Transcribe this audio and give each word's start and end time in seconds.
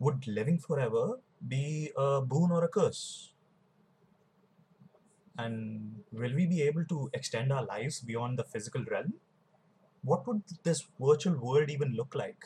would 0.00 0.26
living 0.26 0.58
forever 0.58 1.20
be 1.46 1.92
a 1.96 2.20
boon 2.22 2.50
or 2.50 2.64
a 2.64 2.68
curse? 2.68 3.32
And 5.38 6.02
will 6.10 6.34
we 6.34 6.46
be 6.46 6.62
able 6.62 6.84
to 6.86 7.10
extend 7.14 7.52
our 7.52 7.64
lives 7.64 8.00
beyond 8.00 8.38
the 8.38 8.44
physical 8.44 8.84
realm? 8.90 9.14
What 10.02 10.26
would 10.26 10.42
this 10.64 10.86
virtual 10.98 11.38
world 11.38 11.70
even 11.70 11.92
look 11.92 12.14
like? 12.14 12.44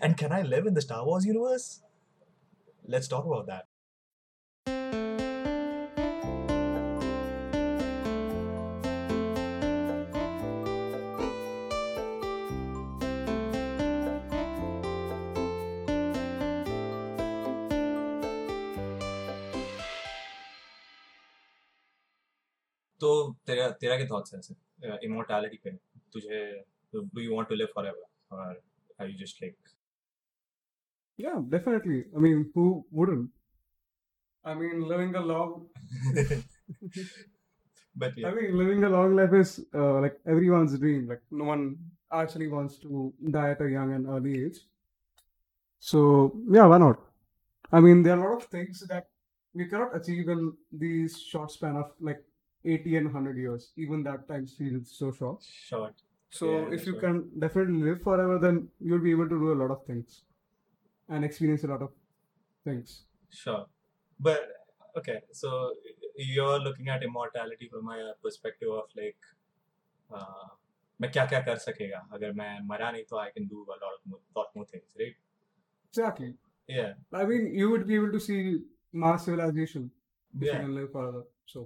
And 0.00 0.16
can 0.16 0.32
I 0.32 0.42
live 0.42 0.66
in 0.66 0.74
the 0.74 0.82
Star 0.82 1.04
Wars 1.04 1.24
universe? 1.24 1.82
Let's 2.86 3.08
talk 3.08 3.26
about 3.26 3.46
that. 3.46 3.66
तेरा 23.47 23.69
तेरा 23.81 23.95
क्या 23.97 24.07
thoughts 24.11 24.33
है 24.33 24.39
ऐसे 24.39 25.05
immortality 25.05 25.57
पे 25.63 25.71
तुझे 26.13 26.43
do 26.95 27.21
you 27.21 27.35
want 27.35 27.49
to 27.49 27.55
live 27.55 27.67
forever 27.75 28.35
और 28.37 28.61
are 29.01 29.09
you 29.09 29.17
just 29.25 29.43
like 29.43 29.55
Yeah, 31.17 31.41
definitely. 31.47 32.05
I 32.15 32.19
mean, 32.19 32.51
who 32.53 32.85
wouldn't? 32.91 33.31
I 34.45 34.53
mean, 34.53 34.81
living 34.87 35.15
a 35.15 35.21
long, 35.21 35.69
but 37.95 38.13
I 38.23 38.31
yeah 38.31 38.31
mean, 38.31 38.57
living 38.57 38.83
a 38.83 38.89
long 38.89 39.15
life 39.15 39.33
is 39.33 39.65
uh, 39.73 39.99
like 40.01 40.19
everyone's 40.25 40.77
dream. 40.79 41.07
Like, 41.07 41.21
no 41.31 41.45
one 41.45 41.77
actually 42.11 42.47
wants 42.47 42.77
to 42.79 43.13
die 43.31 43.51
at 43.51 43.61
a 43.61 43.69
young 43.69 43.93
and 43.93 44.07
early 44.07 44.45
age. 44.45 44.59
So, 45.79 46.33
yeah, 46.49 46.65
why 46.65 46.77
not? 46.77 46.99
I 47.71 47.79
mean, 47.79 48.03
there 48.03 48.17
are 48.17 48.19
a 48.25 48.29
lot 48.33 48.43
of 48.43 48.49
things 48.49 48.81
that 48.87 49.07
we 49.53 49.67
cannot 49.67 49.95
achieve 49.95 50.29
in 50.29 50.53
these 50.71 51.19
short 51.21 51.51
span 51.51 51.75
of 51.75 51.91
like 51.99 52.23
80 52.65 52.97
and 52.97 53.07
100 53.07 53.37
years. 53.37 53.71
Even 53.77 54.03
that 54.03 54.27
time 54.27 54.47
feels 54.47 54.91
so 54.97 55.11
short. 55.11 55.43
short 55.43 56.03
So, 56.29 56.47
Yeah, 56.51 56.75
if 56.75 56.85
you 56.87 56.93
sure. 56.93 57.01
can 57.01 57.17
definitely 57.39 57.81
live 57.87 58.01
forever, 58.01 58.37
then 58.39 58.69
you'll 58.79 59.03
be 59.07 59.11
able 59.11 59.29
to 59.29 59.39
do 59.45 59.51
a 59.53 59.59
lot 59.63 59.71
of 59.71 59.85
things 59.85 60.23
and 61.09 61.25
experience 61.25 61.63
a 61.63 61.67
lot 61.67 61.81
of 61.81 61.91
things. 62.65 62.93
sure 63.29 63.65
but 64.19 64.41
okay 64.99 65.15
so 65.31 65.51
you're 66.15 66.59
looking 66.65 66.89
at 66.95 67.03
immortality 67.07 67.67
from 67.73 67.89
a 67.89 68.13
perspective 68.25 68.69
of 68.79 68.85
like 68.99 69.17
uh, 70.17 70.47
मैं 71.01 71.11
क्या 71.11 71.25
क्या 71.25 71.39
कर 71.47 71.55
सकेगा 71.61 71.99
अगर 72.13 72.31
मैं 72.41 72.49
मरा 72.67 72.91
नहीं 72.91 73.03
तो 73.09 73.17
I 73.21 73.29
can 73.37 73.47
do 73.53 73.63
a 73.75 73.77
lot 73.83 73.93
of 73.95 74.01
more, 74.11 74.19
lot 74.37 74.51
more 74.55 74.65
things 74.73 74.97
right 75.01 75.15
Exactly. 75.89 76.33
yeah 76.67 76.93
I 77.13 77.25
mean, 77.25 77.47
you 77.61 77.69
would 77.71 77.87
be 77.87 77.95
able 77.95 78.11
to 78.11 78.19
see 78.19 78.37
Mars 78.93 79.23
civilization 79.29 79.89
if 80.35 80.41
you 80.41 80.47
yeah 80.47 80.59
can 80.61 80.75
live 80.75 80.91
forever. 80.91 81.23
So, 81.53 81.63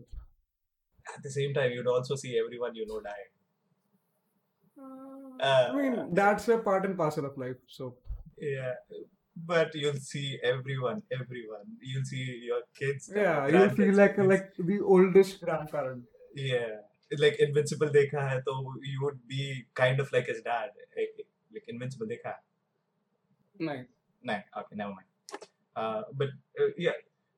at 1.17 1.23
the 1.23 1.31
same 1.31 1.53
time 1.55 1.71
you'd 1.73 1.87
also 1.97 2.17
see 2.25 2.39
everyone 2.45 2.75
you 2.75 2.87
know 2.87 3.01
die 3.01 3.25
I 5.41 5.73
mean, 5.77 6.15
that's 6.15 6.49
a 6.49 6.59
part 6.59 6.85
and 6.87 6.97
parcel 6.97 7.25
of 7.27 7.37
life. 7.37 7.57
So, 7.67 7.97
Yeah, 8.39 8.75
but 9.37 9.75
you'll 9.75 9.97
see 9.97 10.39
everyone, 10.43 11.03
everyone. 11.13 11.67
You'll 11.81 12.05
see 12.05 12.41
your 12.45 12.61
kids. 12.75 13.11
uh, 13.11 13.19
yeah, 13.21 13.49
you'll 13.49 13.71
feel 13.71 13.95
like 13.95 14.17
kids. 14.17 14.29
like 14.29 14.55
the 14.59 14.81
oldest 14.81 15.41
grandparent. 15.41 16.05
yeah, 16.35 16.77
like 17.19 17.37
Invincible 17.41 17.91
देखा 17.99 18.29
है 18.31 18.41
तो 18.49 18.57
you 18.93 19.03
would 19.03 19.21
be 19.29 19.67
kind 19.75 20.01
of 20.01 20.13
like 20.13 20.27
his 20.27 20.43
dad. 20.43 20.71
Eh, 20.97 21.07
Like 21.55 21.65
Invincible 21.69 22.09
देखा 22.09 22.29
है? 22.29 22.41
Nice. 23.61 23.87
नहीं, 24.27 24.43
okay, 24.59 24.77
never 24.77 24.93
mind. 24.93 25.09
Uh, 25.77 26.03
but 26.15 26.29
uh, 26.61 26.71
yeah, 26.79 26.93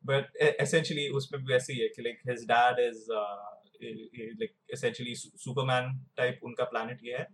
but 0.05 0.27
e- 0.41 0.57
essentially 0.61 1.09
उसमें 1.21 1.41
भी 1.45 1.53
वैसे 1.53 1.73
ही 1.73 1.81
है 1.81 1.89
कि 1.97 2.03
like 2.03 2.21
his 2.33 2.45
dad 2.47 2.79
is 2.79 3.09
uh, 3.11 3.21
eh, 3.21 3.21
eh, 3.21 3.64
Eh, 3.85 4.09
eh, 4.21 4.31
like 4.41 4.55
essentially 4.73 5.15
Superman 5.15 6.01
type 6.17 6.41
unka 6.47 6.69
planet 6.71 6.99
ye 7.03 7.15
hai, 7.19 7.27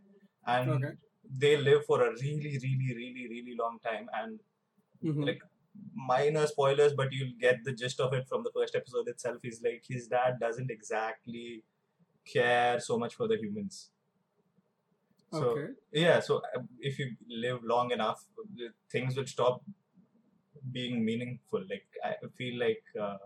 and 0.54 0.70
okay. 0.70 0.94
they 1.42 1.56
live 1.56 1.84
for 1.84 1.98
a 2.06 2.10
really 2.22 2.58
really 2.64 2.94
really 3.00 3.26
really 3.34 3.54
long 3.62 3.78
time 3.88 4.08
and 4.20 4.40
mm-hmm. 5.04 5.22
like 5.28 5.42
minor 5.94 6.46
spoilers 6.46 6.92
but 7.00 7.12
you'll 7.12 7.36
get 7.40 7.62
the 7.64 7.72
gist 7.72 8.00
of 8.00 8.12
it 8.12 8.26
from 8.28 8.42
the 8.42 8.50
first 8.56 8.74
episode 8.74 9.08
itself 9.08 9.38
is 9.44 9.60
like 9.62 9.84
his 9.88 10.08
dad 10.08 10.38
doesn't 10.40 10.70
exactly 10.70 11.62
care 12.24 12.80
so 12.80 12.98
much 12.98 13.14
for 13.14 13.28
the 13.28 13.36
humans 13.36 13.90
so 15.32 15.44
okay. 15.50 15.68
yeah 15.92 16.18
so 16.18 16.40
um, 16.56 16.68
if 16.80 16.98
you 16.98 17.10
live 17.28 17.60
long 17.62 17.92
enough 17.92 18.24
things 18.90 19.16
will 19.16 19.26
stop 19.26 19.62
being 20.72 21.04
meaningful 21.04 21.62
like 21.70 21.86
i 22.04 22.14
feel 22.36 22.58
like 22.58 22.82
uh, 23.00 23.18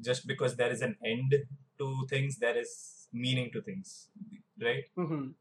just 0.00 0.26
because 0.26 0.56
there 0.56 0.70
is 0.70 0.82
an 0.82 0.96
end 1.04 1.34
to 1.78 2.06
things, 2.10 2.38
there 2.38 2.56
is 2.58 3.08
meaning 3.12 3.50
to 3.52 3.62
things, 3.62 4.08
right? 4.60 4.84
Mhm. 4.96 5.34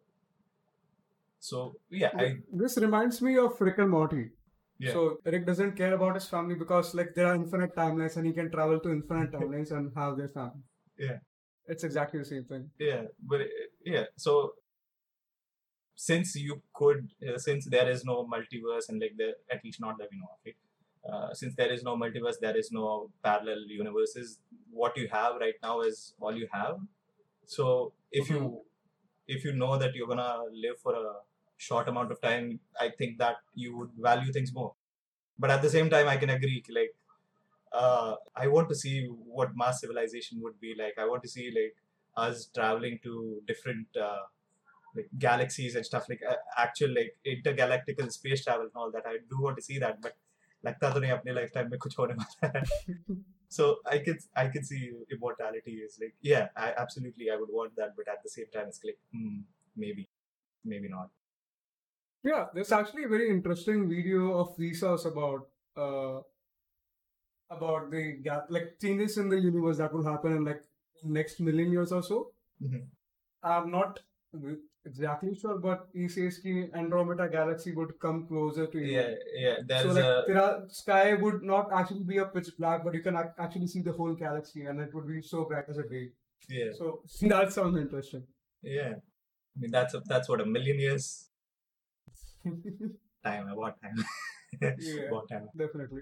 So 1.40 1.76
yeah, 1.90 2.12
I 2.16 2.38
This 2.52 2.78
reminds 2.78 3.22
me 3.22 3.38
of 3.38 3.60
Rick 3.60 3.78
and 3.80 3.90
Morty. 3.90 4.32
Yeah. 4.80 4.94
So 4.94 5.20
Rick 5.24 5.46
doesn't 5.46 5.74
care 5.78 5.94
about 5.94 6.16
his 6.16 6.28
family 6.28 6.56
because 6.56 6.94
like 6.96 7.14
there 7.16 7.28
are 7.28 7.36
infinite 7.36 7.76
timelines 7.76 8.18
and 8.18 8.26
he 8.26 8.34
can 8.34 8.52
travel 8.52 8.80
to 8.80 8.92
infinite 8.92 9.32
timelines 9.32 9.72
and 9.72 9.92
have 9.96 10.18
their 10.18 10.30
family. 10.30 10.64
Yeah. 10.98 11.20
It's 11.68 11.84
exactly 11.84 12.20
the 12.20 12.26
same 12.26 12.44
thing. 12.46 12.70
yeah 12.80 13.04
but 13.30 13.42
yeah 13.92 14.04
so 14.24 14.34
since 15.96 16.36
you 16.36 16.62
could 16.74 17.08
uh, 17.28 17.38
since 17.38 17.66
there 17.76 17.90
is 17.90 18.04
no 18.10 18.16
multiverse 18.34 18.90
and 18.90 19.02
like 19.04 19.16
the 19.22 19.30
at 19.56 19.64
least 19.64 19.80
not 19.86 19.98
that 19.98 20.10
we 20.12 20.18
know 20.20 20.30
of 20.36 20.42
it 20.52 20.56
uh, 21.10 21.34
since 21.34 21.56
there 21.56 21.72
is 21.72 21.84
no 21.84 21.96
multiverse 21.96 22.40
there 22.40 22.58
is 22.58 22.72
no 22.72 23.12
parallel 23.24 23.62
universes 23.68 24.40
what 24.72 24.98
you 24.98 25.08
have 25.08 25.36
right 25.38 25.56
now 25.64 25.82
is 25.82 26.14
all 26.20 26.36
you 26.36 26.48
have. 26.52 26.80
So 27.46 27.94
if 28.12 28.30
you 28.30 28.62
if 29.28 29.44
you 29.44 29.54
know 29.54 29.78
that 29.78 29.96
you're 29.96 30.08
gonna 30.08 30.44
live 30.54 30.80
for 30.80 30.96
a 30.96 31.14
short 31.58 31.88
amount 31.88 32.12
of 32.12 32.20
time 32.22 32.60
i 32.82 32.90
think 33.00 33.18
that 33.18 33.38
you 33.54 33.78
would 33.78 33.92
value 33.98 34.32
things 34.34 34.54
more. 34.54 34.74
But 35.40 35.52
at 35.52 35.62
the 35.62 35.70
same 35.70 35.90
time 35.90 36.08
i 36.08 36.18
can 36.18 36.30
agree 36.32 36.64
like 36.70 36.96
uh, 37.74 38.16
i 38.36 38.48
want 38.48 38.70
to 38.70 38.76
see 38.76 39.08
what 39.08 39.56
Mars 39.56 39.80
civilization 39.82 40.42
would 40.42 40.60
be 40.60 40.76
like. 40.76 40.96
I 40.98 41.06
want 41.08 41.24
to 41.24 41.30
see 41.30 41.52
like 41.52 41.76
us 42.18 42.46
traveling 42.56 43.00
to 43.04 43.42
different 43.48 43.88
uh, 43.98 44.24
like 44.96 45.10
galaxies 45.20 45.76
and 45.76 45.86
stuff 45.86 46.08
like 46.10 46.22
uh, 46.30 46.36
actual 46.58 46.94
like 46.96 47.18
intergalactical 47.26 48.12
space 48.12 48.44
travel 48.46 48.64
and 48.64 48.72
all 48.76 48.92
that. 48.92 49.06
I 49.06 49.18
do 49.30 49.42
want 49.42 49.58
to 49.58 49.64
see 49.64 49.80
that 49.80 50.02
but 50.02 50.16
लगता 50.65 50.93
तो 50.95 51.01
नहीं 51.01 51.11
अपने 51.11 51.35
lifetime 51.35 51.71
में 51.71 51.79
कुछ 51.79 51.99
होने 51.99 52.15
वाला 52.23 52.59
है 52.59 52.63
so 53.55 53.65
i 53.93 53.97
could 54.07 54.21
i 54.41 54.45
could 54.55 54.67
see 54.67 54.81
immortality 55.15 55.73
is 55.85 55.95
like 56.03 56.13
yeah 56.27 56.51
i 56.67 56.69
absolutely 56.83 57.31
i 57.37 57.39
would 57.41 57.55
want 57.61 57.73
that 57.81 57.97
but 57.97 58.11
at 58.13 58.21
the 58.27 58.33
same 58.35 58.51
time 58.57 58.69
it's 58.73 58.85
like 58.89 58.99
hmm, 59.15 59.41
maybe 59.87 60.07
maybe 60.75 60.93
not 60.99 61.17
Yeah, 62.29 62.49
there's 62.55 62.71
actually 62.77 63.05
a 63.05 63.09
very 63.09 63.27
interesting 63.31 63.89
video 63.89 64.25
of 64.39 64.57
Vsauce 64.57 65.05
about 65.11 65.47
uh 65.85 66.21
about 67.51 67.91
the 67.91 68.03
gap 68.27 68.51
like 68.57 68.67
changes 68.83 69.17
in 69.19 69.29
the 69.29 69.39
universe 69.45 69.79
that 69.79 69.93
will 69.93 70.05
happen 70.05 70.37
in 70.37 70.45
like 70.45 70.61
next 71.03 71.41
million 71.41 71.73
years 71.73 71.93
or 71.93 72.03
so. 72.03 72.19
Mhm. 72.63 72.83
I'm 73.43 73.71
not 73.71 74.01
exactly 74.86 75.34
sure, 75.36 75.58
but 75.58 75.88
he 75.94 76.08
says 76.08 76.38
ki 76.40 76.54
Andromeda 76.82 77.28
galaxy 77.30 77.74
would 77.80 77.94
come 78.00 78.20
closer 78.28 78.68
to 78.68 78.80
yeah 78.80 79.10
yeah 79.44 79.82
so 79.82 79.90
like 79.98 80.38
a 80.44 80.66
sky 80.70 81.14
would 81.14 81.42
not 81.44 81.72
actually 81.80 82.04
be 82.04 82.18
a 82.18 82.26
pitch 82.26 82.50
black, 82.60 82.84
but 82.84 82.94
you 82.94 83.02
can 83.08 83.18
actually 83.40 83.68
see 83.68 83.82
the 83.82 83.92
whole 84.00 84.14
galaxy, 84.14 84.66
and 84.66 84.80
it 84.80 84.94
would 84.94 85.08
be 85.08 85.22
so 85.22 85.46
bright 85.46 85.66
as 85.70 85.78
a 85.78 85.88
day. 85.96 86.06
yeah 86.50 86.72
So 86.80 87.02
that 87.34 87.54
sounds 87.60 87.78
interesting. 87.86 88.24
yeah 88.76 88.94
i 89.56 89.60
mean 89.64 89.72
that's 89.74 89.94
a, 89.98 90.00
that's 90.12 90.30
what 90.32 90.42
a 90.44 90.46
million 90.54 90.80
years 90.84 91.06
time 93.28 93.48
what 93.62 93.76
time 93.86 94.00
Yeah. 94.88 95.10
what 95.14 95.28
time 95.32 95.46
Definitely. 95.62 96.02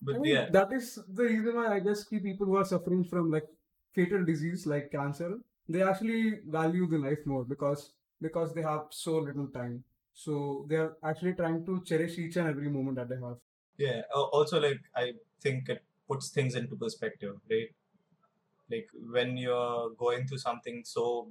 but 0.00 0.16
I 0.16 0.18
mean, 0.18 0.32
yeah 0.34 0.46
that 0.56 0.72
is 0.72 0.98
the 1.20 1.24
reason 1.24 1.54
why 1.60 1.66
I 1.76 1.80
guess 1.80 2.04
people 2.04 2.46
who 2.46 2.56
are 2.56 2.64
suffering 2.64 3.04
from 3.04 3.30
like 3.30 3.46
fatal 3.94 4.24
disease 4.24 4.66
like 4.66 4.90
cancer, 4.90 5.30
they 5.68 5.82
actually 5.82 6.40
value 6.46 6.86
the 6.88 6.98
life 6.98 7.18
more 7.26 7.44
because 7.44 7.92
because 8.20 8.54
they 8.54 8.62
have 8.62 8.86
so 8.90 9.18
little 9.18 9.48
time. 9.48 9.82
So 10.14 10.66
they 10.68 10.76
are 10.76 10.96
actually 11.02 11.34
trying 11.34 11.64
to 11.66 11.82
cherish 11.84 12.18
each 12.18 12.36
and 12.36 12.48
every 12.48 12.68
moment 12.68 12.96
that 12.96 13.08
they 13.08 13.16
have. 13.16 13.38
Yeah. 13.78 14.02
Also, 14.14 14.60
like 14.60 14.80
I 14.96 15.12
think 15.40 15.68
it 15.68 15.82
puts 16.08 16.28
things 16.30 16.54
into 16.54 16.76
perspective, 16.76 17.36
right? 17.50 17.70
Like 18.70 18.88
when 19.10 19.36
you're 19.36 19.90
going 19.98 20.26
through 20.26 20.38
something 20.38 20.82
so 20.84 21.28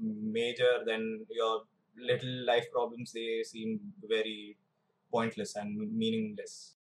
major, 0.00 0.82
then 0.86 1.26
your 1.30 1.62
little 1.98 2.44
life 2.46 2.66
problems 2.72 3.12
they 3.12 3.42
seem 3.44 3.80
very 4.08 4.56
pointless 5.12 5.56
and 5.56 5.76
meaningless 5.92 6.74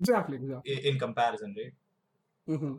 Exactly. 0.00 0.36
Exactly. 0.36 0.88
in 0.88 0.98
comparison, 0.98 1.54
right? 1.58 1.74
hmm 2.58 2.76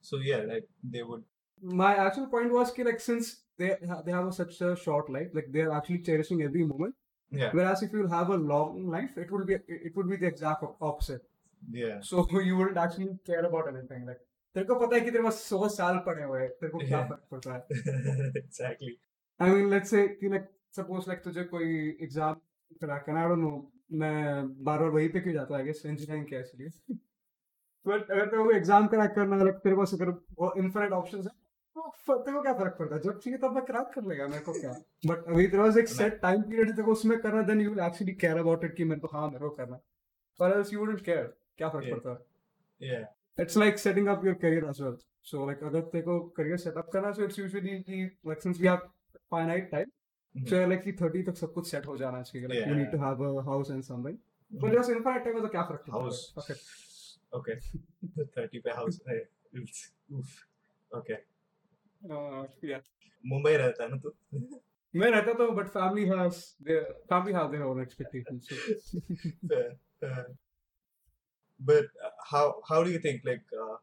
So 0.00 0.18
yeah, 0.18 0.38
like 0.52 0.68
they 0.82 1.02
would 1.02 1.24
My 1.61 1.95
actual 1.97 2.27
point 2.27 2.51
was 2.51 2.71
ki 2.71 2.83
like 2.83 2.99
since 2.99 3.29
they 3.59 3.69
ha- 3.91 4.01
they 4.05 4.11
have 4.11 4.27
a, 4.27 4.31
such 4.31 4.61
a 4.61 4.75
short 4.75 5.09
life, 5.09 5.31
like 5.33 5.51
they 5.51 5.61
are 5.61 5.71
actually 5.77 5.99
cherishing 6.09 6.41
every 6.43 6.65
moment. 6.65 6.95
Yeah. 7.31 7.51
Whereas 7.51 7.81
if 7.83 7.93
you 7.93 8.07
have 8.07 8.29
a 8.29 8.37
long 8.51 8.75
life, 8.89 9.17
it 9.17 9.31
would 9.31 9.47
be 9.47 9.55
it 9.67 9.95
would 9.95 10.09
be 10.09 10.17
the 10.17 10.27
exact 10.27 10.63
op- 10.63 10.77
opposite. 10.81 11.23
Yeah. 11.79 11.95
So 12.01 12.25
you 12.49 12.57
wouldn't 12.57 12.77
actually 12.77 13.07
care 13.25 13.43
about 13.49 13.71
anything. 13.73 14.05
Like 14.11 14.21
तेरे 14.55 14.65
को 14.67 14.75
पता 14.79 14.95
है 14.95 15.01
कि 15.05 15.11
तेरे 15.11 15.23
पास 15.23 15.41
सौ 15.49 15.67
साल 15.69 15.97
पड़े 16.05 16.23
हुए 16.23 16.41
हैं 16.41 16.49
तेरे 16.61 16.69
को 16.71 16.79
क्या 16.83 16.99
Yeah. 16.99 17.09
फर्क 17.09 17.25
पड़ता 17.31 17.53
है 17.53 18.31
exactly. 18.43 18.93
I 19.39 19.49
mean 19.55 19.73
let's 19.73 19.95
say 19.95 20.03
कि 20.21 20.29
like 20.35 20.45
suppose 20.79 21.09
like 21.11 21.23
तुझे 21.23 21.43
कोई 21.55 21.73
एग्जाम 22.03 22.33
क्रैक 22.83 23.03
करना 23.05 23.25
I 23.25 23.27
don't 23.31 23.43
know 23.47 23.57
मैं 24.03 24.13
बार 24.69 24.79
बार 24.79 24.89
वहीं 24.89 25.09
पे 25.09 25.19
क्यों 25.25 25.33
जाता 25.33 25.57
है 25.57 25.65
गेस 25.65 25.81
इंजीनियरिंग 25.85 26.25
के 26.31 26.39
इसलिए 26.39 26.69
बट 27.85 28.09
अगर 28.11 28.25
तेरे 28.31 28.43
को 28.43 28.51
एग्जाम 28.51 28.87
क्रैक 28.93 29.11
करना 29.15 29.35
है 29.37 29.43
like 29.49 29.59
तेरे 29.67 29.75
पास 29.75 29.93
अगर 29.93 30.09
वो 30.39 30.53
इनफिनिट 30.63 30.91
ऑप्शंस 31.01 31.25
है 31.25 31.31
तो 31.31 31.35
फ- 31.35 31.50
तेरे 31.76 32.32
को 32.32 32.40
क्या 32.42 32.52
फ़र्क 32.54 32.76
पड़ता 32.78 32.94
है? 32.94 33.00
जब 33.02 33.18
चाहिए 33.18 33.38
तब 33.38 33.54
मैं 33.54 33.64
क्रैक 33.64 33.90
कर 33.94 34.02
लेगा 34.08 34.26
मेरे 34.28 34.44
को 34.44 34.52
क्या? 34.52 34.72
बट 35.06 35.24
अभी 35.28 35.46
देयर 35.46 35.62
वाज 35.62 35.78
एक 35.78 35.88
सेट 35.88 36.20
टाइम 36.22 36.42
पीरियड 36.42 36.76
तक 36.76 36.88
उसमें 36.88 37.18
करना 37.20 37.42
then 37.42 37.60
you 37.60 37.70
will 37.70 37.80
actually 37.84 38.12
care 38.14 38.36
about 38.38 38.64
it 38.64 38.74
कि 38.76 38.84
मेरे 38.84 39.00
को 39.00 39.08
हाँ 39.12 39.26
मेरे 39.26 39.38
को 39.38 39.50
करना 39.50 39.78
और 40.40 40.56
एल्स 40.56 40.72
यू 40.72 40.78
वुडंट 40.80 41.00
केयर 41.04 41.32
क्या 41.58 41.68
फ़र्क 41.68 41.90
पड़ता 41.90 42.10
है? 42.10 42.90
या 42.90 43.00
it's 43.38 43.56
like 43.56 43.78
setting 43.78 44.08
up 44.08 44.24
your 44.24 44.34
career 44.42 44.64
as 44.64 44.80
well 44.82 44.96
so 45.30 45.46
like 45.46 45.62
अगर 45.64 45.80
तेरे 45.80 46.02
को 46.04 46.18
करियर 46.36 46.56
सेटअप 46.56 46.90
करना 46.92 47.12
सो 47.12 47.24
इट्स 47.24 47.38
यूजुअली 47.38 47.78
कि 47.80 48.04
like 48.26 48.42
since 48.42 48.60
we 48.60 48.68
have 48.68 48.88
finite 49.30 49.70
time 49.70 50.44
so 50.46 50.66
like 50.68 50.82
कि 50.82 50.92
30 51.02 51.26
तक 51.26 51.36
सब 51.36 51.52
कुछ 51.52 51.70
सेट 51.70 51.86
हो 51.86 51.96
जाना 51.96 52.22
चाहिए 52.22 52.48
like 52.48 52.68
you 52.68 52.74
need 52.74 52.90
to 52.92 52.98
have 52.98 53.24
a 53.38 53.42
house 53.44 53.70
and 53.70 53.82
something 53.82 54.18
but 54.50 54.78
just 54.78 54.90
infinite 54.90 55.24
time 55.24 55.40
का 55.40 55.48
क्या 55.48 55.62
फ़र्क 55.62 55.80
पड़ता 55.80 55.96
है? 55.96 56.02
हाउस 56.02 56.34
ओके 56.38 56.54
ओके 57.38 57.60
30 58.46 58.62
पे 58.64 58.70
हाउस 58.70 59.00
है. 59.08 59.18
उफ 60.12 60.96
okay 60.96 61.14
Okay. 62.05 62.15
Uh, 62.15 62.45
yeah. 62.61 62.79
Mumbai 63.25 63.55
रहता 63.57 63.83
है 63.83 63.89
ना 63.89 63.97
तू 64.03 64.11
मैं 64.99 65.09
रहता 65.11 65.33
तो 65.39 65.47
but 65.55 65.69
family 65.73 66.05
has 66.09 66.41
their 66.67 66.83
family 67.09 67.33
have 67.37 67.51
their 67.51 67.65
own 67.69 67.81
expectations. 67.81 68.47
So. 68.49 68.99
Fair, 69.51 69.71
fair. 69.99 70.25
But 71.59 71.85
uh, 72.07 72.11
how 72.31 72.61
how 72.69 72.83
do 72.83 72.91
you 72.91 72.99
think 72.99 73.21
like 73.29 73.55
uh, 73.65 73.75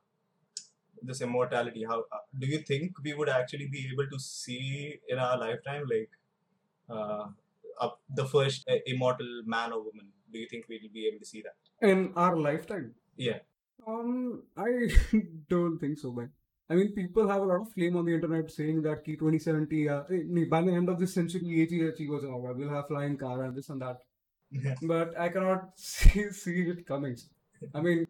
this 1.03 1.21
immortality? 1.21 1.85
How 1.93 2.01
uh, 2.19 2.23
do 2.39 2.47
you 2.47 2.59
think 2.59 3.01
we 3.09 3.15
would 3.15 3.29
actually 3.29 3.69
be 3.77 3.89
able 3.93 4.11
to 4.13 4.21
see 4.27 5.01
in 5.09 5.19
our 5.19 5.39
lifetime 5.39 5.89
like 5.95 6.11
uh, 6.89 7.25
up 7.81 8.01
the 8.23 8.27
first 8.35 8.69
uh, 8.69 8.79
immortal 8.87 9.35
man 9.57 9.73
or 9.73 9.83
woman? 9.89 10.13
Do 10.33 10.39
you 10.39 10.49
think 10.53 10.67
we'll 10.69 10.89
be 10.93 11.07
able 11.09 11.19
to 11.19 11.27
see 11.27 11.43
that? 11.43 11.91
In 11.91 12.13
our 12.17 12.37
lifetime. 12.37 12.95
Yeah. 13.17 13.39
Um, 13.87 14.43
I 14.57 14.89
don't 15.49 15.79
think 15.79 15.99
so, 15.99 16.13
man. 16.13 16.33
I 16.70 16.76
mean, 16.76 16.92
people 16.92 17.28
have 17.28 17.42
a 17.42 17.46
lot 17.46 17.62
of 17.62 17.72
flame 17.72 17.98
on 17.98 18.06
the 18.06 18.14
internet 18.14 18.52
saying 18.52 18.84
that 18.84 19.04
key 19.04 19.16
2070, 19.16 19.90
uh, 19.90 20.04
eh, 20.12 20.46
by 20.48 20.62
the 20.62 20.72
end 20.72 20.88
of 20.88 21.00
this 21.00 21.16
century, 21.16 21.68
we'll 21.68 22.70
have 22.70 22.88
flying 22.88 23.18
car 23.18 23.44
and 23.44 23.56
this 23.56 23.70
and 23.70 23.82
that. 23.82 24.02
Yeah. 24.52 24.76
But 24.84 25.20
I 25.20 25.30
cannot 25.30 25.72
see, 25.76 26.30
see 26.30 26.62
it 26.62 26.86
coming. 26.86 27.18
I 27.74 27.82
mean, 27.82 28.06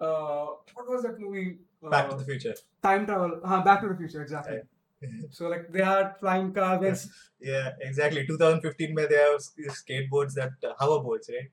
uh, 0.00 0.46
what 0.74 0.88
was 0.88 1.02
that 1.02 1.20
movie? 1.20 1.58
Uh, 1.84 1.90
Back 1.90 2.08
to 2.08 2.14
uh, 2.14 2.18
the 2.18 2.24
Future. 2.24 2.54
Time 2.82 3.04
travel. 3.04 3.40
Uh, 3.44 3.62
Back 3.62 3.82
to 3.82 3.88
the 3.88 3.96
Future, 3.96 4.22
exactly. 4.22 4.60
So 5.30 5.48
like 5.48 5.72
they 5.72 5.80
are 5.80 6.14
flying 6.20 6.52
cars. 6.52 6.80
Yes. 6.82 7.08
Yeah, 7.40 7.70
exactly. 7.80 8.26
2015, 8.26 8.94
where 8.94 9.08
they 9.08 9.16
have 9.16 9.40
skateboards 9.40 10.34
that 10.34 10.50
uh, 10.62 10.74
hoverboards, 10.78 11.30
right? 11.30 11.48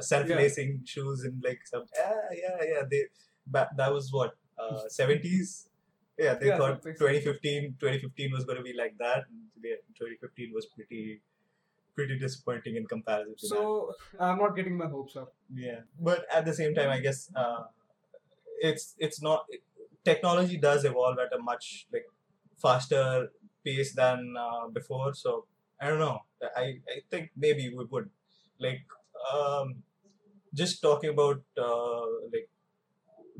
Self-lacing 0.00 0.70
yeah. 0.70 0.84
shoes 0.84 1.24
and 1.24 1.42
like 1.44 1.60
some. 1.64 1.82
Yeah, 1.96 2.14
yeah, 2.32 2.64
yeah. 2.64 2.82
They 2.88 3.06
that 3.50 3.92
was 3.92 4.12
what 4.12 4.36
uh, 4.58 4.88
70s. 4.88 5.68
Yeah, 6.18 6.34
they 6.34 6.48
Yeah, 6.48 6.56
thought 6.58 6.82
something 6.82 6.96
2015 6.98 7.76
2015 7.78 8.32
was 8.32 8.44
going 8.44 8.58
to 8.58 8.62
be 8.62 8.74
like 8.74 8.96
that. 8.98 9.24
And 9.28 9.50
2015 9.96 10.52
was 10.52 10.66
pretty 10.66 11.22
pretty 11.94 12.18
disappointing 12.18 12.76
in 12.76 12.86
comparison 12.86 13.36
to 13.36 13.48
that. 13.48 13.58
So 13.58 13.94
I'm 14.18 14.38
not 14.38 14.56
getting 14.56 14.76
my 14.76 14.86
hopes 14.86 15.16
up. 15.16 15.34
Yeah, 15.54 15.80
but 16.00 16.24
at 16.32 16.44
the 16.44 16.54
same 16.54 16.74
time, 16.74 16.88
I 16.90 17.00
guess 17.00 17.30
uh, 17.34 17.64
it's 18.60 18.94
it's 18.98 19.22
not 19.22 19.46
technology 20.04 20.56
does 20.56 20.84
evolve 20.84 21.18
at 21.18 21.32
a 21.32 21.38
much 21.38 21.86
like 21.92 22.06
faster 22.56 23.32
pace 23.64 23.94
than 23.94 24.34
uh, 24.38 24.68
before. 24.68 25.14
So 25.14 25.46
I 25.80 25.88
don't 25.88 25.98
know. 25.98 26.20
I 26.56 26.80
I 26.94 26.96
think 27.10 27.30
maybe 27.36 27.68
we 27.76 27.84
would 27.84 28.10
like 28.58 28.86
um, 29.32 29.82
just 30.54 30.82
talking 30.82 31.10
about 31.10 31.42
uh, 31.58 32.06
like 32.32 32.48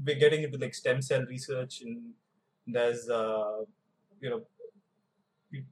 we're 0.04 0.18
getting 0.18 0.42
into 0.42 0.58
like 0.58 0.74
stem 0.74 1.02
cell 1.02 1.22
research 1.28 1.82
and 1.82 2.12
there's 2.66 3.08
uh, 3.08 3.62
you 4.20 4.30
know 4.30 4.42
we, 5.50 5.64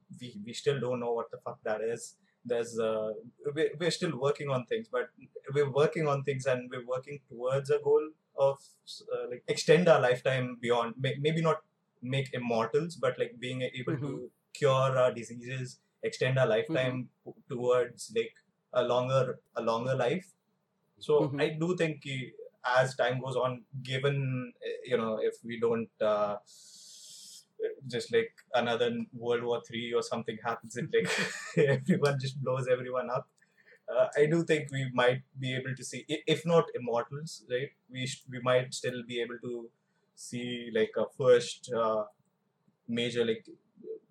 we, 0.45 0.53
still 0.53 0.79
don't 0.79 0.99
know 0.99 1.11
what 1.11 1.31
the 1.31 1.37
fuck 1.37 1.57
that 1.63 1.81
is. 1.81 2.15
There's 2.45 2.77
uh, 2.77 3.13
we, 3.55 3.71
we're 3.79 3.91
still 3.91 4.17
working 4.19 4.49
on 4.49 4.65
things 4.65 4.87
but 4.91 5.09
we're 5.53 5.71
working 5.71 6.07
on 6.07 6.23
things 6.23 6.45
and 6.45 6.69
we're 6.69 6.85
working 6.85 7.19
towards 7.29 7.69
a 7.69 7.79
goal 7.79 8.09
of 8.37 8.57
uh, 9.13 9.29
like 9.29 9.43
extend 9.47 9.87
our 9.87 9.99
lifetime 9.99 10.57
beyond 10.61 10.95
may, 10.99 11.15
maybe 11.19 11.41
not 11.41 11.57
make 12.01 12.33
immortals 12.33 12.95
but 12.95 13.17
like 13.19 13.35
being 13.39 13.61
able 13.61 13.95
to 13.97 14.29
cure 14.53 14.97
our 14.97 15.13
diseases 15.13 15.79
extend 16.03 16.39
our 16.39 16.47
lifetime 16.47 17.09
towards 17.49 18.11
like 18.15 18.33
a 18.73 18.83
longer 18.83 19.39
a 19.55 19.61
longer 19.61 19.95
life. 19.95 20.31
So 20.99 21.19
Mhm. 21.21 21.41
i 21.41 21.49
do 21.61 21.75
think 21.75 22.01
ki, 22.01 22.33
as 22.65 22.95
time 22.95 23.19
goes 23.21 23.35
on 23.35 23.63
given 23.83 24.53
uh, 24.65 24.69
you 24.85 24.97
know 24.97 25.17
if 25.21 25.35
we 25.43 25.59
don't 25.59 25.89
uh, 26.01 26.37
just 27.87 28.11
like 28.13 28.33
another 28.53 28.89
world 29.13 29.43
war 29.43 29.61
3 29.67 29.93
or 29.93 30.01
something 30.01 30.37
happens 30.43 30.75
and 30.75 30.93
like 30.93 31.09
everyone 31.75 32.17
just 32.19 32.41
blows 32.41 32.67
everyone 32.67 33.09
up 33.09 33.27
uh, 33.93 34.07
I 34.17 34.25
do 34.27 34.43
think 34.43 34.71
we 34.71 34.89
might 34.93 35.23
be 35.39 35.55
able 35.55 35.75
to 35.75 35.83
see, 35.83 36.05
if 36.07 36.45
not 36.45 36.65
immortals, 36.75 37.43
right? 37.51 37.71
We 37.91 38.07
sh- 38.07 38.23
we 38.29 38.39
might 38.41 38.73
still 38.73 39.03
be 39.07 39.21
able 39.21 39.37
to 39.43 39.69
see 40.15 40.71
like 40.73 40.91
a 40.97 41.05
first 41.17 41.71
uh, 41.73 42.05
major 42.87 43.25
like 43.25 43.45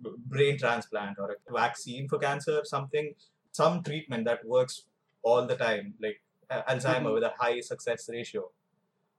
brain 0.00 0.58
transplant 0.58 1.18
or 1.18 1.32
a 1.32 1.52
vaccine 1.52 2.08
for 2.08 2.18
cancer, 2.18 2.60
something, 2.64 3.14
some 3.52 3.82
treatment 3.82 4.24
that 4.26 4.44
works 4.44 4.82
all 5.22 5.46
the 5.46 5.56
time, 5.56 5.94
like 6.00 6.22
Alzheimer 6.50 7.10
Mhm. 7.10 7.14
with 7.14 7.24
a 7.24 7.34
high 7.38 7.60
success 7.60 8.08
ratio. 8.08 8.50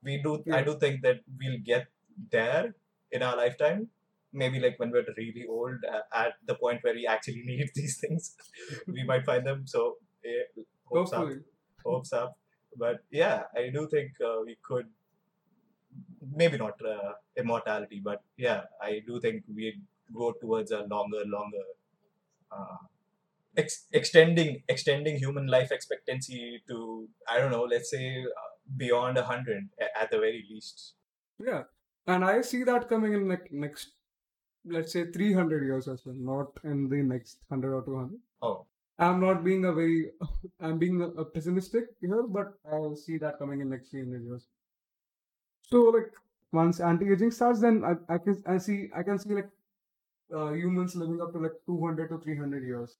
We 0.02 0.22
do, 0.22 0.32
I 0.52 0.62
do 0.62 0.78
think 0.78 1.02
that 1.02 1.20
we'll 1.40 1.58
get 1.72 1.86
there 2.30 2.74
in 3.10 3.22
our 3.22 3.36
lifetime. 3.36 3.88
Maybe 4.32 4.60
like 4.60 4.78
when 4.78 4.90
we're 4.90 5.06
really 5.16 5.46
old, 5.48 5.84
uh, 5.84 6.02
at 6.12 6.34
the 6.46 6.54
point 6.54 6.82
where 6.82 6.94
we 6.94 7.06
actually 7.06 7.42
need 7.52 7.70
these 7.74 7.98
things, 8.00 8.36
we 8.86 9.04
might 9.04 9.24
find 9.24 9.46
them. 9.46 9.66
So 9.66 9.98
yeah, 10.24 10.42
hopes 10.84 11.12
up, 11.12 11.28
hopes 11.84 12.12
up. 12.12 12.38
But 12.76 13.00
yeah, 13.10 13.44
I 13.56 13.68
do 13.70 13.88
think 13.88 14.12
uh, 14.20 14.38
we 14.46 14.56
could. 14.62 14.86
Maybe 16.34 16.56
not 16.56 16.74
uh, 16.86 17.12
immortality, 17.36 18.00
but 18.02 18.22
yeah, 18.36 18.62
I 18.80 19.02
do 19.06 19.20
think 19.20 19.44
we 19.54 19.80
go 20.14 20.32
towards 20.40 20.70
a 20.70 20.82
longer, 20.84 21.22
longer, 21.26 21.64
uh, 22.50 22.76
ex- 23.56 23.86
extending, 23.92 24.62
extending 24.68 25.16
human 25.16 25.46
life 25.46 25.70
expectancy 25.72 26.62
to 26.68 27.08
I 27.28 27.38
don't 27.38 27.50
know, 27.50 27.64
let's 27.64 27.90
say 27.90 28.22
uh, 28.22 28.50
beyond 28.76 29.18
a 29.18 29.24
hundred 29.24 29.68
at 30.00 30.10
the 30.10 30.18
very 30.18 30.44
least. 30.50 30.94
Yeah, 31.38 31.64
and 32.06 32.24
I 32.24 32.40
see 32.42 32.64
that 32.64 32.88
coming 32.88 33.14
in 33.14 33.28
like 33.28 33.50
next, 33.52 33.92
let's 34.64 34.92
say, 34.92 35.10
300 35.10 35.64
years 35.64 35.88
as 35.88 36.02
well, 36.06 36.16
not 36.16 36.48
in 36.64 36.88
the 36.88 37.02
next 37.02 37.38
100 37.48 37.74
or 37.74 37.82
200. 37.84 38.18
Oh, 38.42 38.66
I'm 38.98 39.20
not 39.20 39.44
being 39.44 39.64
a 39.64 39.72
very, 39.72 40.10
I'm 40.60 40.78
being 40.78 41.00
a, 41.02 41.08
a 41.08 41.24
pessimistic 41.24 41.84
here, 42.00 42.22
but 42.22 42.54
I 42.70 42.94
see 42.94 43.18
that 43.18 43.38
coming 43.38 43.60
in 43.60 43.70
next 43.70 43.90
300 43.90 44.24
years. 44.24 44.46
So 45.64 45.84
like 45.84 46.12
once 46.52 46.80
anti-aging 46.80 47.30
starts, 47.30 47.60
then 47.60 47.82
I, 47.84 48.14
I 48.14 48.18
can 48.18 48.42
I 48.46 48.58
see 48.58 48.90
I 48.94 49.02
can 49.02 49.18
see 49.18 49.34
like 49.34 49.48
uh, 50.34 50.52
humans 50.52 50.94
living 50.94 51.20
up 51.20 51.32
to 51.32 51.38
like 51.38 51.52
200 51.66 52.08
to 52.10 52.18
300 52.18 52.64
years. 52.64 52.98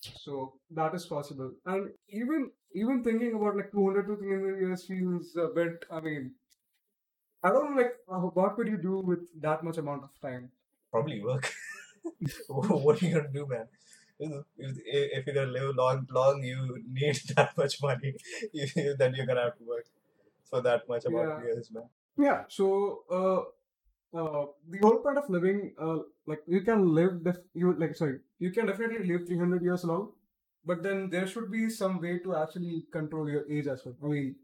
So 0.00 0.54
that 0.70 0.94
is 0.94 1.06
possible, 1.06 1.52
and 1.66 1.90
even 2.08 2.50
even 2.74 3.02
thinking 3.02 3.34
about 3.34 3.56
like 3.56 3.72
200 3.72 4.06
to 4.08 4.16
300 4.16 4.60
years 4.60 4.84
feels 4.86 5.34
a 5.36 5.48
bit. 5.48 5.84
I 5.90 6.00
mean, 6.00 6.34
I 7.42 7.50
don't 7.50 7.74
know, 7.74 7.82
like 7.82 7.94
uh, 8.08 8.18
what 8.38 8.56
could 8.56 8.68
you 8.68 8.76
do 8.78 8.98
with 9.00 9.20
that 9.42 9.62
much 9.62 9.78
amount 9.78 10.04
of 10.04 10.10
time? 10.20 10.50
probably 10.90 11.22
work. 11.22 11.52
what 12.48 13.02
are 13.02 13.06
you 13.06 13.14
gonna 13.14 13.28
do, 13.32 13.46
man? 13.46 13.66
If, 14.18 14.44
if 14.56 15.26
you're 15.26 15.34
gonna 15.34 15.52
live 15.52 15.76
long, 15.76 16.06
long, 16.10 16.42
you 16.42 16.82
need 16.90 17.20
that 17.36 17.56
much 17.56 17.80
money. 17.82 18.14
You- 18.52 18.96
then 18.98 19.14
you're 19.14 19.26
gonna 19.26 19.42
have 19.42 19.58
to 19.58 19.64
work 19.64 19.86
for 20.48 20.60
that 20.62 20.88
much 20.88 21.04
amount 21.04 21.28
of 21.32 21.38
Yeah. 21.38 21.44
years, 21.44 21.70
man. 21.72 21.88
Yeah, 22.16 22.44
so 22.48 23.02
uh, 23.10 23.40
uh, 24.18 24.46
the 24.68 24.78
whole 24.82 24.98
part 24.98 25.18
of 25.18 25.28
living, 25.30 25.74
uh, 25.80 25.98
like 26.30 26.42
you 26.54 26.60
can 26.68 26.86
live 26.98 27.12
def- 27.24 27.44
you 27.62 27.74
like 27.82 27.94
sorry 28.00 28.18
you 28.46 28.50
can 28.56 28.66
definitely 28.70 29.04
live 29.10 29.26
300 29.26 29.62
years 29.68 29.84
long 29.90 30.08
but 30.70 30.82
then 30.86 31.08
there 31.10 31.26
should 31.26 31.50
be 31.50 31.68
some 31.76 32.00
way 32.00 32.18
to 32.24 32.34
actually 32.40 32.82
control 32.96 33.30
your 33.34 33.44
age 33.58 33.70
as 33.74 33.84
well 33.84 33.96
i 34.04 34.14
mean 34.14 34.34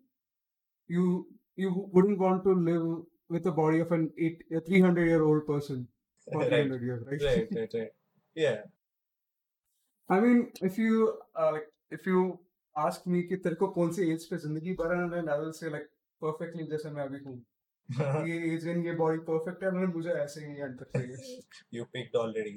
you 0.97 1.27
you 1.57 1.73
wouldn't 1.93 2.19
want 2.27 2.45
to 2.45 2.55
live 2.71 2.87
with 3.29 3.45
the 3.45 3.53
body 3.53 3.81
of 3.81 3.93
an 3.93 4.11
eight, 4.19 4.43
a 4.55 4.61
300 4.61 5.07
year 5.07 5.23
old 5.23 5.47
person 5.47 5.87
for 6.33 6.41
right. 6.43 6.51
300 6.51 6.83
years 6.83 7.05
right 7.11 7.23
right 7.23 7.49
right, 7.59 7.75
right. 7.81 7.93
yeah 8.35 8.61
i 10.09 10.21
mean 10.21 10.51
if 10.61 10.79
you 10.79 11.15
uh, 11.39 11.51
like 11.53 11.69
if 11.91 12.07
you 12.07 12.39
ask 12.77 13.07
me 13.07 13.27
ki 13.33 13.43
tere 13.47 13.59
ko 13.65 13.71
kaun 13.79 13.93
se 13.99 14.07
age 14.13 14.29
pe 14.31 14.41
zindagi 14.45 14.77
barana 14.83 15.19
and 15.23 15.35
i 15.35 15.39
will 15.43 15.53
say 15.59 15.75
like 15.77 15.91
perfectly 16.27 16.67
jaise 16.73 16.89
main 16.97 17.19
I 17.19 17.21
hoon 17.27 17.43
ये 18.29 18.55
age 18.55 18.67
ये 18.67 18.93
body 18.93 19.19
perfect 19.19 19.65
है 19.65 19.71
मैंने 19.71 19.87
मुझे 19.87 20.11
ऐसे 20.11 20.41
ही 20.41 20.57
and 20.57 20.79
तक 20.81 20.99
चाहिए। 20.99 21.43
You 21.75 21.85
picked 21.97 22.17
already. 22.17 22.55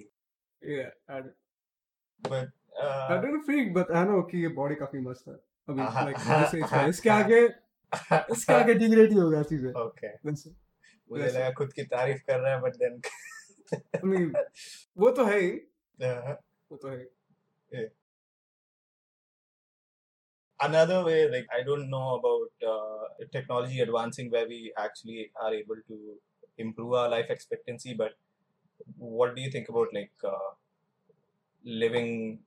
yeah 0.74 0.90
I, 1.10 1.22
But 2.30 2.48
I 2.84 3.16
uh, 3.16 3.22
don't 3.22 3.44
think 3.50 3.74
but 3.76 3.92
I 3.96 4.04
know 4.04 4.22
कि 4.32 4.42
ये 4.42 4.48
बॉडी 4.48 4.76
काफ़ी 4.76 5.00
मस्त 5.00 5.28
है। 5.28 5.34
अभी 5.70 5.82
like 6.08 6.20
जैसे 6.28 6.60
इसका 6.60 6.86
इसके 6.86 7.10
आगे 7.10 7.42
इसके 8.32 8.54
आगे 8.54 8.74
डिग्रेड 8.74 9.12
ही 9.12 9.18
होगा 9.18 9.44
चीज़ें। 9.44 9.72
Okay. 9.72 10.14
वैसे 10.26 10.50
मुझे 11.12 11.24
वैसे 11.24 11.38
लगा 11.40 11.52
खुद 11.52 11.74
की 11.74 11.84
तारीफ़ 11.84 12.24
कर 12.32 12.40
रहा 12.40 12.54
है 12.56 13.00
I 13.96 14.02
mean 14.06 14.36
वो 14.98 15.12
तो 15.12 15.26
है 15.26 15.40
ही। 15.40 15.52
Uh, 16.02 16.36
वो 16.72 16.78
तो 16.78 16.88
है 16.88 16.98
ही। 16.98 17.06
Yeah. 17.78 17.97
Another 20.66 21.04
way 21.08 21.30
like 21.30 21.48
i 21.58 21.62
don't 21.64 21.90
know 21.90 22.08
about 22.20 22.68
uh, 22.74 23.26
technology 23.36 23.80
advancing 23.80 24.30
where 24.32 24.48
we 24.48 24.60
actually 24.86 25.32
are 25.44 25.54
able 25.54 25.80
to 25.92 25.98
improve 26.58 26.94
our 26.94 27.10
life 27.10 27.30
expectancy 27.30 27.94
but 27.94 28.14
what 28.98 29.36
do 29.36 29.42
you 29.42 29.52
think 29.52 29.70
about 29.70 29.94
like 29.94 30.14
uh, 30.24 30.52
living 31.64 32.40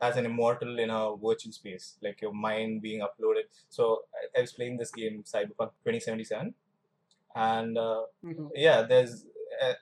as 0.00 0.16
an 0.16 0.26
immortal 0.26 0.78
in 0.78 0.90
a 0.90 1.16
virtual 1.16 1.52
space 1.52 1.98
like 2.02 2.20
your 2.20 2.32
mind 2.34 2.82
being 2.82 3.00
uploaded 3.00 3.44
so 3.68 4.04
i, 4.14 4.38
I 4.38 4.40
was 4.42 4.52
playing 4.52 4.76
this 4.78 4.92
game 4.92 5.22
cyberpunk 5.24 5.72
2077 5.82 6.54
and 7.34 7.78
uh, 7.78 8.04
Mhm. 8.22 8.50
yeah 8.54 8.82
there's 8.82 9.26
uh, 9.62 9.74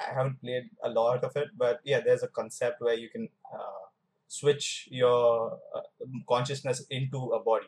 i 0.00 0.14
haven't 0.14 0.40
played 0.42 0.70
a 0.82 0.90
lot 0.90 1.24
of 1.24 1.36
it 1.36 1.50
but 1.56 1.80
yeah 1.84 2.00
there's 2.00 2.22
a 2.22 2.28
concept 2.28 2.80
where 2.82 2.94
you 2.94 3.08
can 3.10 3.28
uh, 3.54 3.86
switch 4.28 4.88
your 4.90 5.58
uh, 5.74 5.80
consciousness 6.28 6.84
into 6.90 7.30
a 7.30 7.42
body 7.42 7.66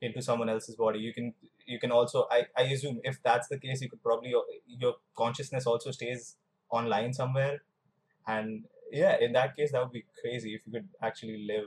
into 0.00 0.22
someone 0.22 0.48
else's 0.48 0.76
body. 0.76 1.00
You 1.00 1.12
can 1.12 1.34
you 1.66 1.78
can 1.78 1.90
also 1.90 2.26
i, 2.30 2.46
I 2.56 2.62
assume 2.62 3.00
if 3.04 3.22
that's 3.22 3.48
the 3.48 3.58
case 3.58 3.80
you 3.82 3.90
could 3.90 4.02
probably 4.02 4.34
your 4.66 4.94
consciousness 5.16 5.66
also 5.66 5.90
stays 5.90 6.36
online 6.70 7.12
somewhere. 7.12 7.62
And 8.26 8.64
yeah 8.92 9.16
in 9.20 9.32
that 9.32 9.56
case 9.56 9.72
that 9.72 9.82
would 9.82 9.92
be 9.92 10.04
crazy 10.22 10.54
if 10.54 10.62
you 10.66 10.72
could 10.72 10.88
actually 11.02 11.44
live 11.46 11.66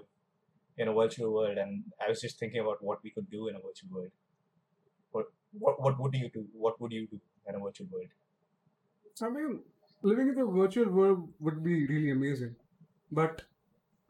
in 0.77 0.87
a 0.87 0.93
virtual 0.93 1.33
world. 1.33 1.57
And 1.57 1.83
i 2.03 2.09
was 2.09 2.21
just 2.21 2.39
thinking 2.39 2.61
about 2.61 2.83
what 2.83 3.03
we 3.03 3.11
could 3.11 3.29
do 3.29 3.47
in 3.47 3.55
a 3.55 3.59
virtual 3.59 3.89
world. 3.91 4.11
What 5.11 5.25
what, 5.59 5.81
what 5.81 5.99
would 5.99 6.13
you 6.13 6.29
do? 6.29 6.47
What 6.53 6.79
would 6.79 6.93
you 6.93 7.07
do 7.07 7.19
in 7.47 7.55
a 7.55 7.59
virtual 7.59 7.87
world? 7.91 8.07
I 9.21 9.29
mean 9.29 9.59
living 10.03 10.29
in 10.29 10.35
the 10.35 10.45
virtual 10.45 10.89
world 10.89 11.29
would 11.39 11.63
be 11.63 11.85
really 11.85 12.11
amazing. 12.11 12.55
But 13.11 13.43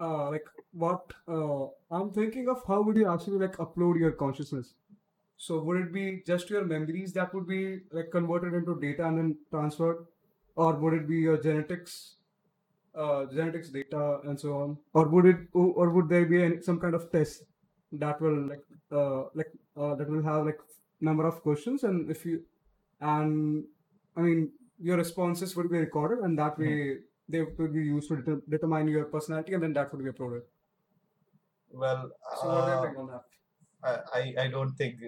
uh, 0.01 0.29
like 0.31 0.46
what 0.74 1.13
uh, 1.27 1.67
I'm 1.91 2.12
thinking 2.12 2.50
of 2.50 2.63
how 2.67 2.81
would 2.84 2.98
you 2.98 3.08
actually 3.12 3.39
like 3.39 3.58
upload 3.58 4.00
your 4.00 4.12
consciousness? 4.12 4.74
So 5.38 5.60
would 5.63 5.77
it 5.81 5.93
be 5.93 6.24
just 6.25 6.50
your 6.50 6.65
memories 6.65 7.13
that 7.13 7.34
would 7.34 7.48
be 7.48 7.79
like 7.91 8.12
converted 8.12 8.53
into 8.53 8.79
data 8.79 9.08
and 9.08 9.17
then 9.17 9.38
transferred? 9.51 10.05
Or 10.55 10.74
would 10.75 10.93
it 10.93 11.08
be 11.08 11.17
your 11.17 11.38
genetics 11.38 12.15
uh, 12.96 13.25
genetics 13.25 13.70
data 13.70 14.20
and 14.25 14.39
so 14.39 14.53
on? 14.62 14.77
Or 14.93 15.08
would 15.08 15.25
it 15.25 15.38
or 15.53 15.89
would 15.89 16.10
there 16.10 16.25
be 16.25 16.43
any, 16.43 16.62
some 16.62 16.79
kind 16.79 16.96
of 16.96 17.12
test 17.12 17.43
that 17.93 18.22
will 18.22 18.48
like 18.48 18.65
uh, 18.91 19.24
like 19.34 19.51
uh, 19.77 19.96
that 19.96 20.10
will 20.10 20.24
have 20.24 20.46
like 20.46 20.60
number 21.01 21.25
of 21.27 21.41
questions? 21.41 21.84
And 21.84 22.10
if 22.10 22.25
you 22.25 22.43
and 23.01 23.65
i 24.17 24.22
mean 24.22 24.51
your 24.79 24.98
responses 24.98 25.55
would 25.55 25.70
be 25.72 25.77
recorded 25.77 26.20
and 26.25 26.39
that 26.39 26.58
Mhm. 26.58 26.65
way 26.65 26.98
they 27.31 27.41
would 27.43 27.73
be 27.73 27.83
used 27.85 28.09
to 28.09 28.17
deter- 28.17 28.41
determine 28.50 28.88
your 28.88 29.05
personality 29.05 29.53
and 29.53 29.63
then 29.63 29.73
that 29.73 29.91
would 29.91 30.03
be 30.03 30.11
uploaded 30.11 30.43
well 31.69 32.11
so 32.33 32.50
what 32.50 32.65
uh, 32.65 32.88
on 32.97 33.07
that? 33.07 33.25
I, 33.83 34.35
I- 34.39 34.47
don't 34.47 34.73
think 34.75 35.00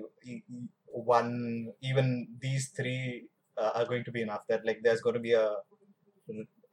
one 0.88 1.74
even 1.82 2.38
these 2.40 2.70
three 2.70 3.28
uh, 3.58 3.72
are 3.76 3.86
going 3.86 4.04
to 4.06 4.12
be 4.12 4.22
enough. 4.22 4.48
That 4.48 4.66
like 4.66 4.82
there's 4.84 5.02
going 5.02 5.16
to 5.16 5.20
be 5.20 5.34
a 5.34 5.58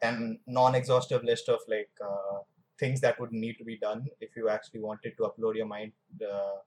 an 0.02 0.40
non-exhaustive 0.47 1.23
list 1.25 1.49
of 1.49 1.61
like 1.69 1.90
uh, 2.02 2.40
things 2.78 3.00
that 3.02 3.21
would 3.21 3.33
need 3.33 3.59
to 3.59 3.64
be 3.64 3.76
done 3.78 4.07
if 4.21 4.35
you 4.37 4.49
actually 4.49 4.80
wanted 4.80 5.16
to 5.16 5.25
upload 5.25 5.57
your 5.57 5.66
mind 5.66 5.92
uh, 6.26 6.59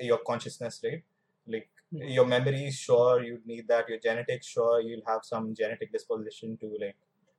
your 0.00 0.18
consciousness 0.26 0.80
right? 0.84 1.02
Like 1.46 1.70
Hmm. 1.92 2.14
your 2.16 2.26
memories 2.26 2.76
sure 2.78 3.22
you'd 3.22 3.46
need 3.46 3.68
that. 3.68 3.88
Your 3.88 3.98
genetics 3.98 4.46
sure 4.46 4.80
you'll 4.80 5.06
have 5.06 5.20
some 5.24 5.54
genetic 5.54 5.92
disposition 5.92 6.56
to 6.58 6.76
like 6.80 6.96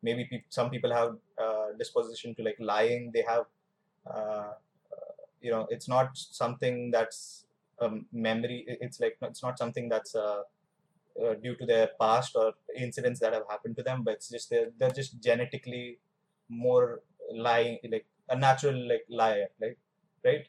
maybe 0.08 0.24
peop 0.32 0.44
some 0.60 0.70
people 0.74 0.92
have 1.00 1.12
uh, 1.46 1.68
disposition 1.82 2.36
to 2.36 2.44
like 2.48 2.60
lying. 2.74 3.12
They 3.16 3.24
have 3.34 3.46
uh, 4.14 4.54
you 5.42 5.52
know 5.52 5.64
it's 5.70 5.88
not 5.96 6.18
something 6.18 6.92
that's 6.92 7.46
um, 7.84 7.96
memory 8.12 8.60
it's 8.68 9.00
like 9.00 9.18
it's 9.22 9.44
not 9.44 9.58
something 9.64 9.90
that's 9.90 10.16
uh, 10.16 10.44
uh, 11.24 11.34
due 11.36 11.56
to 11.56 11.66
their 11.66 11.90
past 12.00 12.36
or 12.36 12.54
incidents 12.76 13.20
that 13.20 13.34
have 13.34 13.44
happened 13.50 13.76
to 13.78 13.84
them 13.84 14.04
but 14.04 14.16
it's 14.16 14.30
just 14.30 14.50
they're, 14.50 14.72
they're 14.78 14.92
just 15.02 15.22
genetically 15.22 16.00
more 16.50 17.02
lying 17.32 17.80
like 17.94 18.06
a 18.30 18.36
natural 18.36 18.78
like 18.92 19.06
liar 19.10 19.48
like 19.62 19.78
right? 20.24 20.48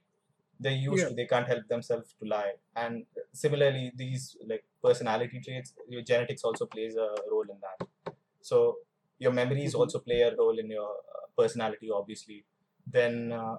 They're 0.58 0.72
used 0.90 1.02
Yeah. 1.02 1.08
to 1.08 1.14
they 1.14 1.26
can't 1.26 1.46
help 1.46 1.68
themselves 1.68 2.14
to 2.20 2.26
lie. 2.26 2.54
And 2.74 3.04
similarly 3.32 3.92
these 3.94 4.36
like 4.46 4.64
personality 4.82 5.40
traits 5.40 5.74
your 5.88 6.02
genetics 6.02 6.44
also 6.44 6.66
plays 6.66 6.96
a 6.96 7.08
role 7.30 7.44
in 7.50 7.58
that. 7.60 7.88
So 8.40 8.78
your 9.18 9.32
memories 9.32 9.74
Mhm. 9.74 9.80
also 9.80 9.98
play 10.00 10.20
a 10.22 10.34
role 10.36 10.58
in 10.58 10.70
your 10.70 10.90
uh, 10.90 11.26
personality 11.38 11.90
obviously. 11.90 12.44
Then 12.86 13.32
uh, 13.32 13.56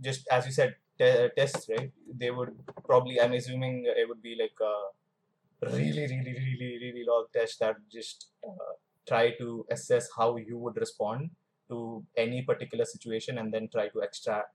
just 0.00 0.26
as 0.28 0.46
you 0.46 0.52
said 0.52 0.76
te- 0.98 1.28
tests 1.36 1.68
right? 1.68 1.92
They 2.22 2.30
would 2.30 2.54
probably 2.84 3.20
i'm 3.20 3.32
assuming 3.32 3.84
it 3.86 4.08
would 4.08 4.22
be 4.22 4.34
like 4.42 4.58
a 4.60 4.74
really 5.76 6.06
really 6.14 6.34
really 6.46 6.78
really 6.84 7.04
long 7.06 7.26
test 7.32 7.60
that 7.60 7.76
just 7.90 8.28
uh, 8.48 8.74
try 9.08 9.30
to 9.42 9.66
assess 9.70 10.08
how 10.16 10.36
you 10.36 10.58
would 10.58 10.76
respond 10.76 11.30
to 11.70 12.04
any 12.16 12.42
particular 12.42 12.84
situation 12.84 13.38
and 13.38 13.52
then 13.54 13.68
try 13.68 13.88
to 13.88 14.00
extract 14.00 14.54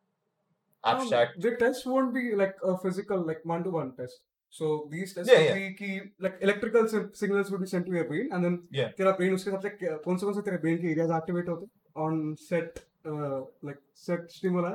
Um, 0.83 0.91
abstract. 0.91 1.41
the 1.41 1.55
test 1.57 1.85
won't 1.85 2.13
be 2.13 2.33
like 2.35 2.55
a 2.63 2.77
physical 2.77 3.25
like 3.25 3.43
one-to-one 3.45 3.95
test 3.95 4.21
so 4.56 4.88
these 4.92 5.12
tests 5.14 5.30
Yeah, 5.32 5.38
would 5.38 5.48
yeah. 5.48 5.58
be 5.60 5.74
कि 5.80 5.90
like 6.26 6.38
electrical 6.46 6.88
sim- 6.94 7.10
signals 7.20 7.50
would 7.50 7.60
be 7.60 7.68
sent 7.74 7.86
to 7.90 7.94
your 7.98 8.04
brain 8.12 8.28
and 8.32 8.44
then 8.46 8.56
Yeah. 8.80 8.90
तेरा 8.98 9.16
brain 9.20 9.34
उसके 9.34 9.50
हिसाब 9.50 9.62
से 9.62 9.70
क्या- 9.82 9.98
कौन 10.06 10.16
से 10.22 10.26
कौन 10.26 10.34
से 10.38 10.42
तेरे 10.48 10.58
brain 10.64 10.80
के 10.82 10.94
areas 10.94 11.14
activate 11.20 11.48
होते 11.48 11.66
हैं 11.66 12.06
on 12.06 12.18
set 12.48 12.82
uh, 13.12 13.38
like 13.68 13.80
set 14.06 14.28
stimuli 14.38 14.72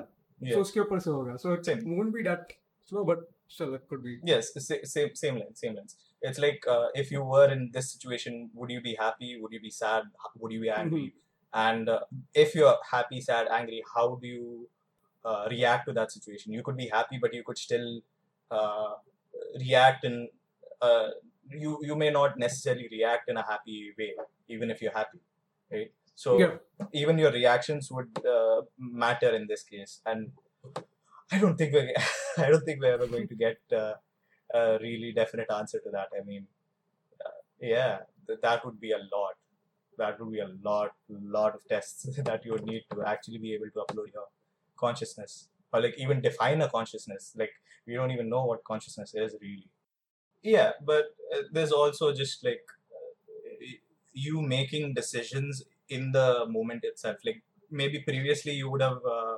yeah 0.47 0.55
so 0.55 0.61
उसके 0.67 0.79
ऊपर 0.79 0.99
से 1.07 1.09
होगा 1.17 1.35
so 1.43 1.53
it 1.57 1.69
Same. 1.71 1.83
won't 1.97 2.15
be 2.17 2.23
that 2.29 2.55
slow 2.91 3.03
but 3.11 3.21
still 3.55 3.75
it 3.79 3.85
could 3.91 4.03
be 4.07 4.15
yes 4.31 4.49
sa- 4.67 4.81
same 4.95 5.13
same 5.21 5.37
lens 5.41 5.63
same 5.65 5.77
lens 5.79 5.95
it's 6.29 6.41
like 6.45 6.67
uh, 6.75 6.87
if 7.03 7.11
you 7.15 7.21
were 7.35 7.47
in 7.57 7.63
this 7.77 7.91
situation 7.93 8.39
would 8.61 8.73
you 8.75 8.81
be 8.89 8.93
happy 9.05 9.29
would 9.43 9.55
you 9.57 9.61
be 9.67 9.73
sad 9.79 10.09
H- 10.25 10.35
would 10.43 10.55
you 10.57 10.61
be 10.65 10.71
angry 10.81 11.05
and 11.65 11.89
uh, 11.95 11.99
if 12.45 12.55
you're 12.59 12.75
happy 12.91 13.21
sad 13.29 13.51
angry 13.59 13.81
how 13.95 14.05
do 14.23 14.33
you 14.35 14.47
uh, 15.25 15.43
react 15.55 15.85
to 15.89 15.93
that 15.99 16.11
situation 16.17 16.57
you 16.59 16.63
could 16.69 16.79
be 16.83 16.87
happy 16.97 17.19
but 17.25 17.33
you 17.39 17.43
could 17.49 17.61
still 17.67 17.87
uh, 18.51 18.93
react 19.58 20.04
in 20.04 20.28
uh, 20.80 21.10
you 21.48 21.78
you 21.82 21.96
may 21.96 22.10
not 22.10 22.38
necessarily 22.38 22.88
react 22.90 23.28
in 23.28 23.36
a 23.36 23.46
happy 23.52 23.92
way 23.98 24.12
even 24.48 24.70
if 24.70 24.80
you're 24.82 24.92
happy 25.02 25.20
right? 25.72 25.92
So 26.14 26.38
Yeah. 26.38 26.58
even 26.92 27.18
your 27.18 27.32
reactions 27.32 27.90
would 27.90 28.12
uh, 28.34 28.62
matter 28.78 29.30
in 29.34 29.46
this 29.46 29.62
case 29.64 30.00
and 30.06 30.32
i 31.32 31.38
don't 31.42 31.56
think 31.60 31.72
we're 31.76 31.92
i 32.44 32.48
don't 32.50 32.64
think 32.68 32.80
we're 32.82 32.94
ever 32.98 33.06
going 33.14 33.28
to 33.28 33.34
get 33.44 33.58
uh, 33.82 33.94
a 34.54 34.78
really 34.80 35.12
definite 35.12 35.50
answer 35.50 35.78
to 35.84 35.90
that. 35.90 36.08
I 36.18 36.22
mean 36.24 36.46
uh, 37.26 37.38
yeah 37.60 38.00
th- 38.26 38.40
that 38.42 38.64
would 38.66 38.80
be 38.80 38.92
a 38.92 38.98
lot. 39.14 39.36
That 39.98 40.20
would 40.20 40.32
be 40.32 40.40
a 40.40 40.50
lot 40.68 40.92
lot 41.08 41.54
of 41.54 41.62
tests 41.72 42.04
that 42.30 42.44
you 42.44 42.52
would 42.52 42.64
need 42.72 42.84
to 42.92 43.02
actually 43.12 43.38
be 43.38 43.54
able 43.54 43.70
to 43.76 43.80
upload 43.86 44.12
your 44.18 44.26
consciousness 44.84 45.48
or 45.72 45.80
like 45.80 45.94
even 45.98 46.20
define 46.20 46.60
a 46.62 46.68
consciousness 46.68 47.34
like 47.36 47.52
we 47.86 47.94
don't 47.94 48.10
even 48.10 48.28
know 48.28 48.44
what 48.44 48.64
consciousness 48.64 49.14
is 49.14 49.36
really. 49.40 49.68
Yeah 50.42 50.72
but 50.84 51.06
uh, 51.34 51.42
there's 51.52 51.72
also 51.72 52.12
just 52.14 52.44
like 52.44 52.64
uh, 52.92 53.66
you 54.12 54.42
making 54.42 54.94
decisions 54.94 55.64
in 55.88 56.12
the 56.12 56.46
moment 56.48 56.84
itself. 56.84 57.18
Like 57.24 57.42
maybe 57.70 58.00
previously 58.00 58.52
you 58.52 58.70
would 58.70 58.82
have 58.82 58.98
uh, 59.04 59.36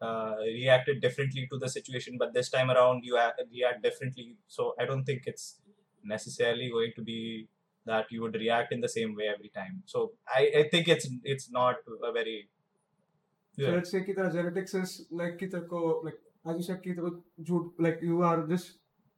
uh, 0.00 0.36
reacted 0.40 1.00
differently 1.00 1.46
to 1.50 1.58
the 1.58 1.68
situation 1.68 2.16
but 2.18 2.34
this 2.34 2.50
time 2.50 2.70
around 2.70 3.04
you 3.04 3.16
a- 3.16 3.34
react 3.52 3.82
differently. 3.82 4.36
So 4.46 4.74
i 4.78 4.84
don't 4.84 5.04
think 5.04 5.22
it's 5.26 5.60
necessarily 6.04 6.70
going 6.70 6.92
to 6.96 7.02
be 7.02 7.48
that 7.84 8.06
you 8.10 8.20
would 8.22 8.34
react 8.34 8.72
in 8.72 8.80
the 8.80 8.88
same 8.88 9.14
way 9.14 9.28
every 9.28 9.48
time. 9.50 9.82
So 9.86 10.12
i, 10.28 10.42
I 10.60 10.68
think 10.70 10.88
it's 10.88 11.08
it's 11.24 11.50
not 11.50 11.76
a 12.02 12.12
very. 12.12 12.50
Let's 13.58 13.90
say 13.90 14.00
कि 14.04 14.12
तेरा 14.12 14.30
genetics 14.32 14.74
is 14.74 14.90
like 15.20 15.36
कि 15.40 15.46
तेरे 15.46 15.66
को 15.66 16.06
like 16.06 16.18
as 16.44 16.56
you 16.56 16.66
said 16.66 16.80
कि 16.80 16.92
तेरे 16.92 17.10
को 17.10 17.44
झूठ 17.44 17.86
like 17.86 18.02
you 18.02 18.20
are 18.22 18.46
just 18.52 18.74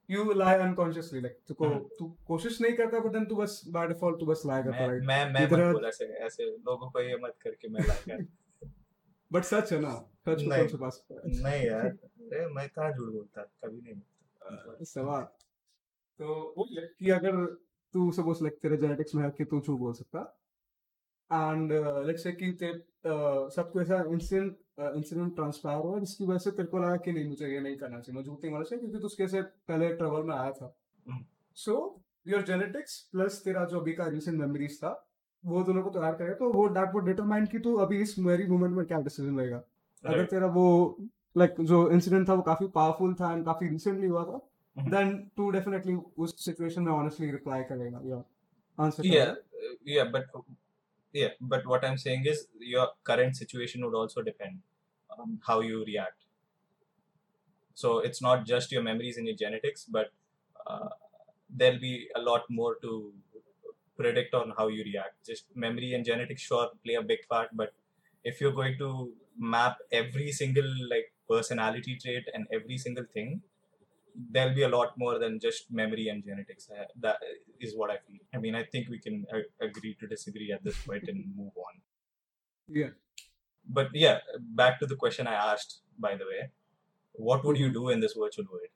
you 0.09 0.23
lie 0.33 0.57
unconsciously 0.67 1.21
like 1.21 1.35
तेरे 1.47 1.53
को 1.53 1.65
हम्म। 1.65 1.79
तू 1.99 2.17
कोशिश 2.27 2.61
नहीं 2.61 2.73
करता 2.73 3.01
then 3.11 3.29
तू 3.29 3.35
बस 3.35 3.61
by 3.75 3.85
default 3.91 4.19
तू 4.19 4.25
बस 4.25 4.43
lie 4.45 4.63
करता 4.63 4.87
right? 4.87 5.05
मैं 5.07 5.33
मैं 5.33 5.45
मत 5.45 5.73
बोल 5.73 5.85
ऐसे 5.85 6.05
ऐसे 6.05 6.45
लोगों 6.45 6.89
को 6.89 7.01
ये 7.01 7.15
मत 7.15 7.35
करके 7.41 7.67
मैं 7.67 7.87
लाइक 7.87 8.27
बट 9.31 9.43
सच 9.51 9.73
है 9.73 9.79
ना 9.79 9.93
सच 10.27 10.43
को 10.43 10.89
सकता 10.89 11.13
है? 11.15 11.41
नहीं 11.43 11.65
यार 11.65 11.85
अरे 11.85 12.47
मैं 12.53 12.69
कहाँ 12.69 12.91
झूठ 12.91 13.09
बोलता 13.13 13.41
कभी 13.41 13.81
नहीं 13.81 13.93
बोलता। 13.93 14.83
सवाल। 14.83 15.23
तो 16.19 16.53
वो 16.57 16.67
कि 16.99 17.09
अगर 17.09 17.45
तू 17.93 18.11
सपोज़ 18.11 18.43
लाइक 18.43 18.53
तेरे 18.61 18.77
जेनेटिक्स 18.77 19.15
में 19.15 19.23
है 19.23 19.29
कि 19.29 19.45
तू 19.45 19.61
झूठ 19.61 19.79
बोल 19.79 19.93
सकता 19.93 20.41
एंड 21.33 21.71
लेट्स 22.05 22.23
से 22.23 22.31
कि 22.31 22.51
ते 22.51 22.73
uh, 22.73 22.79
सब 23.07 23.69
कोई 23.71 23.83
ऐसा 23.83 24.03
इंसिडेंट 24.09 24.57
इंसिडेंट 24.79 25.35
ट्रांसफायर 25.35 25.77
हुआ 25.77 25.99
जिसकी 25.99 26.25
वजह 26.25 26.37
से 26.37 26.51
तेरे 26.51 26.67
को 26.67 26.79
लगा 26.79 26.95
कि 26.95 27.11
नहीं 27.11 27.29
मुझे 27.29 27.47
ये 27.47 27.59
नहीं 27.59 27.77
करना 27.77 27.99
चाहिए 27.99 28.17
मैं 28.17 28.23
झूठ 28.23 28.37
नहीं 28.37 28.51
बोलना 28.51 28.63
चाहिए 28.63 28.79
क्योंकि 28.79 28.99
तू 28.99 29.05
उसके 29.05 29.27
से 29.27 29.41
पहले 29.41 29.93
ट्रबल 29.93 30.23
में 30.23 30.35
आया 30.35 30.51
था। 30.51 30.75
सो 31.55 32.01
योर 32.27 32.41
जेनेटिक्स 32.41 32.99
प्लस 33.11 33.41
तेरा 33.43 33.65
जो 33.65 33.79
अभी 33.79 33.93
का 33.93 34.07
रिसेंट 34.07 34.39
मेमोरीज 34.39 34.77
था 34.77 35.07
वो 35.45 35.63
दोनों 35.63 35.83
को 35.83 35.89
तैयार 35.89 36.15
करेगा 36.15 36.33
तो 36.33 36.51
वो 36.51 36.69
दैट 36.69 36.93
वुड 36.93 37.05
डिटरमाइन 37.05 37.45
कि 37.45 37.59
तू 37.59 37.75
अभी 37.75 38.01
इस 38.01 38.19
मेरी 38.19 38.47
मूवमेंट 38.47 38.75
में 38.75 38.85
क्या 38.85 39.01
डिसीज़न 39.01 39.39
लेगा 39.39 39.63
अगर 40.05 40.25
तेरा 40.25 40.47
वो 40.47 40.97
लाइक 41.37 41.55
जो 41.61 41.91
इंसिडेंट 41.91 42.29
था 42.29 42.33
वो 42.33 42.41
काफ़ी 42.41 42.67
पावरफुल 42.67 43.13
था 43.13 43.31
एंड 43.33 43.45
काफ़ी 43.45 43.67
रिसेंटली 43.67 44.07
हुआ 44.07 44.23
था. 44.25 44.49
देन 44.77 45.31
तू 45.37 45.49
डेफिनेटली 45.49 45.95
उस 46.17 46.45
सिचुएशन 46.45 46.81
में 46.81 46.91
ऑनेस्टली 46.91 47.31
रिप्लाई 47.31 47.63
करेगा 47.63 48.01
या 48.03 48.23
answer 48.79 49.03
uh, 49.03 49.35
yeah 49.87 50.11
but 50.15 50.43
yeah 51.13 51.33
but 51.41 51.65
what 51.71 51.83
i'm 51.85 51.97
saying 51.97 52.25
is 52.25 52.47
your 52.59 52.87
current 53.03 53.35
situation 53.35 53.85
would 53.85 53.95
also 54.01 54.21
depend 54.21 54.61
on 55.17 55.39
how 55.45 55.59
you 55.61 55.83
react. 55.85 56.25
So 57.73 57.99
it's 57.99 58.21
not 58.21 58.45
just 58.45 58.71
your 58.71 58.83
memories 58.83 59.17
and 59.17 59.25
your 59.27 59.35
genetics 59.35 59.85
but 59.85 60.11
uh, 60.67 60.89
there'll 61.49 61.79
be 61.79 62.09
a 62.15 62.21
lot 62.21 62.43
more 62.49 62.75
to 62.81 63.13
predict 63.97 64.33
on 64.33 64.53
how 64.57 64.67
you 64.67 64.83
react. 64.83 65.25
Just 65.25 65.45
memory 65.55 65.93
and 65.93 66.05
genetics 66.05 66.41
sure 66.41 66.69
play 66.83 66.95
a 66.95 67.01
big 67.01 67.19
part 67.29 67.49
but 67.53 67.73
if 68.23 68.41
you're 68.41 68.53
going 68.53 68.77
to 68.79 69.13
map 69.37 69.77
every 69.91 70.31
single 70.31 70.69
like 70.89 71.13
personality 71.29 71.97
trait 71.97 72.25
and 72.33 72.47
every 72.51 72.77
single 72.77 73.05
thing 73.13 73.41
there'll 74.15 74.55
be 74.55 74.63
a 74.63 74.69
lot 74.69 74.97
more 74.97 75.19
than 75.19 75.39
just 75.39 75.71
memory 75.71 76.07
and 76.09 76.23
genetics. 76.23 76.69
Uh, 76.69 76.85
that 77.01 77.17
is 77.59 77.75
what 77.75 77.89
I 77.89 77.97
feel. 77.97 78.19
I 78.33 78.37
mean, 78.37 78.55
I 78.55 78.63
think 78.63 78.89
we 78.89 78.99
can 78.99 79.25
uh, 79.33 79.39
agree 79.61 79.95
to 79.99 80.07
disagree 80.07 80.51
at 80.51 80.63
this 80.63 80.77
point 80.85 81.07
and 81.07 81.23
move 81.35 81.51
on. 81.57 81.81
Yeah. 82.67 82.89
But 83.67 83.89
yeah, 83.93 84.19
back 84.39 84.79
to 84.79 84.85
the 84.85 84.95
question 84.95 85.27
I 85.27 85.33
asked, 85.33 85.81
by 85.97 86.15
the 86.15 86.25
way. 86.25 86.49
What 87.13 87.43
would 87.43 87.57
you 87.57 87.71
do 87.71 87.89
in 87.89 87.99
this 87.99 88.13
virtual 88.13 88.45
world? 88.51 88.67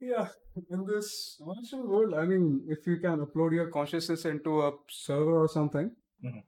Yeah, 0.00 0.28
in 0.70 0.84
this 0.86 1.40
virtual 1.40 1.86
world, 1.86 2.14
I 2.14 2.24
mean, 2.26 2.64
if 2.68 2.86
you 2.86 2.98
can 2.98 3.24
upload 3.24 3.52
your 3.52 3.68
consciousness 3.68 4.24
into 4.24 4.62
a 4.62 4.72
server 4.88 5.42
or 5.42 5.48
something, 5.48 5.90
Mhm. 6.22 6.42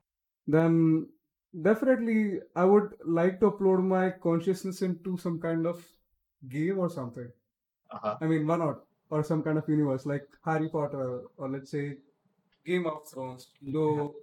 then 0.47 1.09
definitely 1.69 2.40
I 2.55 2.64
would 2.64 2.90
like 3.05 3.40
to 3.40 3.50
upload 3.50 3.83
my 3.85 4.11
consciousness 4.11 4.83
into 4.83 5.17
some 5.17 5.40
kind 5.40 5.67
of 5.67 5.85
game 6.47 6.78
or 6.78 6.90
something. 6.90 7.30
Uh-huh. 7.90 8.16
I 8.21 8.26
mean, 8.26 8.47
why 8.47 8.57
not? 8.57 8.80
Or 9.11 9.25
some 9.25 9.42
kind 9.42 9.59
of 9.59 9.68
universe 9.68 10.04
like 10.04 10.26
Harry 10.45 10.68
Potter 10.68 11.23
or 11.37 11.49
let's 11.49 11.71
say 11.71 11.97
Game 12.64 12.87
of 12.87 13.09
Thrones. 13.09 13.49
Though 13.62 14.14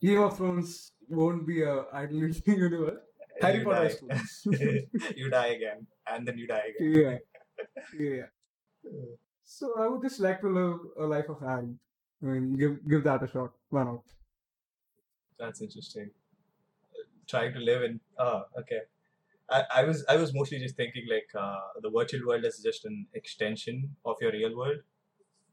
Game 0.00 0.22
of 0.22 0.36
Thrones 0.36 0.92
won't 1.08 1.46
be 1.46 1.62
a 1.62 1.84
ideal 1.92 2.30
universe. 2.46 3.00
Harry 3.40 3.58
you 3.58 3.64
Potter 3.64 3.90
die. 4.08 4.20
you 5.16 5.30
die 5.30 5.46
again, 5.48 5.86
and 6.06 6.26
then 6.26 6.38
you 6.38 6.46
die 6.46 6.64
again. 6.70 6.92
yeah, 7.98 8.22
yeah. 8.84 9.12
So 9.44 9.74
I 9.78 9.88
would 9.88 10.02
just 10.02 10.20
like 10.20 10.40
to 10.40 10.48
live 10.48 10.78
a 10.98 11.04
life 11.04 11.28
of 11.28 11.40
Harry. 11.40 11.74
I 12.22 12.26
mean, 12.26 12.56
give 12.56 12.88
give 12.88 13.04
that 13.04 13.22
a 13.22 13.28
shot. 13.28 13.52
Why 13.68 13.84
not? 13.84 14.02
That's 15.38 15.60
interesting. 15.60 16.10
Trying 17.28 17.52
to 17.54 17.60
live 17.60 17.82
in. 17.82 18.00
Oh, 18.18 18.42
okay. 18.58 18.80
I, 19.50 19.64
I 19.78 19.84
was 19.84 20.04
I 20.08 20.16
was 20.16 20.32
mostly 20.34 20.58
just 20.58 20.76
thinking 20.76 21.06
like 21.10 21.28
uh, 21.34 21.60
the 21.82 21.90
virtual 21.90 22.26
world 22.26 22.44
is 22.44 22.58
just 22.62 22.84
an 22.84 23.06
extension 23.14 23.96
of 24.04 24.16
your 24.20 24.32
real 24.32 24.56
world, 24.56 24.78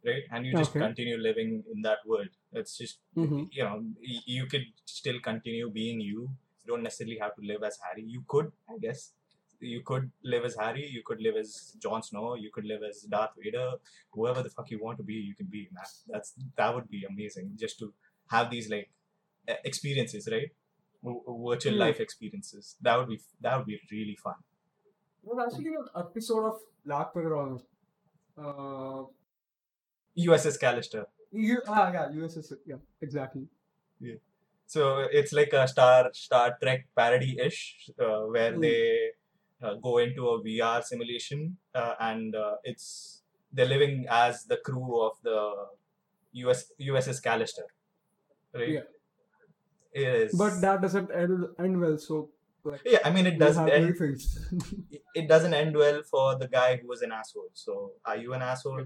right? 0.05 0.23
And 0.31 0.45
you 0.45 0.55
just 0.55 0.71
Okay. 0.71 0.79
continue 0.85 1.17
living 1.17 1.63
in 1.73 1.81
that 1.83 1.99
world. 2.05 2.29
It's 2.53 2.77
just 2.77 2.99
Mm-hmm. 3.17 3.43
you 3.51 3.63
know 3.63 3.83
you 4.35 4.45
could 4.45 4.65
still 4.85 5.19
continue 5.19 5.69
being 5.69 5.99
you. 6.01 6.29
You 6.63 6.67
don't 6.73 6.83
necessarily 6.83 7.17
have 7.19 7.35
to 7.35 7.41
live 7.41 7.63
as 7.63 7.79
Harry. 7.85 8.03
You 8.15 8.23
could, 8.27 8.51
I 8.69 8.77
guess. 8.79 9.13
You 9.59 9.81
could 9.81 10.11
live 10.23 10.45
as 10.45 10.55
Harry. 10.55 10.85
You 10.95 11.01
could 11.03 11.19
live 11.21 11.35
as 11.35 11.75
Jon 11.79 12.03
Snow. 12.03 12.35
You 12.35 12.51
could 12.51 12.65
live 12.65 12.83
as 12.87 13.01
Darth 13.15 13.31
Vader. 13.43 13.71
Whoever 14.11 14.43
the 14.43 14.51
fuck 14.51 14.69
you 14.69 14.79
want 14.83 14.99
to 14.99 15.03
be, 15.03 15.15
you 15.15 15.33
can 15.35 15.47
be. 15.47 15.67
Man, 15.71 15.83
that's 16.07 16.33
that 16.57 16.75
would 16.75 16.89
be 16.89 17.05
amazing. 17.09 17.53
Just 17.65 17.79
to 17.79 17.91
have 18.29 18.51
these 18.51 18.69
like 18.69 18.89
experiences, 19.65 20.27
right? 20.31 20.51
Virtual 21.03 21.73
Hmm. 21.73 21.79
life 21.79 21.99
experiences. 21.99 22.75
That 22.81 22.97
would 22.97 23.07
be 23.09 23.19
that 23.41 23.57
would 23.57 23.65
be 23.67 23.79
really 23.91 24.15
fun. 24.15 24.35
There's 25.23 25.39
actually 25.53 25.75
an 25.75 25.87
episode 25.95 26.45
of 26.47 26.59
Black 26.85 27.15
Mirror 27.15 27.37
on. 27.37 27.61
Uh, 28.37 29.05
USS 30.15 30.57
Callister. 30.57 31.05
you, 31.31 31.61
ah, 31.67 31.91
yeah, 31.91 32.09
USS. 32.09 32.53
Yeah, 32.65 32.77
exactly. 33.01 33.47
Yeah. 33.99 34.15
So 34.65 35.07
it's 35.11 35.31
like 35.33 35.53
a 35.53 35.67
Star 35.67 36.09
Star 36.13 36.57
Trek 36.61 36.87
parody 36.95 37.37
ish, 37.39 37.89
uh, 37.99 38.21
where 38.33 38.53
Hmm. 38.53 38.61
they 38.61 39.11
uh, 39.61 39.73
go 39.75 39.97
into 39.99 40.27
a 40.29 40.41
VR 40.43 40.81
simulation, 40.83 41.57
uh, 41.73 41.95
and 41.99 42.35
uh, 42.35 42.57
it's 42.63 43.23
they're 43.51 43.65
living 43.75 44.05
as 44.09 44.45
the 44.45 44.57
crew 44.57 45.01
of 45.01 45.13
the 45.23 45.39
US 46.43 46.71
USS 46.79 47.21
Callister, 47.21 47.67
right? 48.53 48.69
Yeah. 48.69 48.81
Is. 49.93 50.33
But 50.37 50.61
that 50.61 50.81
doesn't 50.81 51.11
end, 51.11 51.45
end 51.59 51.79
well. 51.81 51.97
So 51.97 52.29
like, 52.63 52.81
yeah, 52.85 52.99
I 53.03 53.11
mean 53.11 53.25
it 53.25 53.39
doesn't 53.39 53.69
end. 53.69 53.95
It 55.15 55.27
doesn't 55.27 55.53
end 55.53 55.75
well 55.75 56.03
for 56.03 56.37
the 56.37 56.47
guy 56.47 56.77
who 56.77 56.87
was 56.87 57.01
an 57.01 57.11
asshole. 57.11 57.49
So 57.53 57.93
are 58.05 58.17
you 58.17 58.33
an 58.33 58.41
asshole? 58.43 58.85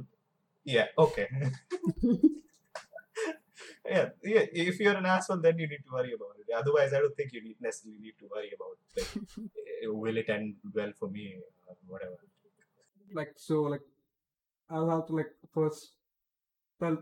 Yeah. 0.63 0.85
Okay. 0.97 1.27
yeah, 3.85 4.09
yeah. 4.23 4.45
If 4.53 4.79
you're 4.79 4.95
an 4.95 5.05
asshole, 5.05 5.37
then 5.37 5.57
you 5.59 5.67
need 5.67 5.83
to 5.87 5.91
worry 5.91 6.13
about 6.13 6.35
it. 6.39 6.53
Otherwise, 6.55 6.93
I 6.93 6.99
don't 6.99 7.15
think 7.15 7.33
you 7.33 7.43
need, 7.43 7.57
necessarily 7.59 7.99
need 7.99 8.13
to 8.19 8.27
worry 8.33 8.51
about 8.55 8.77
like, 8.95 9.07
eh, 9.83 9.87
will 9.87 10.17
it 10.17 10.29
end 10.29 10.55
well 10.73 10.91
for 10.97 11.09
me 11.09 11.35
or 11.67 11.75
whatever. 11.87 12.17
like 13.13 13.33
so 13.35 13.63
like 13.63 13.81
I'll 14.69 14.89
have 14.89 15.07
to 15.07 15.15
like 15.19 15.31
first 15.53 15.91
well 16.79 16.97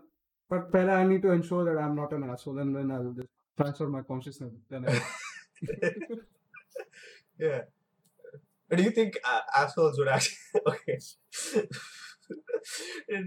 but 0.49 0.71
Pella 0.71 0.93
I 0.93 1.03
need 1.05 1.21
to 1.23 1.31
ensure 1.31 1.63
that 1.65 1.79
I'm 1.81 1.95
not 1.95 2.13
an 2.13 2.23
asshole 2.29 2.59
and 2.59 2.75
then 2.75 2.89
I'll 2.91 3.11
just 3.11 3.29
transfer 3.59 3.87
my 3.87 4.01
consciousness 4.01 4.53
then 4.69 4.85
I, 4.87 5.01
yeah. 7.39 7.61
Do 8.75 8.83
you 8.83 8.91
think 8.91 9.17
uh, 9.23 9.41
assholes 9.57 9.97
would 9.97 10.07
actually 10.07 10.37
okay? 10.67 10.99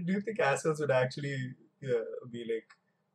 do 0.05 0.13
you 0.13 0.21
think 0.21 0.39
assholes 0.39 0.79
would 0.79 0.91
actually 0.91 1.53
uh, 1.83 2.27
be 2.31 2.45
like, 2.51 2.67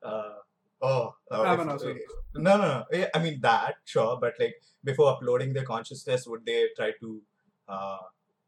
uh, 0.03 0.35
oh, 0.83 1.15
uh, 1.31 1.43
I'm 1.43 1.61
an 1.61 1.71
asshole. 1.71 1.97
No, 2.35 2.59
no, 2.59 2.85
no. 2.93 3.07
I 3.15 3.19
mean 3.23 3.41
that, 3.41 3.77
sure, 3.85 4.19
but 4.21 4.35
like 4.39 4.57
before 4.85 5.11
uploading 5.11 5.53
their 5.55 5.65
consciousness, 5.65 6.27
would 6.27 6.45
they 6.45 6.69
try 6.77 6.93
to 7.01 7.23
uh, 7.69 7.99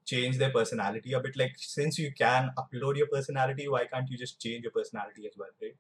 change 0.05 0.37
their 0.39 0.51
personality 0.51 1.13
a 1.15 1.21
bit? 1.21 1.37
Like, 1.37 1.55
since 1.57 1.99
you 1.99 2.13
can 2.13 2.51
upload 2.59 2.97
your 2.97 3.07
personality, 3.07 3.69
why 3.69 3.87
can't 3.87 4.11
you 4.11 4.19
just 4.19 4.41
change 4.41 4.63
your 4.65 4.73
personality 4.73 5.27
as 5.27 5.33
well, 5.39 5.49
right? 5.63 5.77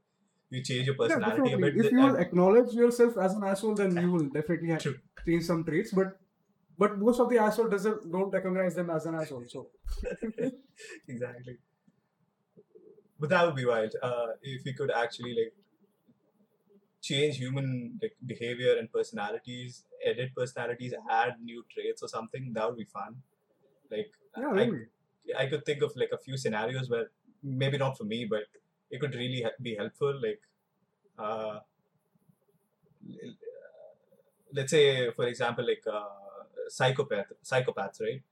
You 0.50 0.62
change 0.62 0.86
your 0.86 0.96
yeah, 0.98 1.06
personality 1.06 1.52
a 1.52 1.58
bit. 1.58 1.76
if 1.76 1.92
you 1.92 2.00
will 2.00 2.16
acknowledge 2.16 2.72
yourself 2.72 3.16
as 3.16 3.34
an 3.34 3.44
asshole 3.44 3.74
then 3.74 3.96
you 3.96 4.10
will 4.10 4.28
definitely 4.28 4.70
have 4.70 4.82
True. 4.82 4.96
change 5.24 5.44
some 5.44 5.62
traits 5.64 5.92
but 5.92 6.18
but 6.76 6.98
most 6.98 7.20
of 7.20 7.30
the 7.30 7.38
asshole 7.38 7.68
doesn't 7.68 8.10
don't 8.10 8.30
recognize 8.30 8.74
them 8.74 8.90
as 8.90 9.06
an 9.06 9.14
asshole 9.14 9.44
so 9.46 9.68
exactly. 11.08 11.58
But 13.18 13.28
that 13.30 13.46
would 13.46 13.54
be 13.54 13.66
wild. 13.66 13.94
Uh, 14.02 14.28
if 14.42 14.62
we 14.64 14.72
could 14.72 14.90
actually 14.90 15.34
like 15.40 15.52
change 17.02 17.36
human 17.36 17.98
like 18.02 18.16
behavior 18.24 18.76
and 18.78 18.90
personalities, 18.92 19.84
edit 20.04 20.30
personalities, 20.34 20.94
add 21.10 21.34
new 21.42 21.64
traits 21.70 22.02
or 22.02 22.08
something, 22.08 22.52
that 22.54 22.66
would 22.66 22.78
be 22.78 22.84
fun. 22.84 23.16
Like 23.90 24.10
yeah 24.36 24.48
I, 24.48 24.64
really. 24.64 24.86
I 25.38 25.46
could 25.46 25.64
think 25.64 25.82
of 25.82 25.92
like 25.96 26.10
a 26.12 26.18
few 26.18 26.36
scenarios 26.36 26.88
where 26.88 27.10
maybe 27.42 27.78
not 27.78 27.98
for 27.98 28.04
me, 28.04 28.26
but 28.28 28.44
it 28.90 29.00
could 29.00 29.14
really 29.14 29.44
be 29.62 29.76
helpful. 29.76 30.14
Like, 30.20 30.40
uh, 31.18 31.60
let's 34.52 34.70
say, 34.70 35.10
for 35.12 35.26
example, 35.26 35.66
like 35.66 35.82
uh, 35.90 36.08
psychopath, 36.68 37.32
psychopaths, 37.44 38.00
right? 38.00 38.22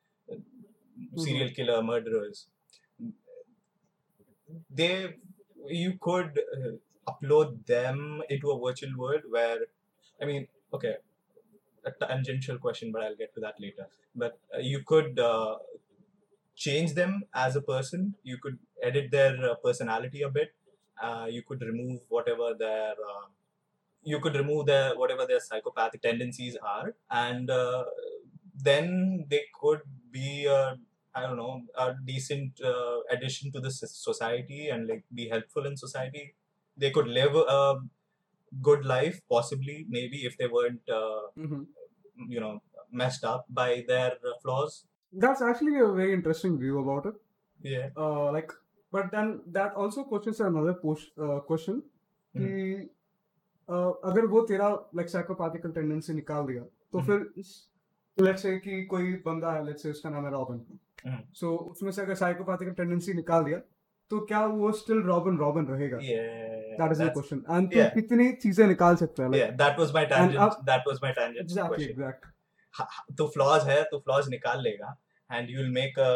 Serial 1.15 1.51
killer, 1.51 1.83
murderers. 1.83 2.47
They, 4.71 5.15
you 5.67 5.99
could 6.01 6.39
uh, 6.57 7.11
upload 7.13 7.67
them 7.67 8.23
into 8.29 8.51
a 8.51 8.59
virtual 8.59 8.97
world 8.97 9.23
where, 9.29 9.59
I 10.21 10.25
mean, 10.25 10.49
okay, 10.73 10.97
a 11.85 11.91
tangential 11.93 12.59
question, 12.59 12.93
but 12.93 13.03
I'll 13.03 13.17
get 13.17 13.35
to 13.35 13.41
that 13.41 13.61
later. 13.61 13.89
But 14.15 14.39
uh, 14.55 14.59
you 14.59 14.83
could 14.85 15.19
uh, 15.19 15.59
change 16.57 16.95
them 16.95 17.25
as 17.35 17.57
a 17.57 17.61
person. 17.63 18.15
You 18.23 18.39
could 18.39 18.59
edit 18.83 19.11
their 19.11 19.35
uh, 19.51 19.55
personality 19.57 20.23
a 20.23 20.29
bit. 20.31 20.55
Uh, 21.03 21.27
you 21.31 21.43
could 21.43 21.61
remove 21.63 22.01
whatever 22.09 22.55
their 22.59 22.93
uh, 22.93 23.27
you 24.03 24.21
could 24.21 24.35
remove 24.37 24.67
their 24.67 24.95
whatever 24.97 25.27
their 25.27 25.41
psychopathic 25.41 26.03
tendencies 26.03 26.57
are, 26.63 26.95
and 27.11 27.51
uh, 27.51 27.85
then 28.63 29.27
they 29.31 29.43
could 29.61 29.81
be 30.11 30.47
a 30.47 30.77
I 31.15 31.23
don't 31.23 31.37
know 31.37 31.63
a 31.77 31.95
decent 32.05 32.61
uh, 32.63 32.99
addition 33.11 33.51
to 33.53 33.61
the 33.61 33.71
society 33.71 34.69
and 34.69 34.87
like 34.89 35.05
be 35.15 35.29
helpful 35.29 35.67
in 35.67 35.77
society. 35.77 36.35
They 36.77 36.91
could 36.91 37.09
live 37.09 37.35
a 37.35 37.81
good 38.63 38.85
life, 38.85 39.21
possibly, 39.31 39.87
maybe 39.89 40.25
if 40.25 40.37
they 40.39 40.49
weren't 40.49 40.89
uh, 40.89 41.23
Mhm. 41.37 41.67
you 42.35 42.41
know 42.41 42.55
messed 42.91 43.25
up 43.25 43.47
by 43.49 43.85
their 43.89 44.13
flaws. 44.43 44.85
That's 45.13 45.43
actually 45.43 45.79
a 45.81 45.89
very 45.99 46.13
interesting 46.15 46.59
view 46.59 46.79
about 46.81 47.07
it. 47.11 47.17
Yeah. 47.63 47.89
Uh, 47.97 48.33
like, 48.33 48.53
but 48.93 49.15
then 49.15 49.33
that 49.49 49.73
also 49.75 50.03
question 50.03 50.45
another 50.45 50.81
question 51.49 51.81
कि 52.35 52.91
uh, 53.69 53.93
अगर 54.05 54.27
वो 54.27 54.41
तेरा 54.41 54.69
like 54.97 55.09
साइकोपैथिकल 55.09 55.73
tendency 55.73 56.13
निकाल 56.13 56.47
दिया 56.47 56.63
तो 56.93 57.01
फिर 57.01 57.33
let's 58.19 58.43
say 58.43 58.57
कि 58.59 58.83
कोई 58.85 59.13
बंदा 59.27 59.53
है 59.53 59.65
लेट्स 59.67 59.83
से 59.83 59.91
उसका 59.91 60.11
नाम 60.11 60.25
है 60.25 60.31
रॉबिन 60.31 60.61
सो 61.35 61.57
उसमें 61.57 61.91
से 61.93 62.03
अगर 62.03 62.15
साइकोपैथिकल 62.15 62.73
टेंडेंसी 62.73 63.13
निकाल 63.15 63.45
दिया 63.45 63.59
तो 64.11 64.21
क्या 64.21 64.45
वो 64.47 64.71
स्टिल 64.73 65.01
रॉबिन 65.03 65.37
रॉबिन 65.39 65.67
रहेगा? 65.67 65.99
That 65.99 66.93
is 66.93 67.03
the 67.03 67.13
question 67.13 67.43
and 67.51 67.73
तू 67.75 67.89
कितनी 67.95 68.33
चीज़ें 68.33 68.67
निकाल 68.67 68.97
सकता 68.97 69.23
है 69.23 69.31
like 69.31 69.57
that 69.57 69.79
was 69.79 69.93
my 69.95 70.07
tangent 70.07 70.65
that 70.65 70.89
was 70.89 71.01
my 71.03 71.13
tangent 71.13 71.41
exactly 71.41 71.85
exact 71.85 72.27
तो 73.19 73.27
फ्लॉज 73.29 73.69
है 73.69 73.83
तो 73.83 73.99
फ्लॉज 73.99 74.29
निकाल 74.29 74.63
लेगा 74.63 74.97
and 75.31 75.51
you 75.51 75.59
will 75.59 75.71
make 75.73 75.99
a 75.99 76.11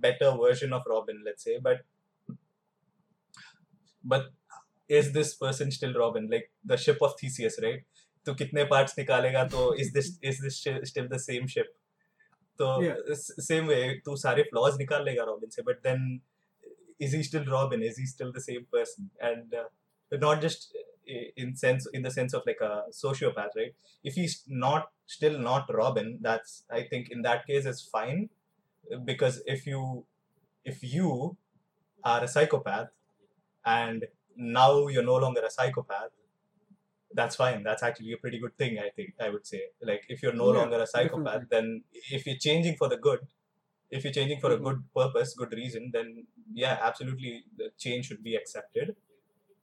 better 0.00 0.36
version 0.36 0.72
of 0.72 0.88
Robin 0.88 1.22
let's 1.24 1.44
say 1.44 1.58
but 1.60 1.82
but 4.13 4.31
is 4.89 5.11
this 5.13 5.33
person 5.35 5.71
still 5.71 5.93
Robin 5.93 6.27
like 6.31 6.49
the 6.71 6.77
ship 6.85 7.01
of 7.01 7.15
Theseus 7.21 7.59
right 7.63 7.83
तो 8.25 8.33
कितने 8.39 8.67
parts 8.69 8.97
निकालेगा 8.99 9.43
तो 9.53 9.61
is 9.83 9.91
this 9.93 10.09
is 10.31 10.39
this 10.43 10.57
shi- 10.65 10.83
still 10.91 11.07
the 11.13 11.19
same 11.19 11.47
ship 11.53 11.71
तो 12.61 12.67
Yeah. 12.83 12.95
s- 13.15 13.33
same 13.47 13.67
way 13.73 13.81
तू 14.05 14.15
सारे 14.25 14.43
flaws 14.53 14.77
निकाल 14.79 15.03
लेगा 15.05 15.25
Robin 15.31 15.49
से 15.57 15.63
but 15.69 15.81
then 15.87 16.05
is 16.99 17.13
he 17.17 17.21
still 17.23 17.45
Robin 17.53 17.81
is 17.89 17.97
he 17.97 18.05
still 18.05 18.31
the 18.31 18.41
same 18.47 18.65
person 18.75 19.09
and 19.29 19.55
uh, 19.61 19.67
not 20.25 20.41
just 20.41 20.75
i- 21.15 21.31
in 21.45 21.55
sense 21.63 21.87
in 21.99 22.03
the 22.07 22.11
sense 22.17 22.33
of 22.39 22.43
like 22.51 22.61
a 22.61 22.73
sociopath 22.99 23.57
right 23.61 23.73
if 24.11 24.19
he's 24.21 24.35
not 24.65 24.91
still 25.17 25.37
not 25.47 25.73
Robin 25.81 26.11
that's 26.27 26.53
I 26.79 26.83
think 26.93 27.09
in 27.17 27.23
that 27.23 27.45
case 27.47 27.65
is 27.73 27.81
fine 27.97 28.29
because 29.11 29.41
if 29.55 29.65
you 29.65 30.05
if 30.73 30.83
you 30.83 31.37
are 32.03 32.23
a 32.23 32.27
psychopath 32.27 32.89
and 33.76 34.06
now 34.36 34.88
you're 34.88 35.04
no 35.12 35.16
longer 35.16 35.42
a 35.44 35.50
psychopath. 35.50 36.12
That's 37.12 37.36
fine. 37.36 37.62
That's 37.62 37.82
actually 37.82 38.12
a 38.12 38.18
pretty 38.18 38.38
good 38.38 38.56
thing 38.58 38.78
i 38.78 38.90
think 38.90 39.14
i 39.20 39.28
would 39.30 39.46
say. 39.46 39.62
Like 39.80 40.04
if 40.08 40.22
you're 40.22 40.38
no 40.44 40.48
Yeah, 40.48 40.58
longer 40.58 40.80
a 40.80 40.86
psychopath 40.86 41.44
then 41.48 41.84
if 41.92 42.26
you're 42.26 42.36
changing 42.48 42.76
for 42.76 42.88
the 42.88 42.98
good 42.98 43.26
if 43.90 44.04
you're 44.04 44.12
changing 44.12 44.40
for 44.40 44.52
a 44.52 44.58
Mhm. 44.58 44.66
good 44.66 44.80
purpose 44.94 45.34
good 45.34 45.52
reason 45.52 45.90
then 45.92 46.26
yeah 46.52 46.78
absolutely 46.82 47.44
the 47.56 47.70
change 47.78 48.06
should 48.06 48.22
be 48.22 48.36
accepted. 48.36 48.96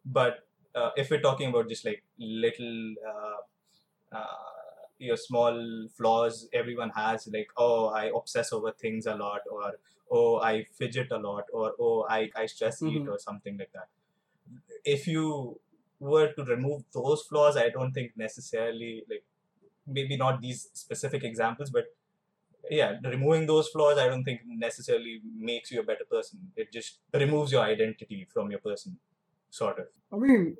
But 0.06 0.48
uh, 0.76 0.91
if 0.98 1.10
we're 1.12 1.22
talking 1.22 1.50
about 1.50 1.70
just 1.70 1.86
like 1.86 2.04
little 2.20 2.96
uh, 3.13 3.38
uh, 4.12 4.36
your 5.00 5.18
small 5.18 5.88
flaws 5.98 6.48
everyone 6.54 6.89
has 6.91 7.28
like 7.28 7.50
oh 7.58 7.88
i 7.88 8.06
obsess 8.20 8.54
over 8.54 8.72
things 8.72 9.06
a 9.06 9.15
lot 9.15 9.41
or 9.52 9.74
oh 10.12 10.39
i 10.39 10.63
fidget 10.80 11.12
a 11.12 11.18
lot 11.18 11.46
or 11.54 11.74
oh 11.80 12.06
i, 12.10 12.30
I 12.36 12.46
stress 12.46 12.82
eat 12.82 13.02
Mhm. 13.04 13.12
or 13.13 13.20
something 13.20 13.58
like 13.58 13.72
that 13.74 13.89
if 14.84 15.08
you 15.08 15.60
were 16.00 16.32
to 16.34 16.44
remove 16.44 16.84
those 16.94 17.24
flaws 17.30 17.58
i 17.58 17.70
don't 17.70 17.94
think 17.94 18.12
necessarily 18.15 19.04
like 19.10 19.24
maybe 19.88 20.18
not 20.18 20.41
these 20.41 20.70
specific 20.74 21.24
examples 21.24 21.70
but 21.70 21.86
yeah 22.70 22.94
removing 23.13 23.46
those 23.48 23.68
flaws 23.70 23.98
i 23.98 24.08
don't 24.08 24.24
think 24.24 24.41
necessarily 24.46 25.22
makes 25.52 25.72
you 25.72 25.80
a 25.82 25.84
better 25.84 26.06
person 26.15 26.39
it 26.56 26.72
just 26.72 27.00
removes 27.13 27.52
your 27.52 27.63
identity 27.63 28.28
from 28.34 28.50
your 28.52 28.60
person 28.60 28.98
sort 29.50 29.80
of 29.80 29.88
I 30.12 30.18
mean, 30.18 30.58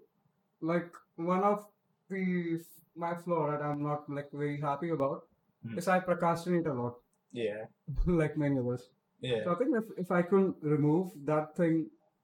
like 0.62 0.92
one 1.16 1.44
of 1.44 1.66
the 2.10 2.60
my 2.96 3.14
flaw 3.16 3.52
that 3.52 3.62
I'm 3.62 3.82
not 3.84 4.10
like 4.10 4.30
very 4.32 4.60
happy 4.62 4.90
about 4.90 5.24
Mhm. 5.66 5.78
is 5.78 5.88
I 5.88 6.00
procrastinate 6.00 6.68
a 6.68 6.74
lot, 6.74 6.96
yeah 7.32 7.66
like 8.22 8.38
many 8.38 8.58
of 8.58 8.68
us. 8.76 8.84
yeah 9.29 9.43
So 9.45 9.53
I 9.53 9.57
think 9.61 9.77
if, 9.81 9.89
if 10.05 10.11
I 10.19 10.23
can 10.33 10.45
remove 10.75 11.09
that 11.31 11.57
thing 11.57 11.75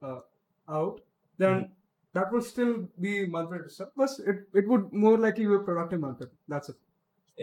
uh, 0.03 0.21
out, 0.69 1.01
then 1.45 1.57
Mhm. 1.57 1.71
that 2.19 2.33
will 2.33 2.45
still 2.51 2.71
be 3.07 3.13
Manfred 3.35 3.65
itself. 3.67 3.91
But 4.03 4.11
it, 4.33 4.39
it 4.63 4.69
would 4.73 4.87
more 5.07 5.17
likely 5.25 5.47
be 5.53 5.55
a 5.57 5.65
productive 5.71 6.01
Manfred. 6.07 6.31
That's 6.55 6.71
it. 6.75 6.79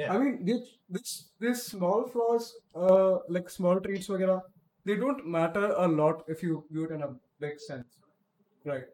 yeah 0.02 0.12
I 0.14 0.18
mean, 0.22 0.38
this 0.46 0.70
this 0.96 1.10
these 1.44 1.60
small 1.74 2.00
flaws, 2.14 2.46
uh, 2.86 3.12
like 3.36 3.50
small 3.56 3.82
traits, 3.88 4.08
वगैरह, 4.14 4.42
they 4.90 4.96
don't 5.04 5.22
matter 5.36 5.66
a 5.84 5.88
lot 6.00 6.24
if 6.36 6.42
you 6.46 6.56
view 6.72 6.86
it 6.88 6.94
in 6.96 7.04
a 7.08 7.10
big 7.46 7.60
sense, 7.66 8.00
right? 8.72 8.88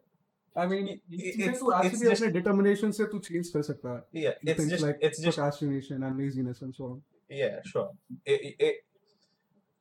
I 0.56 0.66
mean, 0.72 0.90
It- 0.92 1.00
ये 1.12 1.18
it's- 1.22 1.36
चीजें 1.38 1.58
तू 1.60 1.70
it's 1.70 1.78
actually 1.78 2.10
just- 2.10 2.22
अपने 2.26 2.32
determination 2.36 2.92
से 2.98 3.06
तू 3.14 3.20
change 3.30 3.50
कर 3.56 3.62
सकता 3.70 3.94
है. 3.96 4.02
yeah 4.26 4.36
it's 4.42 4.60
Things 4.60 4.74
just 4.74 4.86
like 4.88 5.08
it's 5.08 5.22
just 5.26 5.38
procrastination 5.40 6.06
and 6.10 6.22
laziness 6.24 6.62
and 6.68 6.78
so 6.80 6.90
on. 6.90 7.00
yeah 7.40 7.58
sure 7.72 7.88
it, 8.34 8.46
it, 8.50 8.64
it, 8.68 8.84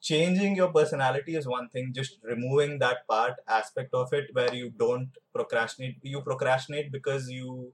changing 0.09 0.57
your 0.57 0.71
personality 0.79 1.35
is 1.41 1.47
one 1.49 1.69
thing 1.75 1.93
just 1.99 2.19
removing 2.33 2.79
that 2.81 3.07
part 3.09 3.35
aspect 3.49 3.95
of 3.95 4.13
it 4.13 4.27
where 4.35 4.55
you 4.55 4.71
don't 4.85 5.11
procrastinate. 5.35 5.97
You 6.03 6.23
procrastinate 6.23 6.93
because 6.93 7.31
you 7.31 7.73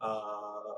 uh, 0.00 0.74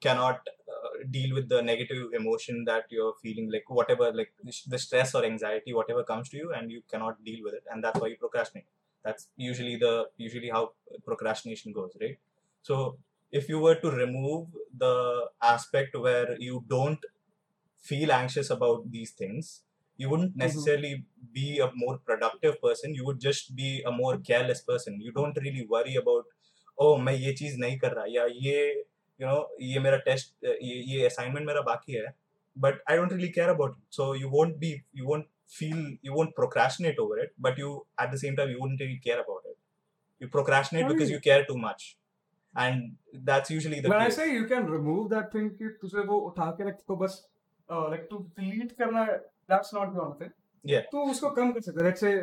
cannot 0.00 0.40
uh, 0.74 0.88
deal 1.10 1.34
with 1.34 1.48
the 1.48 1.62
negative 1.62 2.12
emotion 2.12 2.64
that 2.64 2.84
you're 2.90 3.14
feeling 3.22 3.50
like 3.50 3.64
whatever 3.68 4.12
like 4.12 4.32
the 4.66 4.78
stress 4.78 5.14
or 5.14 5.24
anxiety 5.24 5.72
whatever 5.72 6.04
comes 6.04 6.28
to 6.28 6.36
you 6.36 6.52
and 6.52 6.70
you 6.70 6.82
cannot 6.90 7.22
deal 7.24 7.40
with 7.44 7.54
it 7.54 7.64
and 7.70 7.82
that's 7.82 8.00
why 8.00 8.08
you 8.08 8.16
procrastinate. 8.16 8.66
That's 9.04 9.28
usually 9.36 9.76
the 9.76 10.08
usually 10.16 10.50
how 10.50 10.72
procrastination 11.04 11.72
goes 11.72 11.92
right? 12.00 12.18
So 12.62 12.98
if 13.32 13.48
you 13.48 13.58
were 13.60 13.76
to 13.76 13.90
remove 13.90 14.48
the 14.76 15.30
aspect 15.42 15.96
where 15.96 16.36
you 16.38 16.64
don't 16.68 17.04
feel 17.78 18.12
anxious 18.12 18.50
about 18.50 18.90
these 18.90 19.12
things 19.12 19.62
you 19.97 20.09
wouldn't 20.11 20.35
necessarily 20.35 20.93
be 21.33 21.59
a 21.59 21.69
more 21.81 21.97
productive 22.09 22.55
person 22.61 22.95
you 22.99 23.05
would 23.07 23.19
just 23.25 23.55
be 23.55 23.71
a 23.91 23.91
more 23.97 24.13
careless 24.29 24.61
person 24.69 25.01
you 25.07 25.11
don't 25.17 25.37
really 25.45 25.65
worry 25.75 25.95
about 26.03 26.25
oh 26.83 26.97
मैं 27.07 27.13
ये 27.13 27.33
चीज 27.41 27.59
नहीं 27.59 27.77
कर 27.79 27.91
रहा 27.95 28.05
या 28.09 28.25
ये 28.45 28.57
you 29.19 29.27
know 29.27 29.39
ये 29.61 29.79
मेरा 29.79 29.97
टेस्ट 30.09 30.33
ये 30.45 30.81
ये 30.93 31.09
assignment 31.09 31.45
मेरा 31.47 31.61
बाकी 31.69 31.93
है 31.93 32.13
but 32.55 32.79
I 32.91 32.95
don't 32.99 33.13
really 33.15 33.31
care 33.31 33.49
about 33.51 33.75
it 33.77 33.97
so 33.97 34.13
you 34.21 34.29
won't 34.29 34.59
be 34.59 34.71
you 35.01 35.07
won't 35.11 35.27
feel 35.59 35.79
you 36.07 36.13
won't 36.13 36.33
procrastinate 36.39 36.99
over 37.03 37.19
it 37.25 37.33
but 37.47 37.57
you 37.57 37.69
at 38.05 38.11
the 38.11 38.19
same 38.23 38.35
time 38.39 38.49
you 38.49 38.59
wouldn't 38.61 38.81
really 38.85 39.01
care 39.07 39.19
about 39.25 39.49
it 39.51 39.57
you 40.21 40.27
procrastinate 40.37 40.85
I 40.85 40.93
because 40.93 41.09
mean- 41.09 41.17
you 41.17 41.21
care 41.29 41.45
too 41.51 41.57
much 41.57 41.97
and 42.55 42.97
that's 43.29 43.49
usually 43.49 43.79
the 43.79 43.89
When 43.89 43.99
I 43.99 44.07
case 44.07 44.17
say 44.17 44.33
you 44.33 44.45
can 44.47 44.65
remove 44.71 45.09
that 45.11 45.31
thing 45.35 45.49
कि 45.59 45.69
तुझे 45.81 46.05
वो 46.07 46.17
उठा 46.29 46.49
के 46.57 46.67
रख 46.69 46.81
तो 46.87 46.95
बस 47.03 47.21
uh, 47.69 47.85
like 47.93 48.09
to 48.09 48.17
delete 48.39 48.73
करना 48.81 49.05
है, 49.50 49.56
that's 49.56 49.72
not 49.72 49.94
the 49.94 50.02
only 50.04 50.18
thing. 50.18 50.32
Yeah. 50.64 50.86
तो 50.92 51.04
उसको 51.10 51.30
कम 51.30 51.52
कर 51.52 51.60
सकते 51.60 51.84
हैं. 51.84 51.90
Let's 51.90 52.00
say 52.00 52.14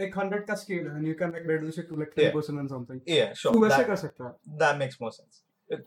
एक 0.00 0.14
hundred 0.18 0.46
का 0.50 0.54
scale 0.60 0.86
है 0.90 0.98
and 0.98 1.06
you 1.08 1.14
can 1.22 1.32
like 1.32 1.48
reduce 1.52 1.78
it 1.82 1.88
to 1.88 1.96
like 2.02 2.14
ten 2.14 2.24
Yeah. 2.24 2.34
percent 2.36 2.60
and 2.60 2.70
something. 2.74 3.00
yeah 3.06 3.32
sure 3.40 3.52
तू 3.54 3.64
वैसे 3.64 3.84
कर 3.84 3.96
सकता 4.04 4.28
है. 4.28 4.58
that 4.62 4.78
makes 4.82 5.00
more 5.00 5.10
sense 5.16 5.42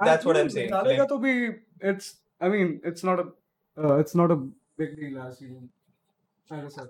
that's 0.10 0.26
what 0.26 0.38
I'm 0.42 0.50
saying 0.58 0.70
डालेगा 0.72 1.06
तो 1.14 1.18
भी 1.24 1.34
it's 1.94 2.12
I 2.42 2.50
mean 2.56 2.76
it's 2.92 3.08
not 3.10 3.24
a 3.24 3.26
uh, 3.78 3.96
it's 4.04 4.16
not 4.22 4.32
a 4.36 4.38
big 4.84 4.94
deal 5.00 5.18
as 5.24 5.42
you 5.42 5.56
I 6.52 6.68
said. 6.78 6.90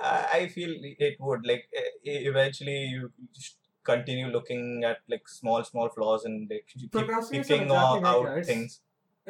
I 0.00 0.16
I 0.38 0.48
feel 0.56 0.72
it 1.08 1.20
would 1.28 1.46
like 1.50 1.68
e- 1.82 2.10
e- 2.14 2.22
eventually 2.32 2.76
you 2.94 3.10
just 3.38 3.56
continue 3.90 4.26
looking 4.36 4.64
at 4.90 4.98
like 5.14 5.28
small 5.34 5.62
small 5.70 5.88
flaws 5.96 6.24
and 6.30 6.50
like 6.54 6.66
keep 6.72 6.90
Procrastination 6.96 7.48
picking 7.48 7.66
exactly 7.70 8.08
out 8.12 8.26
क्या? 8.26 8.44
Things. 8.50 8.80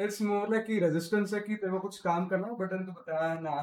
It's 0.05 0.19
more 0.29 0.45
like 0.53 0.65
कि 0.69 0.79
resistance 0.85 1.33
है 1.33 1.39
कि 1.47 1.55
तेरे 1.55 1.71
को 1.71 1.79
कुछ 1.79 1.99
काम 2.07 2.27
करना 2.33 2.47
but 2.61 2.73
then 2.73 2.85
तू 2.87 2.95
बताया 3.01 3.33
ना 3.47 3.55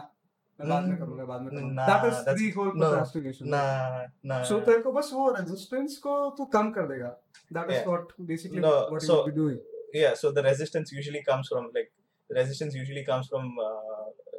मैं 0.59 0.69
बाद 0.69 0.83
में 0.83 0.91
Mm, 0.91 0.99
करूंगा 0.99 1.25
बाद 1.25 1.41
में 1.41 1.51
nah, 1.51 1.59
करूंगा. 1.59 1.85
That 1.87 2.05
is 2.09 2.17
that's- 2.25 2.41
the 2.41 2.47
whole 2.55 2.71
no, 2.73 2.87
procrastination. 2.87 3.49
Nah, 3.53 4.01
nah. 4.31 4.39
So 4.49 4.59
तेरे 4.65 4.79
को 4.79 4.91
बस 4.91 5.09
वो 5.13 5.31
resistance 5.37 5.95
को 6.07 6.29
तू 6.37 6.45
कम 6.45 6.71
कर 6.71 6.87
देगा. 6.87 7.11
That 7.57 7.69
is 7.69 7.77
Yeah. 7.77 7.89
what 7.91 8.11
basically 8.31 8.63
No, 8.65 8.73
what 8.73 9.03
you 9.03 9.07
so- 9.07 9.15
will 9.15 9.29
be 9.31 9.37
doing. 9.37 9.59
yeah, 9.99 10.17
so 10.23 10.31
the 10.31 10.43
resistance 10.47 10.91
usually 10.97 11.21
comes 11.29 11.51
from 11.53 11.69
like 11.77 11.91
the 12.29 12.35
resistance 12.39 12.75
usually 12.79 13.03
comes 13.05 13.29
from 13.33 13.47
uh, 13.67 13.69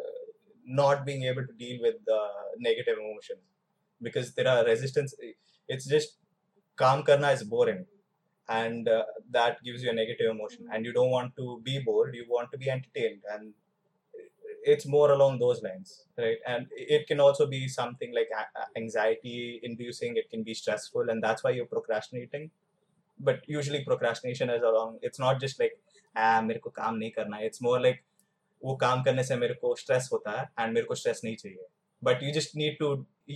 uh, 0.00 0.18
not 0.80 1.04
being 1.06 1.24
able 1.30 1.46
to 1.46 1.54
deal 1.62 1.80
with 1.86 2.12
uh, 2.16 2.42
negative 2.58 3.00
emotions 3.04 3.42
because 4.02 4.34
there 4.34 4.48
are 4.48 4.64
resistance. 4.64 5.14
It's 5.68 5.88
just 5.94 6.14
calm 6.76 7.02
karna 7.08 7.32
is 7.38 7.42
boring, 7.54 7.80
and 8.48 8.88
uh, 8.88 9.02
that 9.38 9.58
gives 9.64 9.82
you 9.82 9.90
a 9.90 9.92
negative 9.92 10.30
emotion, 10.30 10.68
and 10.72 10.84
you 10.84 10.92
don't 10.92 11.10
want 11.10 11.34
to 11.40 11.60
be 11.64 11.78
bored. 11.88 12.14
You 12.14 12.26
want 12.28 12.52
to 12.52 12.58
be 12.58 12.70
entertained, 12.70 13.26
and 13.34 13.52
it's 14.64 14.86
more 14.86 15.10
along 15.12 15.38
those 15.38 15.62
lines, 15.62 15.92
right? 16.18 16.38
And 16.46 16.66
it 16.96 17.06
can 17.06 17.20
also 17.26 17.46
be 17.46 17.60
something 17.68 18.12
like 18.18 18.30
a- 18.40 18.48
a- 18.62 18.68
anxiety 18.80 19.60
inducing. 19.62 20.16
It 20.16 20.28
can 20.30 20.42
be 20.42 20.54
stressful, 20.54 21.08
and 21.14 21.22
that's 21.28 21.44
why 21.44 21.52
you're 21.58 21.72
procrastinating. 21.76 22.50
but 23.28 23.40
usually 23.52 23.78
procrastination 23.86 24.50
is 24.52 24.62
along 24.66 24.92
it's 25.06 25.20
not 25.22 25.40
just 25.40 25.58
like 25.62 25.72
ah 26.26 26.36
मेरे 26.44 26.60
को 26.66 26.70
काम 26.76 26.94
नहीं 27.00 27.10
करना 27.16 27.36
है 27.40 27.48
it's 27.48 27.62
more 27.66 27.80
like 27.86 27.98
वो 28.62 28.74
काम 28.84 29.02
करने 29.08 29.24
से 29.30 29.36
मेरे 29.42 29.54
को 29.64 29.72
stress 29.80 30.08
होता 30.12 30.36
है 30.38 30.46
and 30.62 30.74
मेरे 30.76 30.86
को 30.92 30.94
stress 31.00 31.20
नहीं 31.24 31.36
चाहिए 31.42 31.66
but 32.08 32.22
you 32.26 32.30
just 32.36 32.56
need 32.60 32.78
to 32.82 32.88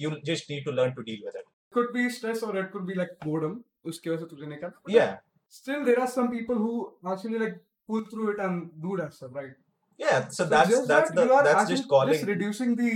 you 0.02 0.12
just 0.30 0.48
need 0.52 0.64
to 0.68 0.74
learn 0.78 0.94
to 1.00 1.04
deal 1.10 1.26
with 1.28 1.36
it 1.42 1.46
could 1.78 1.92
be 1.98 2.04
stress 2.16 2.42
or 2.48 2.52
it 2.62 2.70
could 2.76 2.86
be 2.92 2.96
like 3.00 3.12
boredom 3.26 3.58
उसकी 3.92 4.10
वजह 4.10 4.22
से 4.24 4.28
तुझे 4.30 4.46
नहीं 4.46 4.58
करना 4.64 4.94
yeah 4.96 5.12
still 5.58 5.84
there 5.90 6.00
are 6.06 6.10
some 6.14 6.30
people 6.36 6.64
who 6.66 6.72
actually 7.14 7.42
like 7.44 7.60
pull 7.92 8.08
through 8.14 8.30
it 8.34 8.42
and 8.46 8.64
do 8.86 8.96
that 9.02 9.18
stuff 9.18 9.38
right 9.42 9.54
yeah 9.98 10.28
so 10.28 10.44
So 10.44 10.50
that's 10.50 10.70
just 10.70 10.88
that's 10.88 11.10
that 11.10 11.16
the 11.16 11.24
you 11.26 11.32
are 11.32 11.44
that's 11.44 11.60
actually 11.62 11.76
just 11.76 11.88
calling 11.88 12.14
just 12.14 12.26
reducing 12.26 12.74
the 12.76 12.92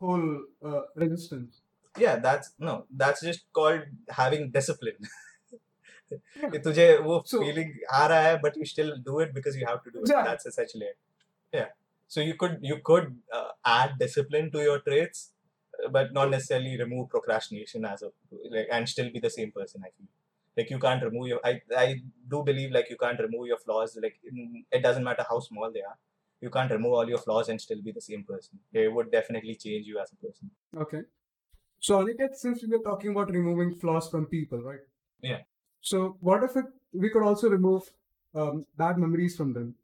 whole 0.00 0.26
uh, 0.70 0.82
resistance 0.96 1.60
yeah 2.04 2.16
that's 2.16 2.52
no 2.58 2.74
that's 3.02 3.22
just 3.22 3.44
called 3.52 3.82
having 4.20 4.50
discipline 4.50 5.08
Yeah. 6.40 6.50
कि 6.52 6.58
तुझे 6.64 6.86
वो 7.04 7.14
So- 7.30 7.38
feeling 7.42 7.70
आ 7.98 8.06
रहा 8.12 8.22
है 8.28 8.40
but 8.42 8.56
you 8.60 8.66
still 8.72 8.90
do 9.10 9.20
it 9.24 9.30
because 9.36 9.56
you 9.60 9.66
have 9.68 9.78
to 9.84 9.92
do 9.94 10.00
it 10.02 10.10
Yeah. 10.12 10.24
that's 10.28 10.48
essentially 10.50 10.88
it 10.88 10.98
yeah 11.58 11.68
so 12.14 12.24
you 12.26 12.34
could 12.42 12.58
you 12.70 12.76
could 12.90 13.06
uh, 13.38 13.50
add 13.74 13.94
discipline 14.02 14.50
to 14.56 14.64
your 14.66 14.78
traits 14.88 15.22
uh, 15.84 15.88
but 15.96 16.12
not 16.18 16.30
necessarily 16.34 16.74
remove 16.82 17.08
procrastination 17.14 17.86
as 17.92 18.02
a 18.08 18.10
like 18.56 18.68
and 18.78 18.92
still 18.94 19.10
be 19.16 19.22
the 19.28 19.32
same 19.38 19.52
person 19.60 19.88
i 19.88 19.92
feel 19.96 20.10
like 20.60 20.74
you 20.74 20.80
can't 20.86 21.06
remove 21.08 21.28
your 21.32 21.40
i 21.52 21.54
i 21.84 21.88
do 22.34 22.42
believe 22.50 22.76
like 22.78 22.90
you 22.94 22.98
can't 23.04 23.24
remove 23.26 23.46
your 23.52 23.60
flaws 23.66 23.96
like 24.06 24.18
in, 24.32 24.64
it 24.78 24.82
doesn't 24.88 25.08
matter 25.10 25.26
how 25.32 25.40
small 25.48 25.72
they 25.78 25.84
are 25.92 25.98
you 26.41 26.49
can't 26.49 26.71
remove 26.71 26.93
all 26.93 27.07
your 27.13 27.17
flaws 27.25 27.49
and 27.49 27.59
still 27.61 27.81
be 27.81 27.91
the 27.91 28.01
same 28.09 28.23
person 28.23 28.59
it 28.73 28.91
would 28.93 29.11
definitely 29.11 29.55
change 29.55 29.85
you 29.87 29.99
as 29.99 30.11
a 30.13 30.15
person 30.25 30.49
Okay. 30.85 31.01
So 31.79 31.99
Aniket, 32.03 32.35
since 32.35 32.63
we 32.63 32.69
were 32.75 32.83
talking 32.83 33.11
about 33.11 33.29
removing 33.31 33.75
flaws 33.75 34.09
from 34.09 34.25
people, 34.25 34.61
right? 34.61 34.79
Yeah. 35.21 35.41
So 35.81 36.17
what 36.19 36.43
if 36.43 36.55
it, 36.55 36.65
we 36.93 37.09
could 37.09 37.23
also 37.23 37.49
remove 37.49 37.83
um, 38.35 38.65
bad 38.77 38.97
memories 38.97 39.35
from 39.35 39.53
them? 39.53 39.75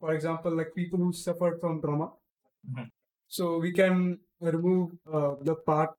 For 0.00 0.12
example, 0.14 0.56
like 0.56 0.74
people 0.74 0.98
who 0.98 1.12
suffered 1.12 1.60
from 1.60 1.80
trauma. 1.80 2.10
Mhm. 2.70 2.90
So 3.28 3.58
we 3.58 3.72
can 3.72 4.18
remove 4.40 4.92
uh, 5.12 5.34
the 5.42 5.54
part, 5.54 5.90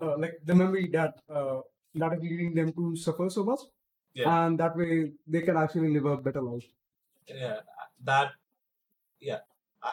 uh, 0.00 0.16
like 0.18 0.38
the 0.44 0.54
memory 0.54 0.88
that 0.98 1.20
uh, 1.30 1.60
that 1.94 2.14
is 2.14 2.22
leading 2.22 2.54
them 2.54 2.72
to 2.72 2.96
suffer 2.96 3.28
so 3.30 3.44
much, 3.44 3.60
Yeah. 4.14 4.28
and 4.46 4.58
that 4.60 4.76
way 4.76 5.12
they 5.26 5.42
can 5.42 5.56
actually 5.56 5.92
live 5.98 6.06
a 6.06 6.16
better 6.28 6.42
life. 6.50 6.68
yeah 7.28 7.60
that 8.08 8.32
yeah. 9.20 9.40
Uh, 9.82 9.90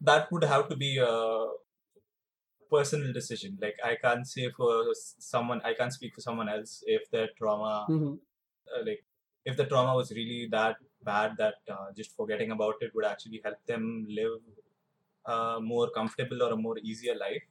that 0.00 0.30
would 0.32 0.44
have 0.44 0.68
to 0.68 0.76
be 0.76 0.98
a 0.98 1.46
personal 2.70 3.12
decision. 3.12 3.58
Like 3.60 3.76
i 3.84 3.94
can't 4.04 4.26
say 4.26 4.50
for 4.56 4.70
someone 5.30 5.60
i 5.70 5.72
can't 5.74 5.92
speak 5.92 6.14
for 6.14 6.22
someone 6.26 6.48
else 6.48 6.72
if 6.96 7.10
their 7.10 7.28
trauma 7.38 7.74
Mhm. 7.88 8.18
uh, 8.74 8.82
like 8.88 9.04
if 9.44 9.56
the 9.60 9.66
trauma 9.72 9.94
was 10.00 10.10
really 10.20 10.40
that 10.56 10.76
bad 11.10 11.36
that 11.42 11.56
uh, 11.76 11.88
just 12.00 12.16
forgetting 12.16 12.50
about 12.56 12.76
it 12.86 12.94
would 12.94 13.04
actually 13.12 13.40
help 13.46 13.60
them 13.72 13.84
live 14.20 14.36
a 15.34 15.60
more 15.72 15.90
comfortable 15.98 16.42
or 16.42 16.52
a 16.52 16.56
more 16.66 16.78
easier 16.78 17.14
life. 17.26 17.44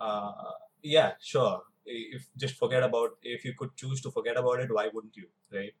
Uh, 0.00 0.52
yeah 0.82 1.14
sure. 1.20 1.62
If 1.84 2.28
just 2.36 2.56
forget 2.56 2.82
about 2.82 3.18
if 3.22 3.44
you 3.44 3.54
could 3.54 3.76
choose 3.76 4.00
to 4.02 4.10
forget 4.10 4.36
about 4.36 4.60
it 4.60 4.72
why 4.72 4.88
wouldn't 4.92 5.16
you 5.16 5.28
right? 5.52 5.74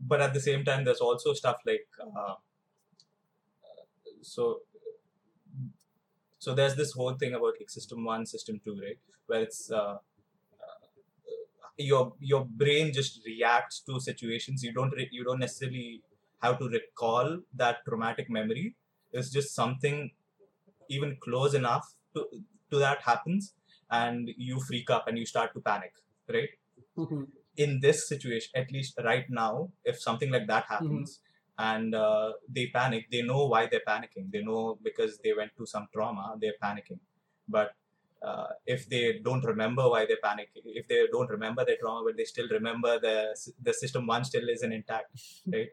But 0.00 0.20
at 0.20 0.34
the 0.34 0.40
same 0.40 0.64
time 0.64 0.84
there's 0.84 1.00
also 1.00 1.32
stuff 1.32 1.58
like 1.66 1.88
uh, 2.00 2.34
so 4.24 4.60
so 6.38 6.54
there's 6.54 6.76
this 6.76 6.92
whole 6.92 7.14
thing 7.14 7.34
about 7.34 7.54
like 7.58 7.70
system 7.70 8.04
one 8.04 8.26
system 8.26 8.60
two 8.64 8.78
right? 8.80 8.98
Where 9.26 9.42
it's 9.42 9.70
uh, 9.70 9.98
your 11.76 12.12
your 12.20 12.44
brain 12.44 12.92
just 12.92 13.20
reacts 13.26 13.80
to 13.80 13.98
situations 14.00 14.62
you 14.62 14.72
don't 14.72 14.92
re- 14.92 15.08
you 15.10 15.24
don't 15.24 15.40
necessarily 15.40 16.02
have 16.42 16.58
to 16.58 16.68
recall 16.68 17.38
that 17.54 17.78
traumatic 17.86 18.30
memory. 18.30 18.76
It's 19.12 19.30
just 19.30 19.54
something 19.54 20.10
even 20.88 21.16
close 21.20 21.54
enough 21.54 21.94
to 22.14 22.26
to 22.70 22.78
that 22.78 23.02
happens 23.02 23.54
and 23.90 24.30
you 24.36 24.60
freak 24.60 24.90
up 24.90 25.06
and 25.08 25.18
you 25.18 25.26
start 25.26 25.52
to 25.54 25.60
panic 25.60 25.94
right? 26.36 26.50
Mhm. 26.98 27.26
in 27.64 27.80
this 27.82 27.98
situation 28.08 28.50
at 28.60 28.70
least 28.74 28.98
right 29.06 29.26
now 29.38 29.70
if 29.92 30.00
something 30.04 30.30
like 30.34 30.46
that 30.52 30.64
happens 30.74 31.20
and 31.58 31.94
uh, 31.94 32.32
they 32.48 32.66
panic 32.68 33.10
they 33.10 33.22
know 33.22 33.46
why 33.46 33.66
they're 33.66 33.86
panicking. 33.86 34.30
They 34.30 34.42
know 34.42 34.78
because 34.82 35.18
they 35.18 35.32
went 35.34 35.54
through 35.56 35.66
some 35.66 35.88
trauma 35.92 36.36
they're 36.40 36.58
panicking. 36.62 37.00
But 37.48 37.72
uh, 38.22 38.48
if 38.66 38.88
they 38.88 39.18
don't 39.18 39.44
remember 39.44 39.88
why 39.88 40.06
they 40.06 40.16
panic 40.22 40.50
if 40.54 40.88
they 40.88 41.06
don't 41.12 41.28
remember 41.30 41.64
their 41.64 41.76
trauma 41.76 42.04
but 42.06 42.16
they 42.16 42.24
still 42.24 42.48
remember 42.48 42.98
the 42.98 43.16
the 43.60 43.74
system 43.74 44.06
one 44.06 44.24
still 44.24 44.48
isn't 44.48 44.72
intact 44.72 45.10
right? 45.52 45.68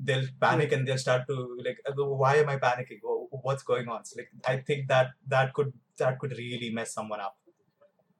They'll 0.00 0.28
panic 0.40 0.72
and 0.72 0.86
they'll 0.86 0.98
start 1.06 1.26
to 1.28 1.36
like 1.64 1.80
"Uh, 1.86 1.92
why 2.22 2.36
am 2.36 2.48
i 2.50 2.58
panicking? 2.58 3.00
What's 3.02 3.62
going 3.64 3.88
on? 3.88 4.04
So 4.04 4.16
like 4.20 4.30
i 4.46 4.56
think 4.58 4.88
that 4.88 5.08
that 5.26 5.54
could 5.54 5.72
that 5.98 6.18
could 6.20 6.32
really 6.38 6.70
mess 6.70 6.92
someone 6.94 7.20
up. 7.20 7.36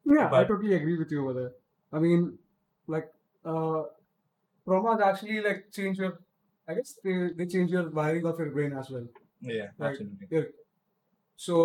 Yeah, 0.05 0.33
I 0.35 0.45
totally 0.45 0.75
agree 0.75 0.99
with 0.99 1.11
you 1.11 1.23
over 1.29 1.35
there. 1.41 1.53
I 1.93 1.99
mean, 1.99 2.39
like, 2.87 3.13
uh, 3.45 3.85
traumas 4.67 5.01
actually 5.03 5.41
like 5.41 5.73
change 5.73 5.99
your, 5.99 6.21
I 6.67 6.74
guess 6.76 6.93
they, 7.04 7.15
they 7.38 7.46
change 7.46 7.72
your 7.72 7.89
wiring 7.89 8.26
of 8.26 8.39
your 8.39 8.52
brain 8.58 8.74
as 8.84 8.89
well. 8.89 9.08
yeah 9.41 9.69
Right. 9.78 9.89
absolutely 9.91 10.28
Yeah. 10.32 10.48
So 11.48 11.56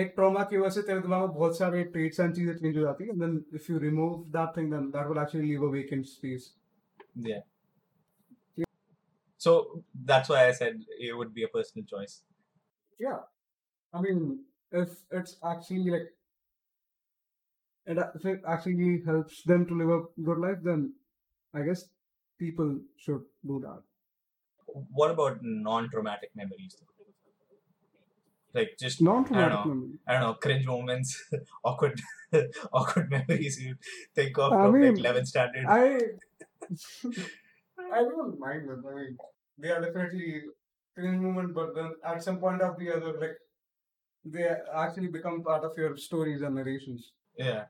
एक 0.00 0.12
trauma 0.16 0.42
की 0.50 0.56
वजह 0.58 0.70
से 0.74 0.82
तेरे 0.88 1.00
दिमाग 1.04 1.22
में 1.22 1.32
बहुत 1.36 1.56
सारे 1.58 1.82
traits 1.94 2.20
and 2.20 2.34
चीजें 2.34 2.54
चेंज 2.58 2.76
हो 2.76 2.82
जाती 2.82 3.04
है 3.04 3.10
and 3.14 3.22
then 3.24 3.32
if 3.60 3.68
you 3.70 3.78
remove 3.84 4.18
that 4.36 4.54
thing 4.58 4.68
then 4.74 4.90
that 4.96 5.08
will 5.12 5.18
actually 5.22 5.48
leave 5.52 5.64
a 5.68 5.70
vacant 5.76 6.06
space 6.10 6.46
Yeah. 7.28 7.42
So 9.46 9.82
that's 10.10 10.28
why 10.28 10.46
I 10.46 10.52
said 10.60 10.80
it 11.08 11.16
would 11.16 11.32
be 11.40 11.44
a 11.48 11.52
personal 11.58 11.86
choice. 11.94 12.16
yeah 13.02 13.20
i 13.98 14.00
mean 14.04 14.18
if 14.80 14.90
it's 15.18 15.36
actually 15.50 15.84
like 15.92 16.08
it, 17.92 17.98
a- 18.02 18.10
if 18.18 18.24
it 18.32 18.42
actually 18.54 18.88
helps 19.06 19.38
them 19.50 19.64
to 19.70 19.78
live 19.82 19.92
a 19.94 20.00
good 20.28 20.42
life 20.44 20.58
then 20.66 20.82
i 21.60 21.62
guess 21.68 21.84
people 22.44 22.74
should 23.04 23.22
do 23.52 23.56
that 23.66 23.80
What 24.91 25.11
about 25.11 25.39
non-traumatic 25.41 26.31
memories? 26.35 26.75
Like 28.53 28.77
just 28.79 29.05
I 29.33 29.39
non-traumatic 29.39 29.49
don't 29.49 29.49
know, 29.51 29.73
memory 29.73 29.99
I 30.07 30.13
don't 30.13 30.21
know, 30.21 30.33
cringe 30.35 30.65
moments, 30.65 31.23
awkward, 31.63 32.01
awkward 32.73 33.09
memories 33.09 33.59
you 33.61 33.75
think 34.13 34.37
of 34.37 34.53
I 34.53 34.61
from 34.61 34.79
like 34.79 34.97
mean, 34.97 34.97
11th 34.97 35.27
standard. 35.27 35.65
I 35.67 35.99
I 37.91 38.01
don't 38.03 38.39
mind 38.39 38.69
them. 38.69 38.85
I 38.87 38.93
mean, 38.95 39.17
they 39.57 39.69
are 39.69 39.81
definitely 39.81 40.43
cringe 40.93 41.21
moment, 41.21 41.53
but 41.53 41.75
then 41.75 41.95
at 42.03 42.23
some 42.23 42.39
point 42.39 42.61
of 42.61 42.77
the 42.77 42.91
other, 42.95 43.13
like 43.19 43.37
they 44.25 44.47
actually 44.73 45.07
become 45.09 45.43
part 45.43 45.63
of 45.63 45.77
your 45.77 45.97
stories 45.97 46.41
and 46.41 46.55
narrations. 46.55 47.13
yeah, 47.37 47.65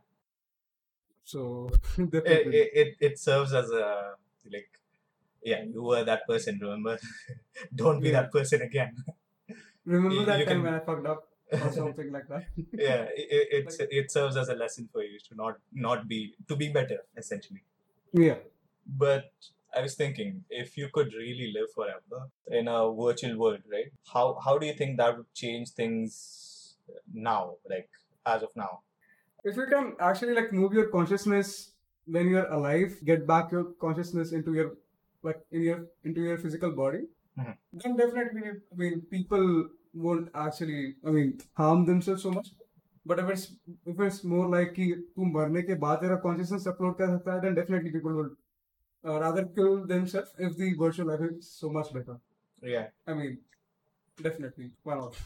So 1.24 1.70
it, 1.98 2.10
definitely, 2.12 2.58
it, 2.58 2.72
it, 2.74 2.98
it 3.02 3.20
serves 3.20 3.54
as 3.54 3.70
a 3.72 4.16
like, 4.52 4.80
yeah, 5.52 5.64
you 5.64 5.84
were 5.84 6.04
that 6.04 6.28
person. 6.28 6.60
Remember, 6.62 6.98
don't 7.84 8.02
be 8.02 8.10
Yeah. 8.10 8.22
that 8.22 8.32
person 8.32 8.62
again. 8.64 8.92
remember 9.86 10.16
you- 10.16 10.26
that 10.26 10.40
you 10.40 10.46
time 10.46 10.56
can- 10.58 10.64
when 10.68 10.74
I 10.74 10.80
fucked 10.90 11.08
up 11.14 11.28
or 11.52 11.72
something 11.72 12.12
like 12.12 12.28
that. 12.30 12.46
yeah, 12.88 13.02
it, 13.24 13.28
it, 13.38 13.48
it's, 13.58 13.78
it 13.80 14.12
serves 14.12 14.36
as 14.44 14.50
a 14.50 14.56
lesson 14.56 14.90
for 14.92 15.04
you 15.04 15.20
to 15.30 15.36
not 15.42 15.58
not 15.88 16.08
be 16.14 16.22
to 16.48 16.56
be 16.64 16.70
better 16.80 17.00
essentially. 17.24 17.64
Yeah. 18.14 18.40
But 19.04 19.32
I 19.78 19.82
was 19.82 19.96
thinking, 19.96 20.44
if 20.50 20.78
you 20.78 20.88
could 20.96 21.14
really 21.14 21.52
live 21.54 21.70
forever 21.76 22.20
in 22.60 22.68
a 22.68 22.80
virtual 23.04 23.38
world, 23.44 23.62
right? 23.72 23.92
How 24.14 24.26
how 24.44 24.58
do 24.58 24.66
you 24.66 24.74
think 24.82 24.98
that 24.98 25.18
would 25.18 25.32
change 25.44 25.70
things 25.82 26.76
now, 27.14 27.56
like 27.70 27.90
as 28.26 28.42
of 28.44 28.56
now? 28.56 28.82
If 29.44 29.58
you 29.58 29.68
can 29.68 29.94
actually 30.00 30.34
like 30.34 30.52
move 30.52 30.74
your 30.74 30.88
consciousness 30.88 31.72
when 32.08 32.30
you're 32.30 32.48
alive, 32.60 32.96
get 33.06 33.28
back 33.28 33.52
your 33.52 33.66
consciousness 33.86 34.32
into 34.32 34.54
your 34.54 34.72
like 35.25 35.41
in 35.51 35.63
your 35.63 35.79
into 36.05 36.21
your 36.29 36.39
physical 36.39 36.73
body, 36.83 37.03
Mhm. 37.39 37.57
then 37.85 37.97
definitely 37.97 38.43
I 38.51 38.77
mean 38.83 39.01
people 39.17 39.47
won't 40.07 40.31
actually 40.47 40.97
I 41.05 41.11
mean 41.19 41.39
harm 41.63 41.85
themselves 41.87 42.23
so 42.29 42.33
much. 42.39 42.53
But 43.11 43.19
if 43.25 43.31
it's 43.35 43.45
if 43.95 44.01
it's 44.09 44.23
more 44.35 44.47
like 44.55 44.73
कि 44.79 44.87
तू 45.17 45.31
मरने 45.37 45.63
के 45.71 45.79
बाद 45.87 46.01
तेरा 46.03 46.23
consciousness 46.27 46.67
upload 46.73 46.97
कर 47.03 47.09
सकता 47.17 47.35
है, 47.35 47.43
then 47.47 47.55
definitely 47.61 47.93
people 47.99 48.19
will 48.21 48.31
uh, 49.05 49.19
rather 49.27 49.45
kill 49.59 49.87
themselves 49.95 50.33
if 50.49 50.57
the 50.63 50.73
virtual 50.85 51.07
life 51.13 51.23
is 51.29 51.51
so 51.61 51.71
much 51.79 51.93
better. 51.99 52.17
Yeah, 52.75 52.89
I 53.07 53.15
mean, 53.21 53.39
definitely. 54.23 54.71
Why 54.83 54.97
not? 54.97 55.21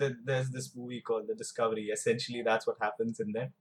th- 0.00 0.16
there's 0.24 0.50
this 0.50 0.66
movie 0.76 1.00
called 1.00 1.26
The 1.28 1.34
Discovery. 1.34 1.84
Essentially, 1.94 2.42
that's 2.42 2.66
what 2.66 2.76
happens 2.80 3.20
in 3.20 3.32
there. 3.32 3.52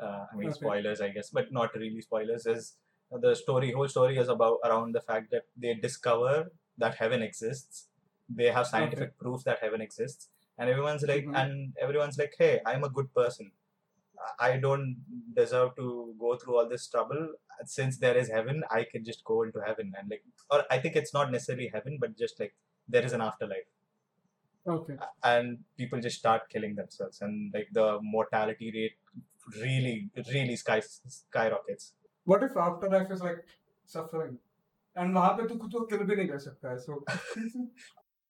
Uh, 0.00 0.26
I 0.32 0.36
mean, 0.36 0.48
Okay. 0.48 0.58
spoilers, 0.58 1.00
I 1.00 1.08
guess, 1.10 1.30
but 1.30 1.52
not 1.58 1.74
really 1.74 2.02
spoilers. 2.02 2.46
Is 2.46 2.66
the 3.11 3.35
story 3.35 3.71
whole 3.71 3.87
story 3.87 4.17
is 4.17 4.29
about 4.29 4.57
around 4.65 4.93
the 4.93 5.01
fact 5.01 5.31
that 5.31 5.43
they 5.55 5.73
discover 5.75 6.51
that 6.77 6.95
heaven 6.95 7.21
exists. 7.21 7.87
They 8.29 8.47
have 8.51 8.67
scientific 8.67 9.17
proof 9.17 9.43
that 9.43 9.59
heaven 9.59 9.81
exists, 9.81 10.29
and 10.57 10.69
everyone's 10.69 11.03
like, 11.03 11.25
Mhm. 11.25 11.35
and 11.41 11.73
everyone's 11.79 12.17
like, 12.17 12.33
hey, 12.37 12.61
I'm 12.65 12.83
a 12.83 12.89
good 12.89 13.13
person. 13.13 13.51
I- 14.25 14.49
I 14.49 14.57
don't 14.65 14.87
deserve 15.33 15.75
to 15.75 16.15
go 16.19 16.35
through 16.37 16.57
all 16.57 16.69
this 16.75 16.87
trouble. 16.89 17.33
since 17.65 17.97
there 17.99 18.17
is 18.17 18.29
heaven, 18.29 18.63
I 18.71 18.83
can 18.83 19.03
just 19.05 19.23
go 19.23 19.43
into 19.43 19.59
heaven 19.65 19.93
and 19.97 20.09
like, 20.09 20.23
or 20.51 20.65
I 20.69 20.79
think 20.79 20.95
it's 20.95 21.13
not 21.13 21.31
necessarily 21.31 21.67
heaven, 21.67 21.97
but 22.01 22.17
just 22.17 22.39
like 22.39 22.53
there 22.89 23.05
is 23.05 23.13
an 23.13 23.21
afterlife, 23.21 23.67
Okay. 24.67 24.95
and 25.23 25.63
people 25.77 25.99
just 26.01 26.17
start 26.17 26.49
killing 26.49 26.73
themselves, 26.75 27.21
and 27.21 27.53
like 27.53 27.69
the 27.71 27.99
mortality 28.01 28.71
rate 28.77 28.97
really, 29.61 30.09
really 30.33 30.55
sky 30.55 30.79
skyrockets. 30.79 31.93
What 32.25 32.43
if 32.43 32.57
afterlife 32.57 33.11
is 33.11 33.21
like 33.21 33.45
suffering? 33.85 34.37
And 34.95 35.15
वहाँ 35.15 35.33
पे 35.37 35.47
तू 35.47 35.55
खुद 35.57 35.71
को 35.73 35.87
kill 35.91 36.05
भी 36.07 36.15
नहीं 36.15 36.27
कर 36.27 36.39
सकता 36.39 36.71
है. 36.71 36.79
So 36.85 37.03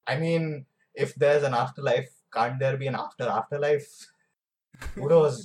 I 0.08 0.18
mean, 0.20 0.66
if 0.96 1.16
there's 1.16 1.44
an 1.44 1.54
afterlife, 1.54 2.14
can't 2.34 2.60
there 2.60 2.78
be 2.78 2.88
an 2.88 2.96
after 2.96 3.28
afterlife? 3.40 3.90
Who 4.96 5.10
knows? 5.10 5.42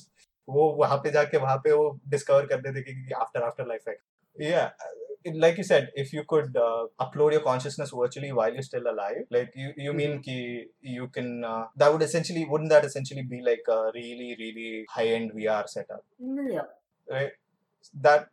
वो 0.48 0.70
वहाँ 0.76 0.96
पे 1.04 1.10
जाके 1.12 1.38
वहाँ 1.38 1.56
पे 1.64 1.72
वो 1.72 1.88
डिस्कवर 2.08 2.46
कर 2.46 2.60
देते 2.62 2.82
कि 2.82 3.12
आफ्टर 3.14 3.42
आफ्टर 3.42 3.66
लाइफ 3.68 3.88
है 3.88 3.96
yeah 4.40 4.70
like 5.34 5.56
you 5.58 5.64
said 5.64 5.88
if 5.94 6.12
you 6.12 6.22
could 6.32 6.56
uh, 6.56 6.86
upload 7.04 7.32
your 7.32 7.40
consciousness 7.46 7.90
virtually 7.90 8.30
while 8.32 8.52
you're 8.52 8.66
still 8.66 8.86
alive 8.90 9.24
like 9.36 9.50
you 9.62 9.72
you 9.86 9.92
mean 9.92 10.20
ki 10.26 10.36
you 10.80 11.08
can 11.16 11.44
uh, 11.44 11.64
that 11.76 11.92
would 11.92 12.04
essentially 12.06 12.44
wouldn't 12.52 12.70
that 12.74 12.84
essentially 12.84 13.24
be 13.32 13.40
like 13.48 13.70
a 13.76 13.80
really 13.96 14.28
really 14.42 14.70
high 14.94 15.08
end 15.16 15.34
vr 15.38 15.64
setup 15.72 16.04
yeah. 16.52 16.68
right 17.16 17.32
that 18.06 18.30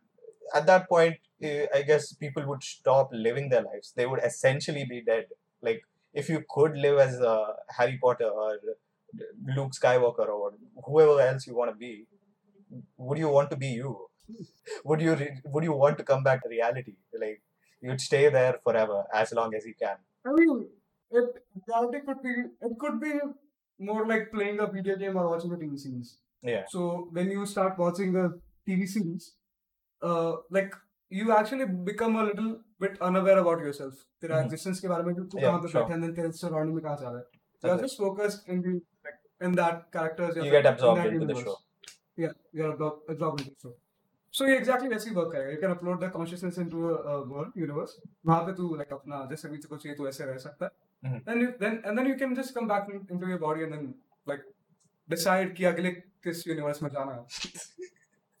at 0.54 0.66
that 0.66 0.88
point 0.88 1.16
eh, 1.42 1.66
i 1.74 1.82
guess 1.82 2.12
people 2.14 2.46
would 2.46 2.62
stop 2.62 3.10
living 3.12 3.48
their 3.48 3.62
lives. 3.62 3.92
They 3.96 4.06
would 4.06 4.20
essentially 4.24 4.84
be 4.84 5.02
dead. 5.02 5.26
Like 5.62 5.82
if 6.14 6.28
you 6.28 6.44
could 6.48 6.76
live 6.76 6.98
as 6.98 7.20
uh, 7.20 7.52
harry 7.78 7.98
potter 8.02 8.28
or 8.28 8.58
luke 9.56 9.72
skywalker 9.72 10.28
or 10.28 10.52
whoever 10.84 11.20
else 11.20 11.46
you 11.46 11.54
want 11.56 11.70
to 11.70 11.76
be 11.76 12.06
would 12.96 13.18
you 13.18 13.28
want 13.28 13.50
to 13.50 13.56
be 13.56 13.68
you? 13.68 14.08
Would 14.84 15.00
you 15.00 15.14
re- 15.14 15.40
would 15.44 15.64
you 15.64 15.72
want 15.72 15.98
to 15.98 16.04
come 16.04 16.22
back 16.22 16.42
to 16.42 16.48
reality? 16.48 16.94
Like 17.20 17.42
you'd 17.80 18.00
stay 18.00 18.28
there 18.28 18.58
forever 18.64 19.04
as 19.14 19.32
long 19.32 19.54
as 19.54 19.64
you 19.64 19.74
can. 19.80 19.96
I 20.26 20.32
mean, 20.32 20.68
it 21.10 21.24
reality 21.68 22.00
could 22.06 22.22
be 22.22 22.34
it 22.68 22.78
could 22.78 23.00
be 23.00 23.12
more 23.78 24.06
like 24.06 24.32
playing 24.32 24.58
a 24.60 24.66
video 24.66 24.96
game 24.96 25.16
or 25.16 25.28
watching 25.28 25.52
a 25.52 25.56
TV 25.56 25.76
series. 25.76 26.18
yeah. 26.42 26.64
So 26.68 27.08
when 27.12 27.30
you 27.30 27.46
start 27.46 27.78
watching 27.78 28.16
a 28.16 28.30
TV 28.68 28.86
series, 28.86 29.34
like 30.02 30.74
you 31.12 31.32
actually 31.32 31.64
become 31.86 32.18
a 32.20 32.24
little 32.24 32.46
bit 32.80 32.98
unaware 33.02 33.38
about 33.38 33.62
your 33.64 33.90
तेरा 34.20 34.40
existence 34.40 34.80
के 34.80 34.88
बारे 34.88 35.02
में 35.04 35.14
तू 35.16 35.38
कहाँ 35.38 35.58
पे 35.58 35.68
बैठे 35.74 35.92
हैं 35.92 36.14
तेरे 36.14 36.30
सराउंड 36.32 36.74
में 36.74 36.82
कहाँ 36.82 36.96
चल 36.96 37.04
रहा 37.04 37.16
है। 37.16 37.22
So 37.62 37.76
just 37.82 37.98
focus 37.98 38.44
in 38.50 38.60
the 38.62 38.70
in 39.46 39.54
that 39.54 39.82
characters 39.92 40.36
you 40.36 40.42
get 40.52 40.66
absorbed 40.66 41.06
into 41.06 41.26
the 41.26 41.36
show 41.40 41.56
या 42.18 42.30
you 42.56 42.64
are 42.64 42.70
absorbed 42.70 43.40
into 43.40 43.52
the 43.52 43.62
show 43.62 43.76
so 44.34 44.46
ये 44.46 44.56
एग्जैक्टली 44.56 44.88
वैसे 44.88 45.08
ही 45.10 45.16
वर्क 45.16 45.32
करेगा। 45.32 45.50
You 45.50 45.60
can 45.60 45.70
upload 45.70 46.04
the 46.04 46.10
consciousness 46.12 46.58
into 46.58 46.88
a 46.88 47.16
world 47.28 47.58
universe 47.58 47.96
वहाँ 48.26 48.42
पे 48.46 48.52
तू 48.54 48.74
like 48.74 48.92
अपना 48.92 49.24
जैसे 49.30 49.48
भी 49.48 49.58
कुछ 49.58 49.82
चाहिए 49.82 49.96
तू 49.96 50.08
ऐसे 50.08 50.24
रह 50.24 50.36
सकता 50.38 50.66
है। 50.66 51.18
Then 51.20 51.46
then 51.60 51.80
and 51.86 51.96
then 51.98 52.06
you 52.06 52.14
can 52.18 52.34
just 52.34 52.54
come 52.54 52.68
back 52.68 52.90
into 52.92 53.28
your 53.28 53.38
body 53.40 53.62
and 53.62 53.74
then 53.74 53.94
like 54.26 54.42
decide 55.08 55.54
कि 55.56 55.64
अगले 55.64 55.90
किस 55.90 56.46
यूनिवर्स 56.48 56.82
में 56.82 56.90
जाना 56.90 57.12
है। 57.12 57.24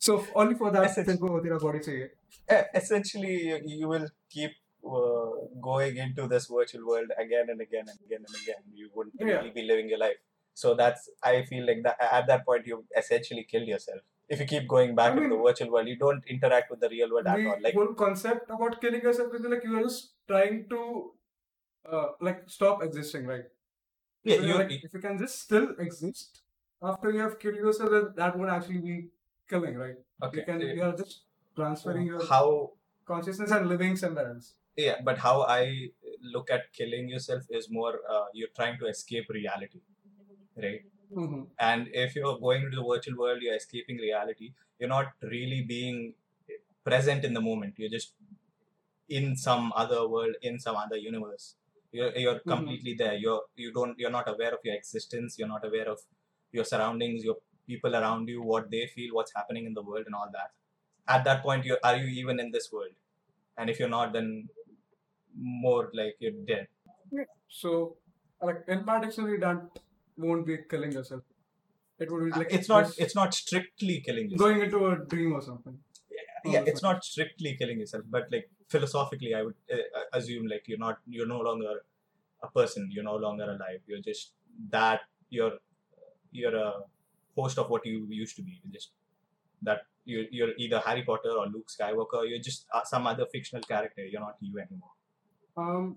so 0.06 0.24
only 0.34 0.54
for 0.54 0.70
that 0.70 0.84
essentially, 0.84 2.08
eh, 2.48 2.64
essentially 2.74 3.60
you, 3.66 3.88
will 3.88 4.08
keep 4.30 4.52
uh, 4.96 5.30
going 5.60 5.96
into 5.96 6.28
this 6.28 6.46
virtual 6.46 6.86
world 6.86 7.10
again 7.24 7.46
and 7.52 7.60
again 7.60 7.86
and 7.92 7.98
again 8.06 8.22
and 8.26 8.36
again. 8.42 8.62
You 8.72 8.90
wouldn't 8.94 9.16
yeah. 9.18 9.38
really 9.38 9.50
be 9.50 9.62
living 9.62 9.88
your 9.88 9.98
life. 9.98 10.20
So 10.54 10.74
that's 10.74 11.10
i 11.22 11.32
feel 11.48 11.66
like 11.70 11.80
that 11.86 11.96
at 12.18 12.26
that 12.28 12.46
point 12.46 12.66
you 12.66 12.84
essentially 13.00 13.46
kill 13.50 13.64
yourself. 13.72 14.00
If 14.28 14.40
you 14.40 14.46
keep 14.52 14.68
going 14.68 14.94
back 15.00 15.12
I 15.12 15.14
mean, 15.16 15.24
into 15.24 15.36
the 15.36 15.42
virtual 15.42 15.72
world 15.72 15.88
you 15.88 15.98
don't 16.04 16.24
interact 16.34 16.70
with 16.70 16.80
the 16.84 16.88
real 16.94 17.10
world 17.16 17.26
the 17.26 17.32
at 17.32 17.46
all. 17.46 17.58
Like 17.66 17.74
whole 17.74 17.94
concept 18.04 18.50
about 18.56 18.80
killing 18.80 19.02
yourself 19.08 19.34
is 19.34 19.44
like 19.54 19.64
you're 19.64 19.82
just 19.82 20.12
trying 20.28 20.64
to 20.70 20.80
uh, 21.92 22.06
like 22.20 22.40
stop 22.46 22.82
existing 22.88 23.26
right? 23.26 23.44
Yeah, 24.24 24.38
so 24.38 24.46
you, 24.46 24.54
like, 24.54 24.72
if 24.72 24.94
you 24.94 25.00
can 25.00 25.18
just 25.18 25.42
still 25.42 25.68
exist 25.78 26.40
after 26.92 27.12
you 27.12 27.20
have 27.26 27.38
killed 27.38 27.56
yourself 27.66 28.16
that 28.16 28.38
won't 28.38 28.50
actually 28.50 28.82
be 28.88 28.96
killing, 29.48 29.76
right? 29.84 29.96
okay 30.22 30.38
You 30.40 30.44
can 30.50 30.62
uh, 30.62 30.72
you 30.78 30.82
are 30.88 30.96
just 31.02 31.22
transferring 31.56 32.06
your 32.06 32.24
how 32.32 32.72
consciousness 33.12 33.50
and 33.50 33.68
living 33.74 33.96
somewhere 34.04 34.28
else. 34.32 34.54
yeah 34.84 34.96
but 35.08 35.18
how 35.24 35.34
i 35.52 35.60
look 36.34 36.50
at 36.56 36.64
killing 36.78 37.08
yourself 37.12 37.44
is 37.58 37.68
more 37.76 37.92
uh, 38.14 38.24
you're 38.38 38.54
trying 38.58 38.78
to 38.82 38.86
escape 38.94 39.28
reality 39.40 39.80
right 40.66 40.84
Mm-hmm. 41.20 41.42
and 41.66 41.88
if 42.04 42.16
you're 42.16 42.36
going 42.44 42.62
into 42.64 42.76
the 42.78 42.84
virtual 42.92 43.16
world 43.22 43.40
you're 43.40 43.54
escaping 43.58 43.98
reality 44.04 44.46
you're 44.78 44.88
not 44.92 45.12
really 45.34 45.60
being 45.74 45.98
present 46.88 47.24
in 47.28 47.32
the 47.38 47.42
moment 47.48 47.74
you're 47.82 47.92
just 47.98 48.12
in 49.08 49.36
some 49.36 49.72
other 49.82 50.00
world 50.08 50.34
in 50.42 50.58
some 50.58 50.76
other 50.76 50.96
universe 50.96 51.46
you're, 51.92 52.12
you're 52.24 52.40
Mhm. 52.40 52.48
completely 52.54 52.94
there 53.02 53.14
you're 53.24 53.42
you 53.64 53.70
don't 53.76 53.96
you're 54.00 54.14
not 54.18 54.28
aware 54.34 54.52
of 54.56 54.62
your 54.68 54.74
existence 54.80 55.38
you're 55.38 55.52
not 55.56 55.64
aware 55.70 55.88
of 55.94 56.00
your 56.58 56.64
surroundings 56.72 57.22
your 57.28 57.38
people 57.66 57.96
around 57.96 58.28
you 58.28 58.42
what 58.42 58.70
they 58.70 58.86
feel 58.86 59.14
what's 59.14 59.32
happening 59.34 59.66
in 59.66 59.74
the 59.74 59.82
world 59.82 60.04
and 60.06 60.14
all 60.14 60.30
that. 60.32 60.50
At 61.08 61.24
that 61.24 61.42
point 61.42 61.64
you 61.64 61.76
are 61.82 61.96
you 61.96 62.06
even 62.06 62.40
in 62.40 62.50
this 62.50 62.70
world? 62.72 62.94
And 63.58 63.70
if 63.70 63.78
you're 63.78 63.88
not 63.88 64.12
then 64.12 64.48
more 65.38 65.90
like 65.94 66.16
you're 66.18 66.38
dead. 66.46 66.68
So 67.48 67.96
like 68.42 68.64
in 68.68 68.84
my 68.84 69.00
dictionary, 69.00 69.38
that 69.40 69.62
won't 70.16 70.46
be 70.46 70.58
killing 70.70 70.92
yourself. 70.92 71.22
It 71.98 72.10
would 72.10 72.24
be 72.24 72.38
like 72.38 72.52
it's 72.52 72.68
not 72.68 72.92
it's 72.98 73.14
not 73.14 73.34
strictly 73.34 74.00
killing 74.00 74.30
yourself. 74.30 74.48
going 74.48 74.62
into 74.62 74.86
a 74.86 74.96
dream 74.96 75.32
or 75.34 75.42
something. 75.42 75.78
yeah 76.54 76.62
it's 76.70 76.82
not 76.82 77.04
strictly 77.04 77.50
killing 77.60 77.78
yourself 77.82 78.02
but 78.16 78.26
like 78.32 78.44
philosophically 78.74 79.30
i 79.38 79.40
would 79.46 79.56
uh, 79.76 80.02
assume 80.18 80.44
like 80.52 80.68
you're 80.72 80.82
not 80.82 80.98
you're 81.14 81.30
no 81.30 81.38
longer 81.46 81.72
a 82.42 82.50
person 82.50 82.88
you're 82.92 83.04
no 83.04 83.16
longer 83.16 83.44
alive. 83.44 83.80
You're 83.86 84.00
just 84.00 84.32
that 84.70 85.00
you're 85.30 85.58
you're 86.32 86.56
a 86.56 86.72
host 87.39 87.57
of 87.63 87.69
what 87.69 87.85
you 87.85 87.97
used 88.09 88.35
to 88.37 88.43
be 88.49 88.59
You're 88.63 88.73
just 88.73 88.91
that 89.69 89.81
you're, 90.05 90.25
you're 90.37 90.53
either 90.57 90.79
harry 90.85 91.03
potter 91.09 91.31
or 91.41 91.45
luke 91.55 91.69
skywalker 91.73 92.21
you're 92.29 92.39
just 92.47 92.65
uh, 92.73 92.83
some 92.91 93.07
other 93.11 93.25
fictional 93.33 93.63
character 93.73 94.05
you're 94.05 94.25
not 94.29 94.37
you 94.49 94.59
anymore 94.65 94.95
Um, 95.61 95.87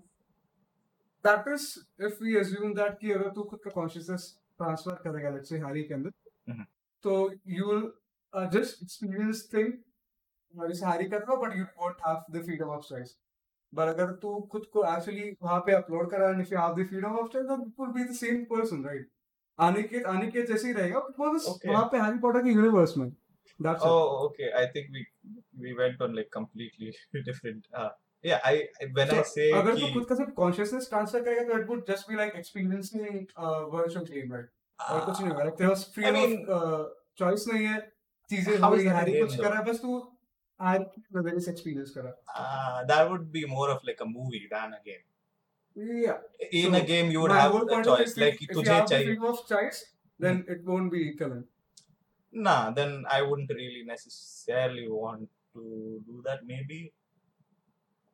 that 1.23 1.47
is 1.47 1.65
if 2.07 2.19
we 2.21 2.37
assume 2.39 2.73
that 2.79 2.99
कि 3.01 3.11
अगर 3.11 3.29
तू 3.35 3.43
खुद 3.51 3.59
का 3.67 3.71
consciousness 3.77 4.25
transfer 4.61 4.95
करेगा 5.05 5.31
let's 5.35 5.53
say 5.53 5.59
Harry 5.65 5.83
के 5.89 5.93
अंदर 5.93 6.11
Mhm. 6.53 6.65
तो 7.03 7.13
you 7.57 7.67
will 7.69 7.85
uh, 8.33 8.47
just 8.55 8.81
experience 8.87 9.41
thing 9.53 9.71
uh, 10.57 10.67
जैसे 10.67 10.85
हैरी 10.85 11.09
कर 11.13 11.21
रहा 11.29 11.39
but 11.45 11.55
you 11.59 11.65
won't 11.83 12.03
have 12.07 12.21
the 12.37 12.43
freedom 12.49 12.73
of 12.77 12.85
choice 12.89 13.15
but 13.79 13.93
अगर 13.93 14.11
तू 14.25 14.35
खुद 14.51 14.65
को 14.73 14.83
actually 14.93 15.25
वहाँ 15.43 15.59
पे 15.69 15.77
upload 15.79 16.11
करा 16.11 16.29
and 16.33 16.45
if 16.45 16.51
you 16.55 16.61
have 16.65 16.75
the 16.81 16.87
freedom 16.93 17.17
of 17.23 17.31
choice 17.37 17.47
then 17.53 17.65
it 17.69 17.83
will 17.83 17.93
be 17.99 18.05
the 18.13 18.19
same 18.21 18.45
person 18.53 18.83
right 18.91 19.09
Aniket 19.58 20.04
Aniket 20.06 20.48
जैसे 20.48 20.68
ही 20.68 20.74
रहेगा 20.74 20.98
बट 21.00 21.18
वो 21.18 21.26
वहाँ 21.66 21.84
पे 21.92 21.98
हैरी 21.98 22.18
पॉटर 22.18 22.42
के 22.42 22.50
यूनिवर्स 22.50 22.96
में। 22.96 23.08
That's 23.60 23.82
oh 23.82 24.24
okay 24.24 24.50
I 24.60 24.66
think 24.76 24.90
we 24.92 25.04
we 25.62 25.72
went 25.78 26.02
on 26.02 26.14
like 26.14 26.32
completely 26.32 26.90
different 27.22 27.66
या 28.24 28.40
I 28.46 28.62
when 28.94 29.10
I 29.10 29.22
से 29.26 29.50
अगर 29.58 29.78
तू 29.80 29.92
खुद 29.92 30.06
का 30.08 30.14
सिर्फ़ 30.14 30.30
कॉन्शियसनेस 30.34 30.88
ट्रांसफ़र 30.88 31.22
करेगा 31.24 31.42
तो 31.44 31.58
it 31.60 31.68
would 31.68 31.84
just 31.90 32.10
be 32.10 32.16
like 32.16 32.34
experiencing 32.36 33.04
virtual 33.74 34.04
claim 34.06 34.32
right 34.32 34.50
और 34.78 35.04
कुछ 35.06 35.20
नहीं 35.20 35.30
होगा। 35.30 35.44
Like 35.44 35.54
there 35.54 35.70
was 35.70 35.84
free 35.94 36.04
of 36.04 36.94
choice 37.18 37.46
नहीं 37.48 37.66
है। 37.66 37.78
चीज़ें 38.30 38.56
हो 38.58 38.74
रही 38.74 38.86
हैरी 38.86 39.12
कुछ 39.20 39.36
कर 39.36 39.42
रहा 39.42 39.58
है 39.58 39.64
बस 39.64 39.78
तू 39.82 39.98
हैरी 40.60 40.84
की 40.84 41.50
एक्सपीरियंस 41.50 41.90
कर 41.90 42.02
रहा 42.02 42.82
that 42.90 43.08
would 43.10 43.30
be 43.32 43.44
more 43.50 43.70
of 43.70 43.86
like 43.86 44.02
a 44.02 44.04
movie 44.08 44.38
than 44.52 44.72
a 44.72 44.78
game 44.84 45.00
Yeah. 45.80 46.18
In 46.52 46.72
so 46.72 46.78
a 46.78 46.82
game, 46.82 47.10
you 47.10 47.20
would 47.20 47.32
have 47.32 47.54
a 47.54 47.82
choice. 47.82 48.16
Like, 48.16 48.42
if 48.42 48.54
you 48.54 48.62
have 48.62 48.88
freedom 48.88 49.24
of 49.24 49.48
choice, 49.48 49.84
then 50.18 50.40
hmm. 50.40 50.52
it 50.52 50.64
won't 50.64 50.92
be 50.92 51.10
equivalent. 51.10 51.46
Nah, 52.32 52.70
then 52.70 53.04
I 53.10 53.22
wouldn't 53.22 53.50
really 53.50 53.82
necessarily 53.86 54.88
want 54.88 55.28
to 55.54 56.02
do 56.06 56.22
that. 56.24 56.40
Maybe. 56.46 56.92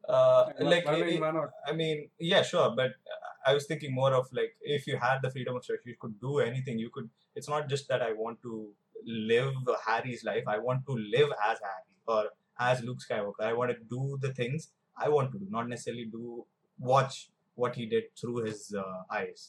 Uh, 0.08 0.50
like, 0.60 0.86
why, 0.86 1.16
why 1.18 1.30
not? 1.32 1.50
I 1.66 1.72
mean, 1.72 2.08
yeah, 2.18 2.42
sure, 2.42 2.72
but 2.76 2.90
uh, 2.90 3.50
I 3.50 3.54
was 3.54 3.66
thinking 3.66 3.92
more 3.92 4.14
of 4.14 4.28
like 4.32 4.54
if 4.60 4.86
you 4.86 4.96
had 4.96 5.18
the 5.22 5.30
freedom 5.30 5.56
of 5.56 5.64
choice, 5.64 5.78
you 5.84 5.96
could 6.00 6.20
do 6.20 6.38
anything. 6.38 6.78
You 6.78 6.90
could. 6.90 7.10
It's 7.34 7.48
not 7.48 7.68
just 7.68 7.88
that 7.88 8.02
I 8.02 8.12
want 8.12 8.40
to 8.42 8.68
live 9.04 9.54
Harry's 9.84 10.24
life. 10.24 10.44
I 10.46 10.58
want 10.58 10.86
to 10.86 10.92
live 10.92 11.30
as 11.50 11.58
Harry 11.58 11.96
or 12.06 12.30
as 12.58 12.82
Luke 12.82 12.98
Skywalker. 13.10 13.40
I 13.42 13.52
want 13.52 13.72
to 13.72 13.76
do 13.90 14.18
the 14.20 14.32
things 14.32 14.68
I 14.96 15.08
want 15.08 15.32
to 15.32 15.38
do, 15.38 15.46
not 15.50 15.68
necessarily 15.68 16.06
do 16.06 16.46
watch 16.78 17.30
what 17.62 17.74
he 17.80 17.86
did 17.94 18.04
through 18.20 18.36
his 18.48 18.60
uh, 18.84 18.98
eyes. 19.20 19.42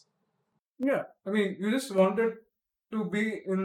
yeah 0.89 1.03
I 1.27 1.31
mean 1.35 1.55
you 1.59 1.69
just 1.77 1.93
wanted 1.99 2.33
to 2.93 2.99
be 3.15 3.21
in 3.53 3.61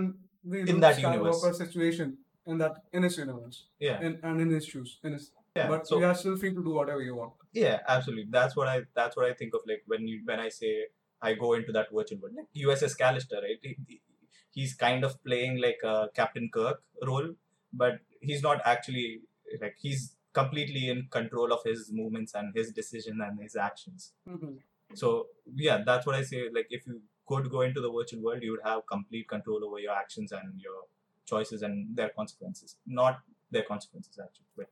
the 0.52 0.58
In 0.60 0.66
Luke 0.66 0.80
that 0.84 1.00
universe. 1.00 1.40
Situation 1.64 2.08
in 2.52 2.58
that 2.62 2.74
in 2.92 3.02
his 3.06 3.16
universe 3.24 3.58
Yeah, 3.88 3.98
and, 4.06 4.18
and 4.28 4.40
in 4.44 4.50
his 4.56 4.66
shoes 4.72 4.98
in 5.08 5.12
his 5.16 5.26
yeah. 5.58 5.68
but 5.72 5.86
so 5.90 5.98
you 6.00 6.06
are 6.12 6.14
still 6.22 6.36
free 6.42 6.52
to 6.58 6.62
do 6.68 6.72
whatever 6.80 7.02
you 7.08 7.14
want 7.22 7.34
yeah, 7.54 7.80
absolutely. 7.94 8.28
That's 8.34 8.56
what 8.58 8.66
I. 8.74 8.76
That's 8.98 9.14
what 9.14 9.26
I 9.30 9.34
think 9.40 9.52
of 9.56 9.60
like 9.70 9.82
when 9.92 10.06
you 10.10 10.20
when 10.28 10.40
I 10.44 10.48
say 10.58 10.70
I 11.20 11.34
go 11.42 11.48
into 11.56 11.72
that 11.72 11.88
virtual 11.96 12.18
world, 12.22 12.34
like 12.38 12.46
USS 12.66 12.94
Callister, 13.02 13.42
right? 13.46 13.58
He- 13.62 13.76
he- 13.88 14.00
He's 14.54 14.72
kind 14.84 15.04
of 15.08 15.12
playing 15.26 15.58
like 15.64 15.80
a 15.90 16.08
Captain 16.20 16.48
Kirk 16.54 16.78
role, 17.10 17.28
but 17.82 18.00
he's 18.30 18.42
not 18.46 18.62
actually 18.72 19.20
like 19.62 19.76
he's 19.84 20.02
completely 20.32 20.88
in 20.88 21.08
control 21.10 21.52
of 21.52 21.62
his 21.64 21.90
movements 21.92 22.34
and 22.34 22.54
his 22.54 22.72
decision 22.72 23.20
and 23.20 23.40
his 23.40 23.56
actions. 23.56 24.14
Mhm. 24.28 24.60
So 24.94 25.28
yeah, 25.54 25.82
that's 25.84 26.06
what 26.06 26.16
I 26.16 26.22
say. 26.22 26.48
Like 26.50 26.68
if 26.70 26.86
you 26.86 27.02
could 27.26 27.50
go 27.50 27.62
into 27.62 27.80
the 27.80 27.92
virtual 27.92 28.22
world, 28.22 28.42
you 28.42 28.52
would 28.52 28.66
have 28.70 28.86
complete 28.86 29.28
control 29.28 29.64
over 29.64 29.78
your 29.78 29.94
actions 29.94 30.32
and 30.32 30.60
your 30.60 30.80
choices 31.26 31.62
and 31.62 31.96
their 31.96 32.10
consequences. 32.10 32.76
Not 32.86 33.22
their 33.50 33.64
consequences 33.64 34.18
actually, 34.18 34.46
but 34.56 34.68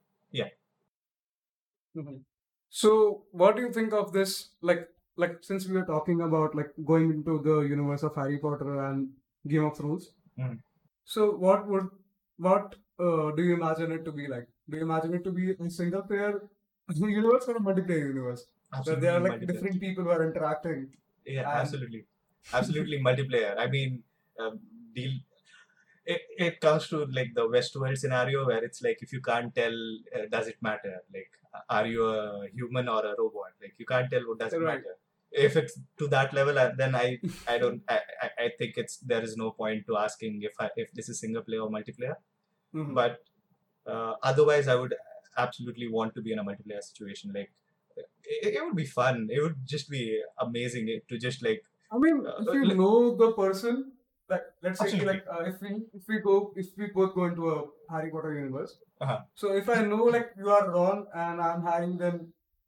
Mhm. 1.96 2.24
So, 2.68 3.24
what 3.32 3.56
do 3.56 3.62
you 3.62 3.72
think 3.72 3.92
of 3.92 4.12
this? 4.12 4.50
Like, 4.60 4.88
like 5.16 5.42
since 5.42 5.66
we 5.66 5.74
were 5.76 5.84
talking 5.86 6.20
about 6.22 6.54
like 6.54 6.72
going 6.84 7.10
into 7.10 7.38
the 7.42 7.60
universe 7.60 8.02
of 8.02 8.14
Harry 8.14 8.38
Potter 8.38 8.84
and 8.86 9.12
Game 9.48 9.64
of 9.64 9.76
Thrones. 9.76 10.12
Mhm. 10.38 10.62
So, 11.04 11.30
what 11.46 11.66
would 11.68 11.88
what 12.48 12.76
uh, 12.98 13.30
do 13.32 13.42
you 13.42 13.54
imagine 13.54 13.92
it 13.92 14.04
to 14.04 14.12
be 14.12 14.28
like? 14.28 14.48
Do 14.70 14.76
you 14.76 14.82
imagine 14.84 15.14
it 15.14 15.24
to 15.24 15.32
be 15.32 15.52
a 15.52 15.70
single 15.70 16.02
player 16.02 16.48
universe 16.94 17.44
or 17.48 17.56
a 17.56 17.60
multiplayer 17.60 18.08
universe? 18.14 18.46
Where 18.84 18.96
there 18.96 19.14
are 19.14 19.20
like 19.20 19.46
different 19.46 19.80
people 19.80 20.04
who 20.04 20.10
are 20.10 20.24
interacting. 20.24 20.88
Yeah, 21.26 21.48
absolutely, 21.48 22.04
absolutely 22.52 23.00
multiplayer. 23.00 23.58
I 23.58 23.66
mean, 23.66 24.02
um, 24.38 24.60
deal. 24.94 25.12
It, 26.06 26.22
it 26.38 26.60
comes 26.60 26.88
to 26.88 27.04
like 27.06 27.34
the 27.34 27.46
Westworld 27.48 27.98
scenario 27.98 28.46
where 28.46 28.62
it's 28.64 28.80
like 28.82 28.98
if 29.02 29.12
you 29.12 29.20
can't 29.20 29.54
tell, 29.54 29.74
uh, 30.16 30.26
does 30.30 30.48
it 30.48 30.56
matter? 30.60 31.02
Like, 31.12 31.30
are 31.68 31.86
you 31.86 32.06
a 32.06 32.48
human 32.54 32.88
or 32.88 33.04
a 33.04 33.14
robot? 33.18 33.52
Like, 33.60 33.74
you 33.78 33.86
can't 33.86 34.10
tell 34.10 34.22
what 34.22 34.38
does 34.38 34.52
it 34.52 34.60
matter. 34.60 34.96
If 35.32 35.56
it's 35.56 35.78
to 35.98 36.08
that 36.08 36.32
level, 36.32 36.58
uh, 36.58 36.70
then 36.76 36.94
I 36.94 37.18
I 37.46 37.58
don't 37.58 37.82
I, 37.88 38.00
I, 38.38 38.50
think 38.58 38.76
it's 38.76 38.96
there 38.98 39.22
is 39.22 39.36
no 39.36 39.52
point 39.52 39.86
to 39.86 39.96
asking 39.96 40.42
if 40.42 40.54
I, 40.58 40.70
if 40.76 40.92
this 40.92 41.08
is 41.08 41.20
single 41.20 41.42
player 41.42 41.60
or 41.60 41.70
multiplayer. 41.70 42.16
Mhm. 42.74 42.94
But 42.94 43.22
uh, 43.87 44.13
otherwise, 44.23 44.67
I 44.67 44.75
would 44.75 44.93
absolutely 45.37 45.87
want 45.87 46.15
to 46.15 46.21
be 46.21 46.31
in 46.33 46.39
a 46.39 46.43
multiplayer 46.43 46.81
situation. 46.81 47.31
Like, 47.33 47.51
it, 47.97 48.53
it 48.55 48.63
would 48.63 48.75
be 48.75 48.85
fun. 48.85 49.27
It 49.31 49.41
would 49.41 49.57
just 49.65 49.89
be 49.89 50.21
amazing 50.39 50.87
it- 50.89 51.07
to 51.09 51.17
just 51.17 51.43
like 51.43 51.63
I 51.91 51.97
mean, 51.97 52.25
Uh, 52.27 52.37
if 52.41 52.53
you 52.53 52.65
like- 52.65 52.77
know 52.77 53.15
the 53.23 53.31
person, 53.33 53.91
like 54.29 54.45
let's 54.63 54.79
say 54.79 54.85
Absolutely. 54.85 55.07
like 55.13 55.25
uh, 55.33 55.43
if 55.49 55.61
we 55.61 55.69
if 55.99 56.07
we 56.13 56.19
go 56.27 56.37
if 56.55 56.71
we 56.77 56.87
both 56.95 57.13
go 57.17 57.25
into 57.25 57.49
a 57.51 57.57
Harry 57.91 58.09
Potter 58.15 58.33
universe. 58.37 58.73
Uh-huh. 59.01 59.19
So 59.35 59.53
if 59.59 59.69
I 59.69 59.81
know 59.91 60.05
like 60.15 60.31
you 60.37 60.49
are 60.55 60.63
Ron 60.71 61.05
and 61.25 61.41
I'm 61.49 61.61
Harry, 61.69 61.91
then 62.05 62.17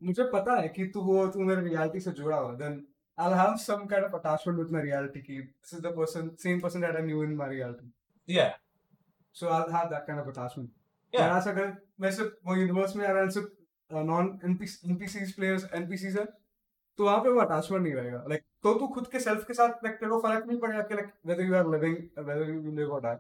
मुझे 0.09 0.29
पता 0.31 0.59
है 0.61 0.67
कि 0.75 0.85
तू 0.93 1.01
वो 1.09 1.25
तू 1.33 1.39
मेरे 1.49 1.61
reality 1.69 1.99
से 2.07 2.11
जुड़ा 2.21 2.37
हुआ. 2.37 2.57
Then 2.59 2.75
I'll 3.17 3.33
have 3.41 3.59
some 3.59 3.87
kind 3.93 4.05
of 4.09 4.13
attachment 4.13 4.59
with 4.63 4.69
my 4.77 4.81
reality. 4.87 5.21
कि 5.29 5.37
this 5.61 5.73
is 5.73 5.81
the 5.87 5.91
person, 5.99 6.29
same 6.45 6.61
person 6.61 6.81
that 6.81 6.95
I 6.95 7.01
knew 7.09 7.23
in 7.23 7.35
my 7.35 7.47
reality. 7.55 7.87
yeah 8.37 8.53
So 9.39 9.49
I'll 9.55 9.71
have 9.77 9.89
that 9.95 10.05
kind 10.07 10.19
of 10.19 10.27
attachment. 10.27 10.69
Yeah. 11.12 11.22
Whereas 11.22 11.48
अगर 11.48 11.72
मैं 12.00 12.10
सिर्फ़ 12.12 12.30
वो 12.46 12.56
universe 12.56 12.96
में 12.96 13.06
आ 13.06 13.12
रहा 13.12 13.28
सिर्फ़ 13.30 13.48
non 13.90 14.28
NPCs 14.50 15.34
players 15.38 15.64
NPCs 15.78 16.18
है 16.18 16.24
तो 16.98 17.04
वहाँ 17.04 17.18
पे 17.22 17.28
वो 17.30 17.40
अटैचमेंट 17.40 17.82
नहीं 17.82 17.94
रहेगा। 17.94 18.24
लाइक 18.28 18.42
तो 18.62 18.72
तू 18.78 18.86
खुद 18.94 19.06
के 19.12 19.20
सेल्फ 19.20 19.44
के 19.46 19.54
साथ 19.54 19.84
लाइक 19.84 19.94
तेरे 19.96 20.10
को 20.10 20.18
फ़र्क 20.20 20.46
नहीं 20.46 20.58
पड़ेगा 20.60 20.82
कि 20.82 20.94
like 20.94 21.12
whether 21.26 21.42
you 21.42 21.54
are 21.56 21.68
living 21.70 21.96
whether 22.26 22.50
you 22.50 22.72
live 22.76 22.92
और 22.94 23.00
die 23.02 23.16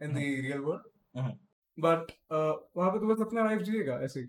in 0.00 0.14
the 0.14 0.16
real. 0.16 0.58
World 0.60 1.36
but 1.78 2.12
वहाँ 2.76 2.90
पे 2.92 2.98
तू 3.00 3.06
बस 3.06 3.20
अपना 3.20 3.44
लाइफ 3.44 3.62
जिएगा 3.62 3.94
ऐसे 4.04 4.20
ही। 4.20 4.26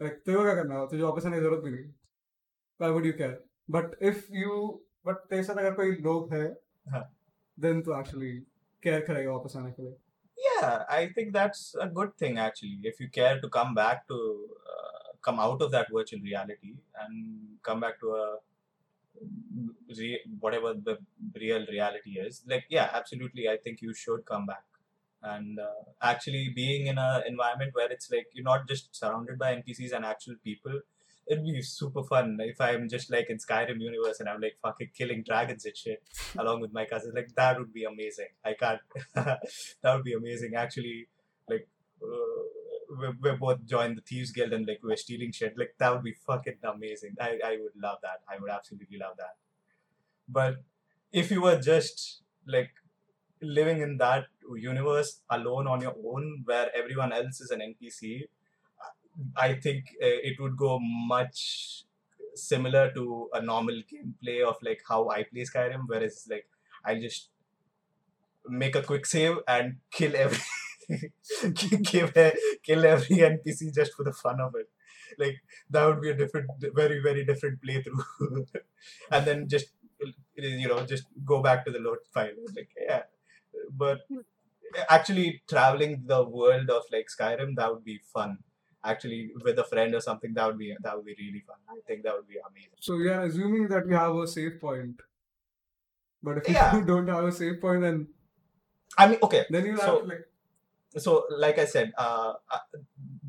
लाइक 0.00 0.12
तेरे 0.26 0.36
को 0.38 0.44
क्या 0.44 0.54
करना 0.54 0.74
है 0.74 0.86
तुझे 0.88 1.02
आने 1.02 1.36
की 1.36 1.40
ज़रूरत 1.40 1.64
भी 1.64 1.70
नहीं। 1.70 1.84
Why 1.84 2.92
would 2.92 3.06
you 3.06 3.12
care 3.12 3.44
but 3.70 4.02
if 4.02 4.26
you 4.32 4.50
but 5.06 5.16
तेरे 5.30 5.42
साथ 5.42 5.56
अगर 5.56 5.72
कोई 5.74 5.90
लोग 6.02 6.32
है 6.34 6.44
हाँ. 6.86 7.04
देन 7.58 7.82
तू 7.82 7.98
एक्चुअली 7.98 8.32
केयर 8.82 9.00
करेगा 9.06 9.30
वापस 9.32 9.56
आने 9.56 9.72
के 9.72 9.82
लिए। 9.82 9.96
Yeah 10.60 10.82
i 10.98 11.06
think 11.14 11.32
that's 11.32 11.74
a 11.80 11.86
good 11.86 12.16
thing 12.18 12.38
actually. 12.38 12.78
If 12.82 13.00
you 13.00 13.08
care 13.08 13.40
to 13.40 13.48
come 13.48 13.74
back 13.74 14.06
to 14.08 14.18
uh, 14.72 15.08
come 15.22 15.38
out 15.40 15.60
of 15.62 15.70
that 15.72 15.88
virtual 15.92 16.20
reality 16.20 16.74
and 17.00 17.58
come 17.62 17.80
back 17.80 18.00
to 18.00 18.08
a 18.22 18.38
re- 19.98 20.22
whatever 20.40 20.74
the 20.74 20.98
real 21.40 21.64
reality 21.74 22.12
is 22.26 22.42
like 22.52 22.64
yeah 22.68 22.88
absolutely 22.92 23.48
i 23.48 23.56
think 23.56 23.80
you 23.82 23.94
should 23.94 24.24
come 24.24 24.46
back. 24.46 24.64
And 25.20 25.58
uh, 25.58 25.82
actually 26.00 26.52
being 26.54 26.86
in 26.86 26.96
an 26.96 27.22
environment 27.26 27.72
where 27.74 27.90
it's 27.90 28.08
like 28.12 28.26
you're 28.32 28.44
not 28.44 28.68
just 28.68 28.94
surrounded 28.94 29.36
by 29.36 29.48
npcs 29.56 29.92
and 29.92 30.04
actual 30.04 30.36
people 30.44 30.80
it'd 31.30 31.44
be 31.44 31.60
super 31.62 32.02
fun 32.02 32.38
if 32.40 32.60
i'm 32.60 32.88
just 32.88 33.10
like 33.10 33.28
in 33.30 33.38
skyrim 33.38 33.80
universe 33.80 34.20
and 34.20 34.28
i'm 34.28 34.40
like 34.40 34.56
fucking 34.62 34.90
killing 34.96 35.22
dragons 35.22 35.64
and 35.64 35.76
shit 35.76 36.02
along 36.36 36.60
with 36.60 36.72
my 36.72 36.84
cousins. 36.84 37.14
Like 37.14 37.34
that 37.36 37.58
would 37.58 37.72
be 37.72 37.84
amazing. 37.84 38.28
I 38.44 38.54
can't 38.54 38.80
that 39.14 39.40
would 39.84 40.04
be 40.04 40.14
amazing. 40.14 40.54
Actually 40.54 41.08
like 41.48 41.68
uh, 42.02 42.42
we 43.00 43.08
we 43.22 43.36
both 43.36 43.64
joined 43.64 43.98
the 43.98 44.02
thieves 44.02 44.32
guild 44.32 44.52
and 44.52 44.66
like 44.66 44.80
we're 44.82 44.96
stealing 44.96 45.32
shit. 45.32 45.54
Like 45.56 45.74
that 45.78 45.92
would 45.92 46.04
be 46.04 46.14
fucking 46.26 46.58
amazing. 46.64 47.16
I 47.20 47.38
i 47.44 47.56
would 47.62 47.76
love 47.82 47.98
that. 48.02 48.20
I 48.28 48.38
would 48.40 48.50
absolutely 48.50 48.98
love 48.98 49.16
that. 49.18 49.34
But 50.28 50.56
if 51.12 51.30
you 51.30 51.42
were 51.42 51.58
just 51.58 52.22
like 52.46 52.70
living 53.40 53.80
in 53.80 53.98
that 53.98 54.26
universe 54.56 55.20
alone 55.30 55.66
on 55.66 55.80
your 55.80 55.94
own 56.04 56.42
where 56.44 56.70
everyone 56.74 57.12
else 57.12 57.40
is 57.40 57.50
an 57.50 57.60
npc 57.60 58.22
i 59.36 59.52
think 59.54 59.84
uh, 60.02 60.18
it 60.30 60.40
would 60.40 60.56
go 60.56 60.78
much 60.80 61.84
similar 62.34 62.90
to 62.92 63.28
a 63.34 63.40
normal 63.42 63.82
gameplay 63.92 64.42
of 64.50 64.56
like 64.62 64.82
how 64.88 65.08
i 65.10 65.22
play 65.22 65.42
skyrim 65.42 65.84
whereas 65.86 66.26
like 66.30 66.46
I'll 66.84 67.00
just 67.00 67.30
make 68.48 68.74
a 68.74 68.82
quick 68.82 69.06
save 69.06 69.36
and 69.46 69.76
kill 69.90 70.14
every 70.16 70.38
kill, 71.54 72.08
kill 72.62 72.86
every 72.86 73.16
npc 73.16 73.74
just 73.74 73.92
for 73.94 74.04
the 74.04 74.12
fun 74.12 74.40
of 74.40 74.54
it. 74.54 74.68
Like 75.18 75.36
that 75.70 75.84
would 75.86 76.00
be 76.00 76.10
a 76.10 76.14
different 76.14 76.48
very 76.74 77.00
very 77.00 77.24
different 77.24 77.60
playthrough. 77.62 78.46
And 79.10 79.26
then 79.26 79.48
just 79.48 79.68
you 80.36 80.68
know 80.68 80.84
just 80.86 81.04
go 81.24 81.42
back 81.42 81.64
to 81.66 81.72
the 81.72 81.78
load 81.78 81.98
file. 82.12 82.38
Like 82.56 82.70
yeah. 82.80 83.02
But 83.70 84.00
actually 84.88 85.42
traveling 85.48 86.02
the 86.06 86.22
world 86.24 86.70
of 86.70 86.82
like 86.92 87.06
skyrim 87.08 87.56
that 87.56 87.72
would 87.72 87.84
be 87.84 88.00
fun 88.14 88.38
actually 88.92 89.20
with 89.46 89.58
a 89.64 89.64
friend 89.72 89.94
or 89.98 90.00
something 90.08 90.32
that 90.38 90.46
would 90.48 90.58
be 90.64 90.70
that 90.86 90.94
would 90.96 91.08
be 91.12 91.16
really 91.24 91.42
fun 91.50 91.58
i 91.76 91.80
think 91.86 92.02
that 92.06 92.14
would 92.16 92.28
be 92.34 92.40
amazing 92.50 92.78
So 92.88 92.96
we 93.02 93.08
are 93.14 93.22
assuming 93.28 93.68
that 93.74 93.86
you 93.92 93.96
have 94.04 94.16
a 94.24 94.26
save 94.36 94.54
point. 94.66 95.00
But 96.22 96.38
if 96.38 96.48
Yeah. 96.48 96.76
you 96.76 96.84
don't 96.92 97.08
have 97.08 97.24
a 97.24 97.32
save 97.32 97.60
point, 97.60 97.82
then 97.82 97.98
i 99.02 99.06
mean 99.08 99.18
okay 99.26 99.40
then 99.54 99.66
you 99.68 99.76
So- 99.78 99.98
like 100.12 100.24
so 101.04 101.12
like 101.44 101.58
i 101.58 101.66
said 101.72 101.92
uh, 102.04 102.32
uh, 102.56 102.60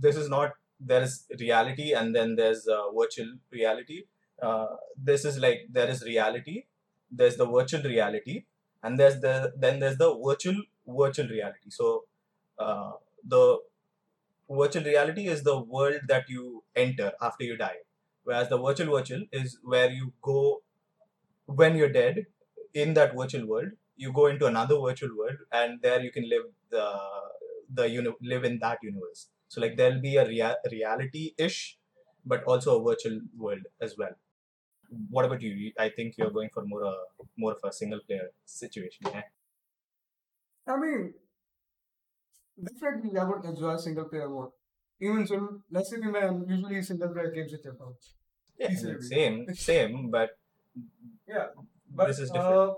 this 0.05 0.15
is 0.21 0.29
not 0.35 0.53
there 0.91 1.03
is 1.07 1.13
reality 1.41 1.87
and 1.99 2.15
then 2.17 2.35
there's 2.39 2.63
uh, 2.77 2.83
virtual 2.99 3.31
reality 3.59 3.99
uh, 4.47 4.67
this 5.09 5.25
is 5.31 5.37
like 5.45 5.59
there 5.77 5.89
is 5.95 6.03
reality 6.11 6.57
there's 7.21 7.37
the 7.41 7.47
virtual 7.57 7.83
reality 7.93 8.37
and 8.83 8.99
there's 8.99 9.19
the 9.25 9.35
then 9.65 9.79
there's 9.83 9.97
the 10.03 10.09
virtual 10.27 10.59
virtual 11.01 11.29
reality 11.37 11.69
so 11.79 11.89
uh, 12.65 12.91
the 13.35 13.43
virtual 14.49 14.83
reality 14.83 15.27
is 15.27 15.43
the 15.43 15.59
world 15.61 16.01
that 16.07 16.29
you 16.29 16.63
enter 16.75 17.13
after 17.21 17.43
you 17.43 17.57
die. 17.57 17.77
Whereas 18.23 18.49
the 18.49 18.57
virtual 18.61 18.95
virtual 18.97 19.23
is 19.31 19.59
where 19.63 19.89
you 19.91 20.13
go 20.21 20.63
when 21.45 21.75
you're 21.75 21.91
dead 21.91 22.27
in 22.73 22.93
that 22.93 23.15
virtual 23.15 23.45
world 23.47 23.71
you 23.95 24.13
go 24.13 24.27
into 24.27 24.45
another 24.45 24.77
virtual 24.79 25.15
world 25.17 25.37
and 25.51 25.81
there 25.81 26.01
you 26.01 26.11
can 26.11 26.27
live 26.29 26.45
the 26.69 26.85
the 27.73 27.87
uni- 27.89 28.15
live 28.21 28.43
in 28.45 28.59
that 28.59 28.79
universe. 28.81 29.29
So 29.47 29.61
like 29.61 29.75
there'll 29.77 30.01
be 30.01 30.15
a 30.17 30.27
rea- 30.27 30.55
reality 30.71 31.33
ish 31.37 31.77
but 32.25 32.43
also 32.45 32.79
a 32.79 32.83
virtual 32.89 33.19
world 33.37 33.63
as 33.81 33.97
well. 33.97 34.15
What 35.09 35.25
about 35.25 35.41
you? 35.41 35.73
I 35.79 35.89
think 35.89 36.17
you're 36.17 36.31
going 36.31 36.49
for 36.51 36.65
more 36.65 36.83
a 36.83 36.95
more 37.37 37.53
of 37.53 37.61
a 37.63 37.71
single 37.73 37.99
player 38.01 38.31
situation 38.45 39.07
yeah? 39.13 39.23
I 40.67 40.77
mean 40.77 41.15
definitely 42.68 43.18
I 43.18 43.24
would 43.24 43.44
enjoy 43.44 43.76
single 43.76 44.04
player 44.12 44.28
more. 44.28 44.50
Even 45.00 45.26
so 45.26 45.38
let's 45.70 45.90
say 45.90 45.98
कि 46.02 46.10
मैं 46.16 46.22
usually 46.54 46.82
single 46.82 47.12
player 47.16 47.30
games 47.36 47.52
ही 47.52 47.58
खेलता 47.66 47.84
हूँ. 47.84 47.96
yeah 48.62 48.68
I 48.68 48.72
Easily. 48.72 48.94
mean, 48.94 49.02
same 49.10 49.54
same 49.66 50.10
but 50.16 50.36
Yeah. 51.26 51.46
But 51.98 52.08
This 52.10 52.18
is 52.24 52.30
different. 52.30 52.70
uh, 52.70 52.74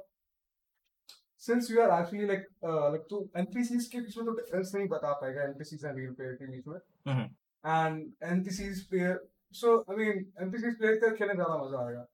since 1.46 1.68
you 1.70 1.80
are 1.80 1.90
actually 1.96 2.26
like 2.30 2.44
uh, 2.62 2.90
like 2.94 3.04
तो 3.10 3.18
NPCs 3.42 3.86
के 3.94 4.00
बीच 4.06 4.16
में 4.18 4.26
तो 4.26 4.34
difference 4.40 4.74
नहीं 4.74 4.88
बता 4.94 5.12
पाएगा 5.22 5.44
NPCs 5.52 5.84
and 5.90 6.00
real 6.02 6.14
player 6.20 6.36
के 6.42 6.46
बीच 6.52 6.66
में. 6.72 6.78
Mhm. 7.12 7.26
And 7.64 8.30
NPCs 8.36 8.80
player 8.92 9.16
so 9.62 9.74
I 9.88 9.96
mean 10.00 10.22
NPCs 10.46 10.78
player 10.80 10.96
के 11.04 11.10
खेलने 11.16 11.34
ज्यादा 11.42 11.56
मजा 11.64 11.82
आएगा. 11.86 12.04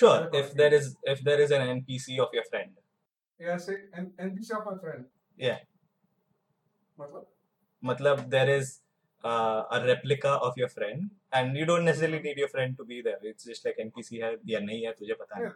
sure 0.00 0.10
Other 0.18 0.38
if 0.40 0.46
part 0.48 0.56
there 0.62 0.70
games. 0.74 0.86
is 0.86 1.14
if 1.14 1.22
there 1.28 1.40
is 1.46 1.50
an 1.58 1.66
npc 1.76 2.18
of 2.26 2.36
your 2.38 2.44
friend 2.50 2.78
Yeah, 3.40 3.56
say 3.66 3.74
N- 4.00 4.12
NPC 4.28 4.52
of 4.58 4.66
my 4.70 4.74
friend. 4.82 5.06
Yeah. 5.46 5.58
मतलब 6.99 7.25
मतलब 7.83 8.29
there 8.29 8.49
is 8.57 8.81
uh, 9.23 9.63
a 9.71 9.79
replica 9.85 10.33
of 10.47 10.57
your 10.57 10.69
friend 10.69 11.09
and 11.33 11.57
you 11.57 11.65
don't 11.65 11.85
necessarily 11.85 12.21
need 12.27 12.37
your 12.37 12.49
friend 12.55 12.77
to 12.77 12.85
be 12.91 13.01
there 13.07 13.19
it's 13.31 13.49
just 13.51 13.65
like 13.65 13.81
npc 13.85 14.21
है 14.23 14.35
या 14.53 14.59
नहीं 14.59 14.85
है 14.85 14.91
तुझे 14.99 15.13
पता 15.21 15.39
नहीं 15.39 15.51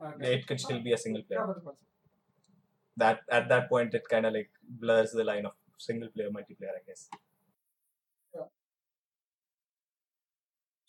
okay. 0.00 0.34
it 0.34 0.46
could 0.48 0.60
still 0.60 0.82
be 0.88 0.92
a 0.92 1.00
single 1.04 1.22
player 1.22 1.46
that 2.96 3.24
at 3.38 3.48
that 3.48 3.68
point 3.72 3.94
it 4.00 4.12
kind 4.14 4.26
of 4.26 4.32
like 4.38 4.50
blurs 4.84 5.16
the 5.20 5.26
line 5.30 5.50
of 5.50 5.56
single 5.88 6.12
player 6.16 6.30
multiplayer 6.38 6.76
i 6.82 6.84
guess 6.90 7.08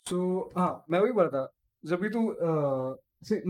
सो 0.08 0.20
हाँ 0.58 0.86
मैं 0.92 1.00
वही 1.00 1.12
बोल 1.12 1.26
रहा 1.26 1.42
था 1.42 1.90
जब 1.90 2.00
भी 2.02 2.10
तू 2.10 2.22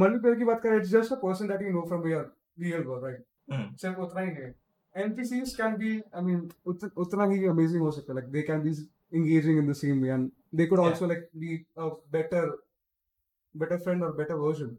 मल्टीप्लेयर 0.01 0.37
की 0.37 0.45
बात 0.45 0.61
कर 0.63 0.75
it's 0.77 0.89
just 0.89 1.11
a 1.13 1.15
person 1.21 1.47
that 1.47 1.61
you 1.61 1.69
know 1.71 1.81
from 1.87 2.07
your 2.09 2.25
real 2.59 2.83
world 2.87 3.05
right 3.05 3.77
सिर्फ़ 3.81 3.99
उतना 4.05 4.21
ही 4.21 4.31
है 4.39 4.49
NPCs 4.97 5.55
can 5.55 5.77
be, 5.77 6.01
I 6.13 6.21
mean, 6.21 6.51
utna 6.65 7.49
amazing 7.49 7.81
ho 7.81 7.91
sakta. 7.91 8.13
Like 8.13 8.31
they 8.31 8.43
can 8.43 8.63
be 8.63 8.73
engaging 9.13 9.57
in 9.57 9.67
the 9.67 9.75
same 9.75 10.01
way, 10.01 10.09
and 10.09 10.31
they 10.51 10.67
could 10.67 10.79
also 10.79 11.05
yeah. 11.05 11.13
like 11.13 11.29
be 11.37 11.65
a 11.77 11.89
better, 12.11 12.57
better 13.53 13.77
friend 13.77 14.03
or 14.03 14.13
better 14.13 14.37
version. 14.37 14.77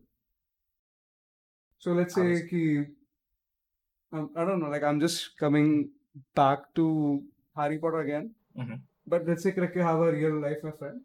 So 1.78 1.92
let's 1.92 2.14
say 2.14 2.46
ki, 2.48 2.86
um, 4.12 4.30
I 4.36 4.44
don't 4.44 4.60
know. 4.60 4.68
Like 4.68 4.82
I'm 4.82 5.00
just 5.00 5.36
coming 5.38 5.90
back 6.34 6.74
to 6.74 7.22
Harry 7.56 7.78
Potter 7.78 8.00
again. 8.00 8.34
Mm-hmm. 8.58 8.74
But 9.06 9.26
let's 9.26 9.42
say 9.42 9.54
like 9.56 9.74
you 9.74 9.82
have 9.82 10.00
a 10.00 10.12
real 10.12 10.40
life 10.40 10.64
a 10.64 10.72
friend, 10.72 11.00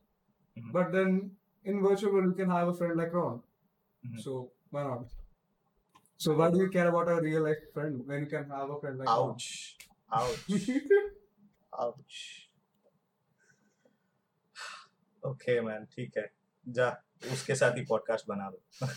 mm-hmm. 0.57 0.71
but 0.71 0.91
then 0.91 1.31
in 1.63 1.81
virtual 1.81 2.13
world 2.13 2.27
you 2.27 2.45
can 2.45 2.49
have 2.49 2.67
a 2.67 2.73
friend 2.73 2.97
like 2.97 3.13
Ron. 3.13 3.41
Mm-hmm. 4.05 4.19
So 4.19 4.51
why 4.71 4.83
not? 4.83 5.05
so 6.16 6.34
why 6.38 6.50
do 6.50 6.58
you 6.58 6.68
care 6.70 6.88
about 6.88 7.08
a 7.08 7.20
real 7.20 7.42
life 7.48 7.62
friend 7.74 8.02
when 8.06 8.20
you 8.20 8.26
can 8.26 8.48
have 8.50 8.70
a 8.70 8.78
friend 8.80 8.98
like 8.98 9.08
Ron? 9.08 9.30
ouch, 9.30 9.76
ouch, 10.12 10.68
ouch. 11.78 12.20
Okay, 15.30 15.61
man, 15.61 15.86
ठीक 15.94 16.16
है 16.18 16.30
जा 16.78 16.88
उसके 17.32 17.54
साथ 17.54 17.76
ही 17.76 17.84
podcast 17.88 18.26
बना 18.28 18.50
दो 18.50 18.88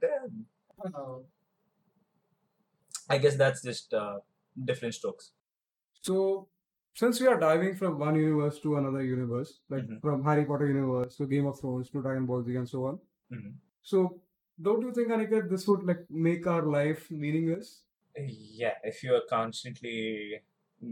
Damn. 0.00 0.44
Uh, 0.84 1.18
I 3.08 3.18
guess 3.18 3.36
that's 3.36 3.62
just 3.62 3.94
uh, 3.94 4.18
different 4.70 4.94
strokes. 4.94 5.32
so 6.06 6.16
since 6.98 7.20
we 7.20 7.26
are 7.30 7.38
diving 7.40 7.74
from 7.78 7.98
one 8.02 8.16
universe 8.18 8.58
to 8.64 8.74
another 8.80 9.00
universe, 9.06 9.50
like 9.74 9.86
Mhm. 9.86 9.96
from 10.04 10.22
Harry 10.26 10.44
Potter 10.50 10.66
universe 10.68 11.16
to 11.20 11.26
Game 11.32 11.46
of 11.50 11.58
Thrones 11.62 11.90
to 11.94 12.02
Dragon 12.06 12.26
Ball 12.30 12.44
Z 12.48 12.54
and 12.60 12.68
so 12.74 12.84
on. 12.90 13.00
Mhm. 13.38 13.50
So 13.92 14.02
don't 14.61 14.81
you 14.81 14.93
think, 14.93 15.09
Aniket, 15.09 15.49
this 15.49 15.67
would 15.67 15.83
like 15.83 16.05
make 16.09 16.47
our 16.47 16.63
life 16.63 17.09
meaningless? 17.11 17.81
Yeah, 18.17 18.73
if 18.83 19.03
you're 19.03 19.21
constantly 19.29 20.41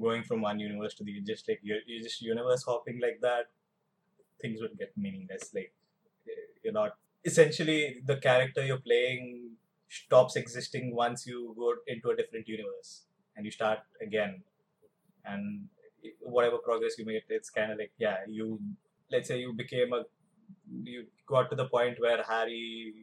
going 0.01 0.23
from 0.23 0.41
one 0.41 0.59
universe 0.59 0.93
to 0.95 1.03
the 1.03 1.19
just 1.21 1.47
like 1.47 1.59
you're, 1.63 1.79
you're 1.85 2.03
just 2.03 2.21
universe 2.21 2.63
hopping 2.63 2.99
like 3.01 3.19
that, 3.21 3.45
things 4.41 4.61
would 4.61 4.77
get 4.77 4.91
meaningless. 4.97 5.51
Like 5.53 5.73
you're 6.63 6.73
not 6.73 6.93
essentially 7.25 8.01
the 8.05 8.17
character 8.17 8.65
you're 8.65 8.79
playing 8.79 9.51
stops 9.89 10.35
existing 10.35 10.95
once 10.95 11.25
you 11.27 11.55
go 11.57 11.73
into 11.87 12.09
a 12.09 12.15
different 12.15 12.47
universe 12.47 13.03
and 13.35 13.45
you 13.45 13.51
start 13.51 13.79
again. 14.01 14.43
And 15.25 15.67
whatever 16.21 16.57
progress 16.57 16.97
you 16.97 17.05
made, 17.05 17.23
it's 17.29 17.49
kind 17.49 17.71
of 17.71 17.77
like 17.79 17.91
yeah, 17.97 18.17
you 18.27 18.59
let's 19.11 19.27
say 19.27 19.39
you 19.39 19.53
became 19.53 19.93
a 19.93 20.03
you 20.83 21.05
got 21.27 21.49
to 21.49 21.55
the 21.55 21.65
point 21.65 21.99
where 21.99 22.23
Harry 22.23 22.93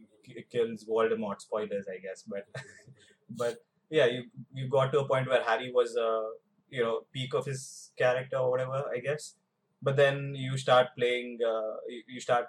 kills 0.51 0.85
Voldemort. 0.85 1.41
Spoilers, 1.41 1.87
I 1.89 1.99
guess, 1.99 2.25
but 2.27 2.47
but 3.31 3.57
yeah, 3.91 4.07
you 4.07 4.25
you 4.55 4.69
got 4.69 4.93
to 4.93 5.01
a 5.01 5.09
point 5.09 5.29
where 5.29 5.43
Harry 5.43 5.73
was 5.73 5.97
uh 5.97 6.29
you 6.71 6.83
know 6.83 7.01
peak 7.13 7.35
of 7.35 7.47
his 7.47 7.93
character 7.99 8.37
or 8.37 8.51
whatever, 8.51 8.85
I 8.95 8.99
guess. 8.99 9.35
But 9.83 9.97
then 9.97 10.35
you 10.35 10.57
start 10.57 10.89
playing, 10.99 11.39
uh, 11.47 11.77
you, 11.87 12.03
you 12.09 12.21
start 12.21 12.47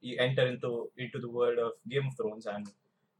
you 0.00 0.18
enter 0.18 0.46
into 0.46 0.90
into 0.96 1.18
the 1.18 1.28
world 1.28 1.58
of 1.58 1.72
Game 1.88 2.06
of 2.06 2.16
Thrones 2.16 2.46
and 2.46 2.68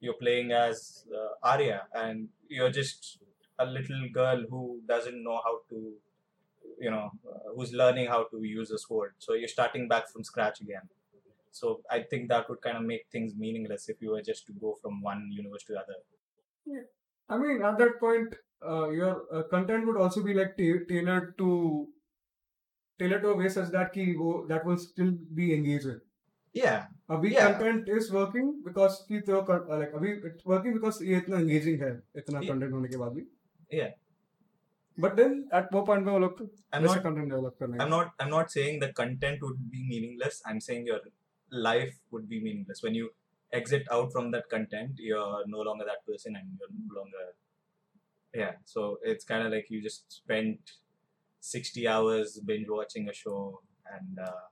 you're 0.00 0.14
playing 0.14 0.52
as 0.52 1.06
uh, 1.12 1.48
Arya 1.52 1.82
and 1.94 2.28
you're 2.48 2.70
just 2.70 3.18
a 3.58 3.66
little 3.66 4.02
girl 4.12 4.44
who 4.50 4.80
doesn't 4.86 5.22
know 5.22 5.40
how 5.42 5.60
to 5.70 5.92
you 6.78 6.90
know 6.90 7.10
uh, 7.30 7.50
who's 7.54 7.72
learning 7.72 8.06
how 8.06 8.24
to 8.24 8.42
use 8.42 8.70
a 8.70 8.78
sword 8.78 9.14
so 9.18 9.32
you're 9.32 9.48
starting 9.48 9.88
back 9.88 10.08
from 10.08 10.22
scratch 10.22 10.60
again 10.60 10.82
so 11.59 11.81
i 11.95 11.99
think 12.11 12.29
that 12.29 12.49
would 12.49 12.61
kind 12.65 12.77
of 12.77 12.83
make 12.91 13.05
things 13.15 13.35
meaningless 13.45 13.87
if 13.93 14.01
you 14.05 14.11
were 14.15 14.21
just 14.31 14.45
to 14.49 14.53
go 14.65 14.73
from 14.81 15.01
one 15.01 15.23
universe 15.39 15.63
to 15.69 15.73
the 15.73 15.79
other 15.85 15.97
I 17.29 17.37
mean, 17.41 17.61
at 17.67 17.77
that 17.79 17.93
point, 17.99 18.33
uh, 18.69 18.89
your 18.89 19.11
uh, 19.33 19.43
content 19.51 19.85
would 19.87 19.97
also 20.05 20.21
be 20.23 20.33
like 20.33 20.49
ta- 20.57 20.81
tailored 20.89 21.27
to 21.37 21.87
tailored 22.99 23.21
to 23.23 23.29
a 23.29 23.37
way 23.37 23.49
such 23.49 23.69
that 23.75 23.93
ki 23.93 24.15
wo, 24.17 24.45
that 24.47 24.65
will 24.65 24.77
still 24.77 25.11
be 25.41 25.53
engaging. 25.57 25.99
yeah 26.59 26.87
अभी 27.15 27.29
Yeah. 27.33 27.45
content 27.53 27.89
is 27.97 28.07
working 28.15 28.47
because 28.65 28.95
कि 29.09 29.19
तो 29.29 29.37
con- 29.49 29.69
uh, 29.71 29.77
like 29.81 29.93
अभी 29.99 30.09
it's 30.29 30.45
working 30.53 30.73
because 30.77 30.99
ये 31.11 31.17
इतना 31.23 31.37
engaging 31.45 31.77
है 31.83 31.91
इतना 32.21 32.41
Yeah. 32.41 32.49
content 32.51 32.73
होने 32.77 32.89
के 32.95 32.97
बाद 33.03 33.13
भी 33.19 33.25
Yeah. 33.79 33.93
but 35.05 35.15
then 35.21 35.37
at 35.59 35.71
वो 35.73 35.85
point 35.91 36.05
में 36.05 36.11
वो 36.13 36.19
लोग 36.25 36.41
i'm 36.43 36.83
वैसे 36.83 36.95
not 36.95 37.03
content 37.07 37.33
develop 37.35 37.57
करने 37.63 37.77
i'm 37.85 37.93
not 37.95 38.11
i'm 38.25 38.33
not 38.35 38.51
saying 38.57 38.81
the 38.85 38.91
content 39.01 39.47
would 39.47 39.61
be 39.75 39.85
meaningless 39.93 40.41
i'm 40.51 40.59
saying 40.69 40.89
your 40.91 40.99
life 41.50 41.98
would 42.10 42.28
be 42.28 42.42
meaningless. 42.42 42.82
When 42.82 42.94
you 42.94 43.10
exit 43.52 43.86
out 43.92 44.12
from 44.12 44.32
that 44.32 44.48
content 44.50 44.92
you're 44.96 45.42
no 45.46 45.60
longer 45.60 45.84
that 45.84 46.04
person 46.04 46.34
and 46.34 46.46
you're 46.58 46.68
no 46.88 47.00
longer 47.00 47.34
yeah. 48.34 48.52
So 48.64 48.98
it's 49.02 49.24
kind 49.24 49.46
of 49.46 49.52
like 49.52 49.66
you 49.70 49.82
just 49.82 50.12
spent 50.12 50.58
60 51.40 51.88
hours 51.88 52.38
binge 52.44 52.66
watching 52.68 53.08
a 53.08 53.12
show 53.14 53.60
and 53.90 54.18
uh, 54.18 54.46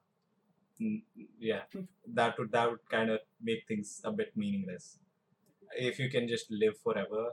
yeah. 1.39 1.63
That 2.15 2.39
would 2.39 2.53
that 2.53 2.71
would 2.71 2.89
kind 2.89 3.11
of 3.11 3.21
make 3.43 3.67
things 3.67 4.01
a 4.05 4.13
bit 4.13 4.37
meaningless. 4.37 4.99
If 5.77 5.99
you 5.99 6.09
can 6.09 6.29
just 6.29 6.51
live 6.51 6.79
forever 6.79 7.33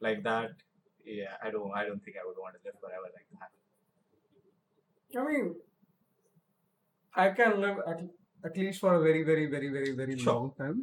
like 0.00 0.22
that 0.24 0.50
yeah 1.04 1.34
i 1.42 1.50
don't 1.50 1.70
i 1.74 1.84
don't 1.84 2.02
think 2.04 2.16
i 2.20 2.26
would 2.26 2.36
want 2.44 2.54
to 2.56 2.60
live 2.64 2.74
forever 2.80 3.08
like 3.16 3.28
that. 3.38 3.50
I 5.18 5.24
mean 5.24 5.54
I 7.16 7.30
can 7.30 7.60
live 7.60 7.78
at, 7.86 8.00
at 8.44 8.56
least 8.60 8.84
for 8.84 8.94
a 8.94 9.00
very 9.02 9.22
very 9.26 9.46
very 9.52 9.68
very 9.74 9.92
very 9.98 10.16
Sure. 10.22 10.32
long 10.34 10.48
time. 10.62 10.80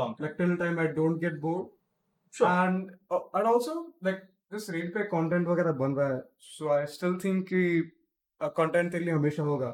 Long 0.00 0.14
time. 0.14 0.24
Like 0.24 0.36
till 0.38 0.56
time 0.64 0.78
I 0.78 0.88
don't 0.98 1.22
get 1.26 1.38
bored. 1.44 1.68
Sure. 2.34 2.48
And 2.48 2.90
uh, 3.10 3.20
and 3.34 3.48
also 3.52 3.76
like 4.08 4.20
this 4.52 4.68
reel 4.70 4.88
पे 4.94 5.02
content 5.08 5.46
वगैरह 5.48 5.72
बन 5.80 5.94
रहा 5.96 6.08
है 6.08 6.20
so 6.48 6.68
I 6.74 6.86
still 6.92 7.18
think 7.24 7.46
कि 7.48 7.62
content 8.40 8.92
तेरे 8.92 9.04
लिए 9.04 9.14
हमेशा 9.14 9.42
होगा। 9.42 9.70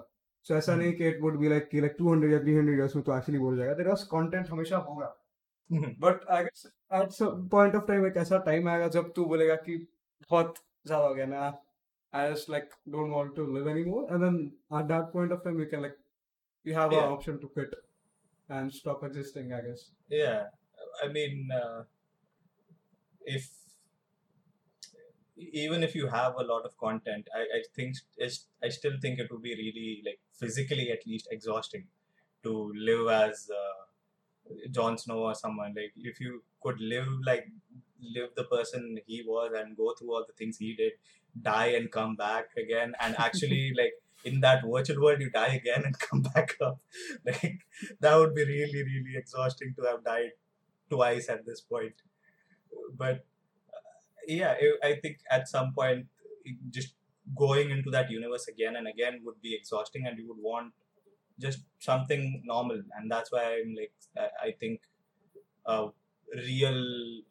सो 0.46 0.54
ऐसा 0.54 0.72
हम्म। 0.72 0.82
नहीं 0.82 0.92
कि 0.96 1.08
इट 1.08 1.20
वुड 1.20 1.38
बी 1.40 1.48
लाइक 1.48 1.68
कि 1.68 1.80
लाइक 1.80 1.96
200 2.00 2.32
या 2.32 2.38
300 2.44 2.74
इयर्स 2.74 2.96
में 2.96 3.04
तो 3.04 3.16
एक्चुअली 3.16 3.38
बोल 3.38 3.56
जाएगा। 3.56 3.74
देयर 3.74 3.88
वाज 3.88 4.02
कंटेंट 4.14 4.50
हमेशा 4.50 4.76
होगा. 4.88 5.14
But 6.00 6.26
I 6.30 6.42
guess 6.44 6.66
at 6.94 7.10
some 7.12 7.46
point 7.52 7.74
of 7.76 7.86
time 7.86 8.06
एक 8.06 8.16
ऐसा 8.16 8.38
टाइम 8.46 8.68
आएगा 8.68 8.88
जब 8.96 9.12
तू 9.16 9.24
बोलेगा 9.34 9.54
कि 9.68 9.76
बहुत 10.30 10.54
ज़्यादा 10.86 11.06
हो 11.06 11.14
गया 11.14 11.26
ना। 11.26 11.52
I 12.12 12.32
just 12.32 12.50
like 12.50 12.68
don't 12.88 13.12
want 13.12 13.34
to 13.36 13.46
live 13.54 13.68
anymore 13.68 14.12
and 14.12 14.24
then 14.24 14.36
at 14.80 14.84
that 14.92 15.12
point 15.12 15.32
of 15.32 15.40
time 15.44 15.60
you 15.60 15.66
can 15.70 15.80
like 15.82 15.96
you 16.66 16.74
have 16.74 16.92
an 16.92 16.98
Yeah. 16.98 17.08
option 17.16 17.40
to 17.40 17.48
quit 17.48 17.74
and 18.48 18.72
stop 18.72 19.04
existing 19.04 19.52
i 19.52 19.60
guess. 19.62 19.90
Yeah, 20.08 20.48
I 21.02 21.08
mean, 21.08 21.48
uh, 21.52 21.84
if 23.26 23.50
even 25.36 25.82
if 25.82 25.94
you 25.94 26.06
have 26.08 26.34
a 26.36 26.42
lot 26.42 26.64
of 26.64 26.76
content, 26.78 27.28
I, 27.34 27.40
I 27.40 27.62
think 27.74 27.96
it's, 28.16 28.46
I 28.62 28.68
still 28.70 28.94
think 29.00 29.18
it 29.18 29.30
would 29.30 29.42
be 29.42 29.54
really 29.54 30.02
like 30.04 30.20
physically 30.32 30.90
at 30.90 31.06
least 31.06 31.28
exhausting 31.30 31.86
to 32.42 32.72
live 32.74 33.08
as 33.08 33.50
uh, 33.50 34.54
Jon 34.70 34.96
Snow 34.96 35.18
or 35.24 35.34
someone. 35.34 35.74
Like 35.76 35.92
if 35.96 36.20
you 36.20 36.42
could 36.62 36.80
live 36.80 37.08
like 37.26 37.46
live 38.00 38.30
the 38.36 38.44
person 38.44 38.98
he 39.06 39.22
was 39.26 39.52
and 39.56 39.76
go 39.76 39.94
through 39.98 40.14
all 40.14 40.24
the 40.26 40.32
things 40.34 40.56
he 40.58 40.74
did, 40.74 40.92
die 41.42 41.68
and 41.68 41.90
come 41.90 42.16
back 42.16 42.46
again, 42.56 42.94
and 43.00 43.16
actually 43.18 43.72
like 43.76 43.92
in 44.26 44.40
that 44.42 44.62
virtual 44.74 45.00
world 45.02 45.20
you 45.22 45.30
die 45.30 45.54
again 45.60 45.84
and 45.86 45.98
come 46.06 46.22
back 46.22 46.56
up, 46.62 46.80
like 47.26 47.60
that 48.00 48.16
would 48.16 48.34
be 48.34 48.44
really 48.44 48.82
really 48.90 49.14
exhausting 49.22 49.74
to 49.78 49.82
have 49.90 50.04
died 50.04 50.32
twice 50.90 51.28
at 51.30 51.46
this 51.46 51.60
point. 51.62 51.94
But 52.96 53.24
uh, 53.74 53.92
yeah, 54.26 54.54
I- 54.84 54.98
think 55.02 55.18
at 55.30 55.48
some 55.48 55.72
point 55.74 56.06
just 56.70 56.94
going 57.36 57.70
into 57.70 57.90
that 57.90 58.10
universe 58.10 58.46
again 58.48 58.76
and 58.76 58.88
again 58.88 59.20
would 59.24 59.40
be 59.42 59.54
exhausting, 59.54 60.06
and 60.06 60.18
you 60.18 60.28
would 60.28 60.42
want 60.50 60.72
just 61.40 61.60
something 61.80 62.42
normal, 62.44 62.82
and 62.98 63.10
that's 63.10 63.32
why 63.32 63.44
I'm 63.58 63.74
like 63.80 63.92
I, 64.18 64.48
I 64.48 64.52
think 64.60 64.80
uh, 65.66 65.88
real 66.48 66.82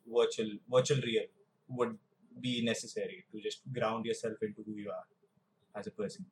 virtual 0.08 0.52
virtual 0.72 1.02
real 1.02 1.28
would 1.70 1.98
be 2.42 2.64
necessary 2.66 3.26
to 3.32 3.42
just 3.42 3.62
ground 3.74 4.06
yourself 4.06 4.38
into 4.42 4.64
who 4.64 4.76
you 4.76 4.92
are 4.92 5.06
as 5.76 5.88
a 5.88 5.92
person, 5.92 6.26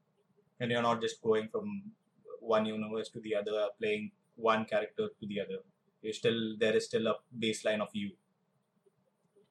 and 0.64 0.72
you're 0.72 0.88
not 0.90 1.02
just 1.02 1.22
going 1.22 1.50
from 1.50 1.92
one 2.40 2.66
universe 2.66 3.10
to 3.10 3.20
the 3.22 3.36
other, 3.36 3.70
playing 3.80 4.12
one 4.36 4.66
character 4.66 5.10
to 5.20 5.28
the 5.28 5.42
other. 5.42 5.60
You're 6.02 6.14
still 6.14 6.58
there 6.58 6.76
is 6.76 6.86
still 6.86 7.08
a 7.08 7.16
baseline 7.46 7.82
of 7.82 7.90
you 7.94 8.12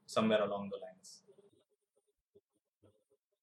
somewhere 0.07 0.43
along 0.43 0.71
the 0.71 0.77
lines. 0.79 1.23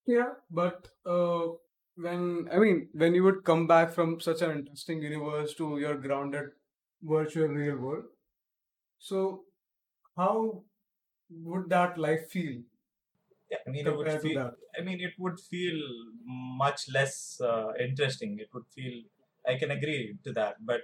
Yeah, 0.05 0.33
but 0.49 0.89
uh, 1.05 1.47
when 1.95 2.49
I 2.51 2.57
mean, 2.57 2.89
when 2.93 3.13
you 3.15 3.23
would 3.23 3.43
come 3.43 3.67
back 3.67 3.91
from 3.93 4.19
such 4.19 4.41
an 4.41 4.51
interesting 4.51 5.01
universe 5.01 5.53
to 5.55 5.77
your 5.79 5.95
grounded 5.97 6.51
virtual 7.01 7.47
real 7.47 7.77
world, 7.77 8.05
so 8.99 9.45
how 10.17 10.63
would 11.29 11.69
that 11.69 11.97
life 11.97 12.29
feel? 12.29 12.63
Yeah, 13.50 13.58
I 13.66 13.70
mean, 13.70 13.86
it 13.86 13.96
would 13.96 14.06
compared 14.06 14.22
to 14.22 14.28
feel. 14.28 14.42
that. 14.44 14.54
I 14.78 14.82
mean, 14.82 15.00
it 15.00 15.12
would 15.18 15.38
feel 15.40 15.78
much 16.64 16.88
less 16.92 17.40
uh, 17.40 17.72
interesting. 17.80 18.38
It 18.38 18.48
would 18.54 18.66
feel. 18.74 19.02
I 19.46 19.56
can 19.56 19.70
agree 19.70 20.16
to 20.24 20.32
that, 20.32 20.56
but 20.64 20.80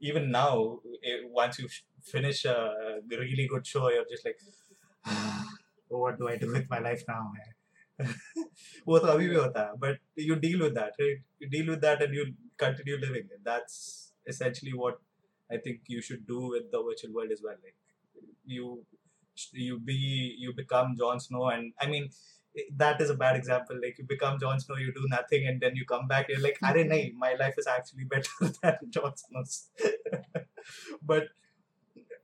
even 0.00 0.30
now, 0.30 0.80
eh, 1.02 1.20
once 1.24 1.58
you 1.58 1.68
sh- 1.68 1.82
finish 2.02 2.44
a 2.44 3.00
really 3.10 3.46
good 3.48 3.66
show, 3.66 3.90
you're 3.90 4.04
just 4.10 4.24
like, 4.26 4.38
what 5.88 6.18
do 6.18 6.28
I 6.28 6.36
do 6.36 6.52
with 6.52 6.68
my 6.70 6.78
life 6.78 7.04
now? 7.08 7.32
man?" 7.34 7.52
वो 8.88 8.98
तो 8.98 9.06
अभी 9.08 9.28
भी 9.28 9.34
होता 9.36 9.62
है 9.66 9.74
but 9.84 10.00
you 10.28 10.34
deal 10.44 10.62
with 10.64 10.74
that 10.78 10.98
right 11.02 11.22
you 11.44 11.48
deal 11.54 11.68
with 11.72 11.80
that 11.84 12.02
and 12.06 12.14
you 12.18 12.24
continue 12.62 12.96
living 13.04 13.30
it 13.36 13.40
that's 13.48 13.78
essentially 14.32 14.74
what 14.82 14.98
I 15.56 15.58
think 15.66 15.88
you 15.94 16.02
should 16.08 16.26
do 16.32 16.40
with 16.54 16.66
the 16.74 16.82
virtual 16.88 17.14
world 17.18 17.32
as 17.36 17.42
well 17.46 17.56
like 17.68 17.76
you 18.56 18.68
you 19.53 19.79
be 19.79 20.35
you 20.37 20.53
become 20.53 20.95
Jon 20.97 21.19
Snow, 21.19 21.47
and 21.49 21.73
I 21.79 21.87
mean 21.87 22.09
that 22.75 22.99
is 23.01 23.09
a 23.09 23.15
bad 23.15 23.35
example. 23.35 23.77
Like 23.81 23.97
you 23.97 24.05
become 24.05 24.39
Jon 24.39 24.59
Snow, 24.59 24.75
you 24.75 24.93
do 24.93 25.05
nothing, 25.07 25.47
and 25.47 25.61
then 25.61 25.75
you 25.75 25.85
come 25.85 26.07
back. 26.07 26.27
You're 26.29 26.41
like, 26.41 26.57
"Are 26.63 26.73
nahi, 26.73 27.13
my 27.17 27.33
life 27.39 27.55
is 27.57 27.67
actually 27.67 28.05
better 28.05 28.29
than 28.61 28.77
Jon 28.89 29.13
Snow's." 29.15 29.69
but 31.01 31.29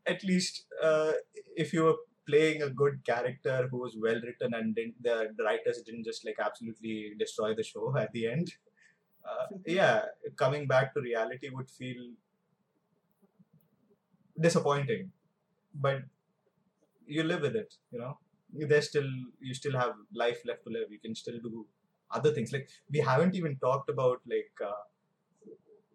at 0.05 0.23
least 0.23 0.65
uh, 0.81 1.13
if 1.55 1.73
you 1.73 1.83
were 1.83 1.97
playing 2.27 2.61
a 2.61 2.69
good 2.69 3.03
character 3.05 3.67
who 3.71 3.77
was 3.77 3.95
well 3.97 4.19
written 4.21 4.53
and 4.53 4.75
didn't, 4.75 5.01
the 5.01 5.29
writers 5.43 5.81
didn't 5.81 6.03
just 6.03 6.25
like 6.25 6.37
absolutely 6.43 7.13
destroy 7.17 7.53
the 7.53 7.63
show 7.63 7.95
at 7.97 8.11
the 8.11 8.27
end. 8.27 8.53
Uh, 9.25 9.57
yeah, 9.65 10.05
coming 10.35 10.67
back 10.67 10.93
to 10.93 11.01
reality 11.01 11.49
would 11.49 11.69
feel 11.69 12.11
disappointing, 14.39 15.11
but 15.73 16.03
you 17.07 17.23
live 17.23 17.41
with 17.41 17.55
it 17.55 17.73
you 17.91 17.99
know 17.99 18.17
there's 18.71 18.87
still 18.87 19.09
you 19.39 19.53
still 19.53 19.77
have 19.81 19.93
life 20.13 20.39
left 20.45 20.63
to 20.65 20.71
live 20.77 20.87
you 20.89 20.99
can 20.99 21.15
still 21.15 21.39
do 21.47 21.65
other 22.11 22.31
things 22.31 22.51
like 22.51 22.67
we 22.91 22.99
haven't 22.99 23.35
even 23.35 23.55
talked 23.57 23.89
about 23.89 24.21
like 24.33 24.65
uh, 24.65 24.83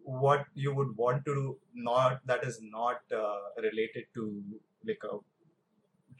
what 0.04 0.44
you 0.54 0.74
would 0.74 0.96
want 0.96 1.24
to 1.24 1.34
do 1.34 1.58
not 1.74 2.20
that 2.26 2.44
is 2.44 2.58
not 2.62 3.00
uh, 3.16 3.38
related 3.62 4.04
to 4.14 4.42
like 4.86 5.02
a 5.10 5.16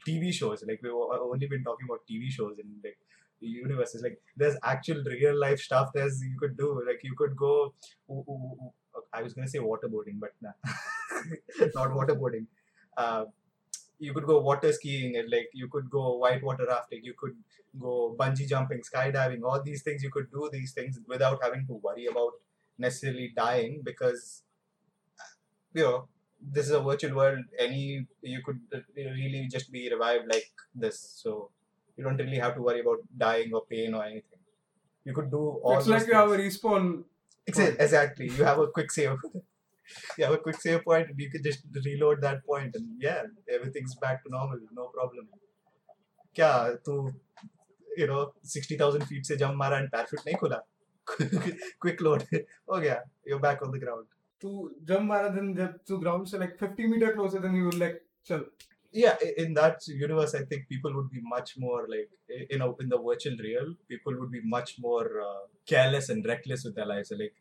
TV 0.07 0.33
shows. 0.33 0.63
Like 0.67 0.79
we've 0.81 0.91
only 0.93 1.47
been 1.47 1.63
talking 1.63 1.87
about 1.89 1.99
TV 2.09 2.29
shows 2.29 2.57
and 2.59 2.69
like 2.83 2.97
universes 3.39 4.01
like 4.01 4.19
there's 4.37 4.55
actual 4.63 5.03
real 5.03 5.37
life 5.37 5.59
stuff 5.59 5.89
there's 5.93 6.21
you 6.21 6.37
could 6.39 6.57
do. 6.57 6.81
Like 6.85 7.01
you 7.03 7.13
could 7.17 7.35
go. 7.35 7.73
ooh, 8.09 8.23
ooh, 8.29 8.57
ooh, 8.63 8.71
I 9.11 9.21
was 9.21 9.33
gonna 9.33 9.47
say 9.47 9.59
waterboarding, 9.59 10.19
but 10.19 10.31
nah, 10.41 10.51
not 11.75 11.89
waterboarding. 11.91 12.47
You 13.99 14.13
could 14.13 14.25
go 14.25 14.39
water 14.41 14.71
skiing 14.73 15.15
and 15.17 15.29
like 15.29 15.49
you 15.53 15.67
could 15.67 15.89
go 15.89 16.17
whitewater 16.17 16.65
rafting. 16.67 17.03
You 17.03 17.13
could 17.17 17.35
go 17.79 18.15
bungee 18.19 18.47
jumping, 18.47 18.81
skydiving. 18.81 19.43
All 19.43 19.61
these 19.61 19.83
things 19.83 20.03
you 20.03 20.11
could 20.11 20.31
do 20.31 20.49
these 20.51 20.73
things 20.73 20.99
without 21.07 21.43
having 21.43 21.65
to 21.67 21.73
worry 21.73 22.07
about 22.07 22.33
necessarily 22.77 23.31
dying 23.35 23.81
because 23.83 24.43
you 25.73 25.83
know 25.83 26.07
this 26.41 26.65
is 26.65 26.71
a 26.71 26.79
virtual 26.81 27.15
world 27.15 27.43
any 27.57 28.05
you 28.21 28.41
could 28.43 28.59
really 28.95 29.47
just 29.47 29.71
be 29.71 29.89
revived 29.89 30.27
like 30.27 30.51
this 30.75 30.99
so 30.99 31.49
you 31.95 32.03
don't 32.03 32.17
really 32.17 32.37
have 32.37 32.55
to 32.55 32.61
worry 32.61 32.81
about 32.81 32.99
dying 33.17 33.53
or 33.53 33.63
pain 33.65 33.93
or 33.93 34.03
anything 34.03 34.39
you 35.05 35.13
could 35.13 35.31
do 35.31 35.43
all 35.63 35.77
it's 35.77 35.87
like 35.87 36.07
you 36.07 36.13
have 36.13 36.31
a 36.31 36.37
respawn. 36.37 37.03
Exa- 37.49 37.75
exactly 37.79 38.27
you 38.29 38.43
have 38.43 38.59
a 38.59 38.67
quick 38.67 38.91
save 38.91 39.17
you 40.17 40.25
have 40.25 40.33
a 40.33 40.37
quick 40.37 40.59
save 40.59 40.83
point 40.83 41.09
and 41.09 41.19
you 41.19 41.29
can 41.29 41.43
just 41.43 41.63
reload 41.85 42.21
that 42.21 42.45
point 42.45 42.75
and 42.75 42.87
yeah, 42.99 43.23
everything's 43.49 43.95
back 43.95 44.23
to 44.23 44.29
normal, 44.29 44.59
no 44.73 44.91
problem. 44.97 45.27
क्या 46.35 46.51
तू 46.85 46.93
you 47.99 48.05
know 48.07 48.21
sixty 48.51 48.77
thousand 48.77 49.03
feet 49.07 49.25
से 49.25 49.35
jump 49.41 49.55
मारा 49.57 49.77
and 49.79 49.89
parachute 49.89 50.19
नहीं 50.27 50.35
खुला 50.35 50.55
quick 51.07 52.01
load 52.01 52.23
हो 52.33 52.79
गया 52.79 53.01
you 53.29 53.37
back 53.39 53.63
on 53.63 53.71
the 53.71 53.81
ground 53.81 54.05
तू 54.41 54.69
jump 54.91 55.07
मारा 55.09 55.27
देन 55.35 55.53
जब 55.55 55.77
तू 55.87 55.97
ग्राउंड 55.97 56.27
से 56.27 56.37
like 56.37 56.57
50 56.63 56.89
metre 56.93 57.13
closer 57.13 57.39
then 57.39 57.55
you 57.55 57.71
like 57.77 58.01
चल 58.27 58.45
yeah 59.01 59.15
in 59.43 59.53
that 59.59 59.77
universe 59.87 60.33
i 60.39 60.43
think 60.49 60.67
people 60.73 60.93
would 60.97 61.09
be 61.09 61.21
much 61.35 61.51
more 61.57 61.81
like 61.93 62.09
you 62.51 62.57
know 62.61 62.75
in 62.81 62.89
the 62.93 62.99
virtual 63.07 63.35
real 63.47 63.69
people 63.91 64.13
would 64.19 64.31
be 64.31 64.41
much 64.55 64.71
more 64.79 65.07
uh, 65.29 65.43
careless 65.71 66.09
and 66.09 66.25
reckless 66.25 66.63
with 66.65 66.75
their 66.75 66.85
lives. 66.85 67.09
So 67.09 67.15
like 67.15 67.33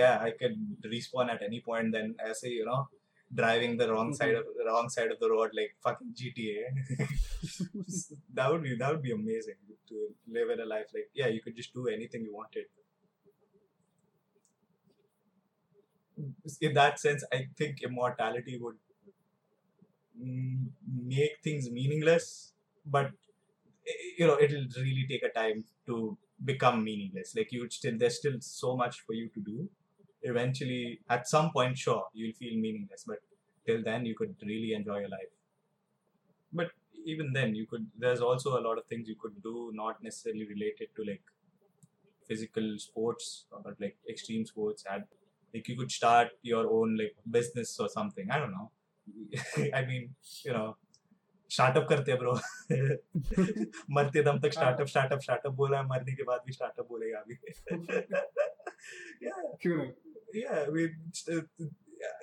yeah 0.00 0.18
i 0.26 0.30
can 0.40 0.76
respawn 0.92 1.28
at 1.34 1.42
any 1.42 1.60
point 1.60 1.92
then 1.92 2.14
i 2.26 2.32
say 2.32 2.50
you 2.60 2.64
know 2.64 2.88
driving 3.40 3.76
the 3.76 3.88
wrong 3.92 4.14
side 4.14 4.34
of 4.40 4.44
the 4.58 4.64
wrong 4.70 4.88
side 4.88 5.10
of 5.10 5.18
the 5.20 5.30
road 5.30 5.50
like 5.60 5.72
fucking 5.82 6.12
gta 6.18 6.64
that 8.34 8.50
would 8.50 8.62
be 8.62 8.74
that 8.76 8.90
would 8.92 9.02
be 9.02 9.12
amazing 9.12 9.60
to 9.88 9.96
live 10.36 10.48
in 10.54 10.60
a 10.60 10.68
life 10.74 10.88
like 10.94 11.08
yeah 11.14 11.26
you 11.26 11.42
could 11.42 11.56
just 11.56 11.72
do 11.74 11.86
anything 11.88 12.22
you 12.22 12.34
wanted. 12.34 12.64
In 16.60 16.74
that 16.74 16.98
sense 17.00 17.24
i 17.32 17.38
think 17.58 17.82
immortality 17.82 18.56
would 18.62 18.76
make 20.16 21.38
things 21.42 21.70
meaningless 21.70 22.52
but 22.86 23.10
you 24.18 24.26
know 24.26 24.38
it'll 24.40 24.66
really 24.76 25.06
take 25.08 25.22
a 25.22 25.30
time 25.30 25.64
to 25.86 26.16
become 26.44 26.82
meaningless. 26.84 27.34
Like 27.36 27.52
you 27.52 27.68
still 27.70 27.96
there's 27.98 28.18
still 28.18 28.38
so 28.40 28.76
much 28.76 29.00
for 29.00 29.14
you 29.14 29.28
to 29.30 29.40
do. 29.40 29.68
Eventually 30.22 31.00
at 31.08 31.28
some 31.28 31.50
point 31.52 31.78
sure 31.78 32.04
you'll 32.12 32.34
feel 32.34 32.58
meaningless 32.60 33.04
but 33.06 33.18
till 33.66 33.82
then 33.82 34.04
you 34.06 34.14
could 34.14 34.36
really 34.42 34.72
enjoy 34.74 35.00
your 35.00 35.08
life. 35.10 35.32
But 36.52 36.70
even 37.04 37.34
then 37.34 37.54
you 37.54 37.66
could 37.66 37.90
there's 37.98 38.22
also 38.22 38.58
a 38.58 38.62
lot 38.66 38.78
of 38.78 38.86
things 38.86 39.08
you 39.08 39.16
could 39.16 39.42
do 39.42 39.70
not 39.74 40.02
necessarily 40.02 40.46
related 40.48 40.88
to 40.96 41.04
like 41.04 41.22
physical 42.26 42.78
sports 42.78 43.46
or 43.50 43.76
like 43.78 43.96
extreme 44.08 44.46
sports. 44.46 44.84
And 44.90 45.04
like 45.52 45.68
you 45.68 45.76
could 45.76 45.90
start 45.90 46.30
your 46.42 46.66
own 46.70 46.96
like 46.96 47.16
business 47.30 47.78
or 47.78 47.88
something. 47.88 48.30
I 48.30 48.38
don't 48.38 48.52
know 48.52 48.70
i 49.78 49.84
mean 49.90 50.10
you 50.46 50.56
know 50.56 50.72
startup 51.50 51.86
करते 51.88 52.12
हैं 52.12 52.18
bro 52.20 52.32
मरते 53.96 54.22
दम 54.22 54.38
तक 54.44 54.52
startup 54.52 54.86
startup 54.92 55.20
startup 55.26 55.52
बोला 55.54 55.78
है 55.78 55.86
मरने 55.88 56.12
के 56.16 56.22
बाद 56.30 56.40
भी 56.46 56.52
स्टार्टअप 56.52 56.88
बोलेगा 56.88 57.18
अभी 57.18 57.36
yeah 59.24 59.42
yeah 60.34 60.64
I 60.66 60.70
mean, 60.76 60.94
uh, 61.34 61.42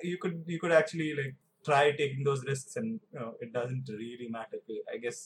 you 0.03 0.17
could 0.23 0.43
you 0.53 0.59
could 0.63 0.73
actually 0.79 1.13
like 1.19 1.35
try 1.69 1.83
taking 2.01 2.23
those 2.23 2.43
risks 2.49 2.75
and 2.81 2.99
you 3.13 3.19
know 3.19 3.29
it 3.39 3.53
doesn't 3.53 3.89
really 4.01 4.27
matter 4.35 4.59
i 4.93 4.97
guess 5.05 5.21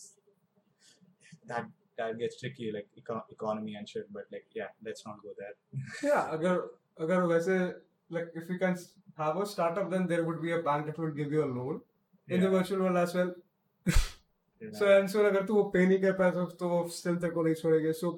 that 1.51 1.65
that 1.97 2.17
gets 2.21 2.39
tricky 2.41 2.71
like 2.77 2.87
eco- 3.01 3.25
economy 3.37 3.75
and 3.75 3.89
shit 3.93 4.11
but 4.17 4.25
like 4.35 4.45
yeah 4.53 4.71
let's 4.89 5.05
not 5.07 5.21
go 5.23 5.33
there 5.41 5.55
yeah 6.03 6.23
अगर 6.37 6.61
अगर 7.05 7.21
वैसे 7.33 7.57
like 8.17 8.39
if 8.41 8.49
you 8.53 8.59
can 8.65 8.77
have 9.17 9.37
a 9.37 9.45
startup 9.45 9.89
then 9.89 10.07
there 10.07 10.23
would 10.23 10.41
be 10.41 10.51
a 10.51 10.61
bank 10.69 10.85
that 10.87 10.97
will 10.97 11.11
give 11.11 11.31
you 11.31 11.43
a 11.43 11.51
loan 11.57 11.81
in 12.27 12.41
the 12.41 12.49
virtual 12.49 12.81
world 12.81 12.97
as 12.97 13.13
well 13.15 13.33
so? 14.73 14.87
I'm 14.87 15.07
sure 15.07 15.25
अगर 15.29 15.45
तू 15.45 15.53
वो 15.55 15.63
पे 15.75 15.85
नहीं 15.85 15.99
कर 16.01 16.11
पाया 16.19 16.31
तो 16.31 16.45
तो 16.59 16.69
वो 16.69 16.83
still 16.97 17.21
तेरे 17.21 17.33
को 17.33 17.43
नहीं 17.43 17.55
छोड़ेंगे 17.61 17.93
so 18.01 18.11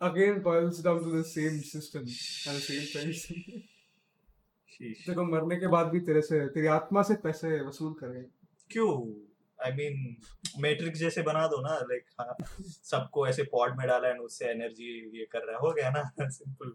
again 0.00 0.40
boils 0.42 0.82
down 0.82 1.02
to 1.04 1.10
the 1.16 1.24
same 1.24 1.60
system 1.72 2.02
and 2.02 2.56
the 2.56 2.64
same 2.68 2.86
things. 2.94 3.26
तेरे 4.80 5.22
मरने 5.30 5.56
के 5.60 5.66
बाद 5.72 5.86
भी 5.92 6.00
तेरे 6.00 6.20
से 6.22 6.46
तेरी 6.52 6.66
आत्मा 6.74 7.02
से 7.08 7.14
पैसे 7.24 7.48
वसूल 7.62 7.92
करेंगे 8.00 8.22
क्यों 8.70 8.92
आई 9.64 9.72
मीन 9.76 10.16
मैट्रिक्स 10.62 10.98
जैसे 11.00 11.22
बना 11.22 11.46
दो 11.54 11.60
ना 11.62 11.74
लाइक 11.90 12.04
सबको 12.90 13.26
ऐसे 13.28 13.42
पॉड 13.52 13.76
में 13.78 13.86
डाला 13.88 14.08
एंड 14.08 14.20
उससे 14.20 14.46
एनर्जी 14.50 14.88
ये 15.18 15.26
कर 15.32 15.44
रहा 15.46 15.56
है 15.56 15.60
हो 15.62 15.72
गया 15.78 15.90
ना 15.96 16.28
सिंपल 16.28 16.72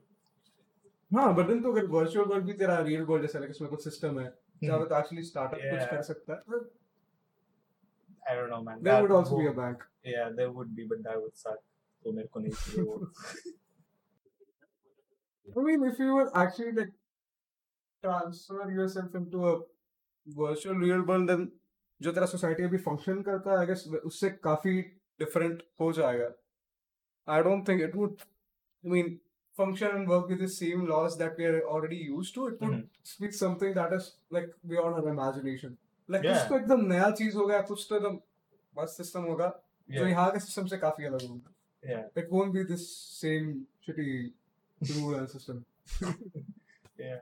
हाँ 1.12 1.34
बट 1.36 1.48
then 1.50 1.62
तो 1.64 1.72
अगर 1.72 1.86
वर्चुअल 1.98 2.26
वर्ल्ड 2.30 2.46
भी 2.46 2.54
तेरा 2.54 2.80
रियल 2.88 3.04
वर्ल्ड 3.10 3.26
जैसा 3.26 3.40
है 3.40 3.50
इसमें 3.50 3.70
कुछ 3.70 3.84
सिस्टम 3.84 4.20
है 4.20 4.28
जहाँ 4.64 4.80
पे 4.80 4.86
तो 4.90 4.98
एक्चुअली 5.00 5.24
स्टार्टअप 5.24 5.60
कुछ 5.72 5.90
कर 5.92 6.02
सकता 6.02 6.34
है। 6.34 6.40
I 8.30 8.36
don't 8.38 8.50
know 8.50 8.62
man 8.62 8.82
there 8.84 9.02
would 9.02 9.12
also 9.18 9.38
be 9.38 9.48
a 9.48 9.52
bank 9.60 9.84
yeah 10.08 10.30
there 10.40 10.52
would 10.56 10.74
be 10.80 10.84
but 10.90 11.00
that 11.06 11.22
would 11.22 11.38
suck. 11.44 11.62
तो 12.04 12.12
मेरे 12.12 12.28
को 12.28 12.40
नहीं 12.40 12.52
चाहिए 12.52 12.82
वो. 12.90 12.96
I 15.48 15.64
mean, 15.66 15.84
if 15.88 16.00
you 16.00 16.14
were 16.14 16.30
actually 16.40 16.72
like 16.78 16.94
transfer 18.04 18.66
yourself 18.72 19.14
into 19.16 19.44
a 19.50 19.52
virtual 20.28 20.82
real 20.86 21.04
world, 21.10 21.30
then 21.30 21.46
जो 22.02 22.12
तेरा 22.12 22.26
society 22.26 22.64
अभी 22.64 22.78
function 22.86 23.22
करता 23.22 23.52
है 23.52 23.58
आई 23.58 23.66
गेस 23.66 23.84
उससे 24.06 24.30
काफ़ी 24.48 24.82
डिफरेंट 25.20 25.62
हो 25.82 25.92
जाएगा। 25.94 26.30
I 27.28 27.44
don't 27.44 27.68
think 27.68 27.82
it 27.82 27.96
would 27.96 28.16
I 28.22 28.90
mean 28.92 29.20
function 29.61 29.95
and 29.99 30.09
work 30.15 30.29
with 30.33 30.41
the 30.43 30.49
same 30.57 30.83
laws 30.91 31.17
that 31.21 31.39
we 31.39 31.47
are 31.47 31.61
already 31.77 31.97
used 32.11 32.35
to 32.35 32.47
it 32.51 32.61
would 32.65 32.75
Mhm. 32.77 33.21
be 33.25 33.31
something 33.39 33.73
that 33.79 33.95
is 33.99 34.07
like 34.37 34.51
beyond 34.73 35.01
our 35.01 35.09
imagination 35.15 35.77
like 36.15 36.23
Yeah. 36.29 36.37
कुछ 36.39 36.49
तो 36.53 36.59
एकदम 36.59 36.85
नया 36.93 37.11
चीज 37.23 37.35
होगा 37.41 37.61
कुछ 37.73 37.87
तो 37.91 37.97
एकदम 37.97 38.19
मस्त 38.79 38.97
सिस्टम 39.03 39.25
होगा 39.33 39.49
जो 39.91 40.01
yeah 40.05 40.11
यहाँ 40.11 40.31
के 40.37 40.41
सिस्टम 40.47 40.67
से 40.75 40.79
काफी 40.87 41.05
अलग 41.11 41.27
होगा 41.29 41.53
yeah 41.95 42.23
it 42.23 42.33
won't 42.37 42.55
be 42.59 42.63
this 42.71 42.87
same 43.19 43.51
shitty 43.87 44.09
rule 44.95 45.19
and 45.21 45.31
system 45.35 45.61
yeah 47.05 47.21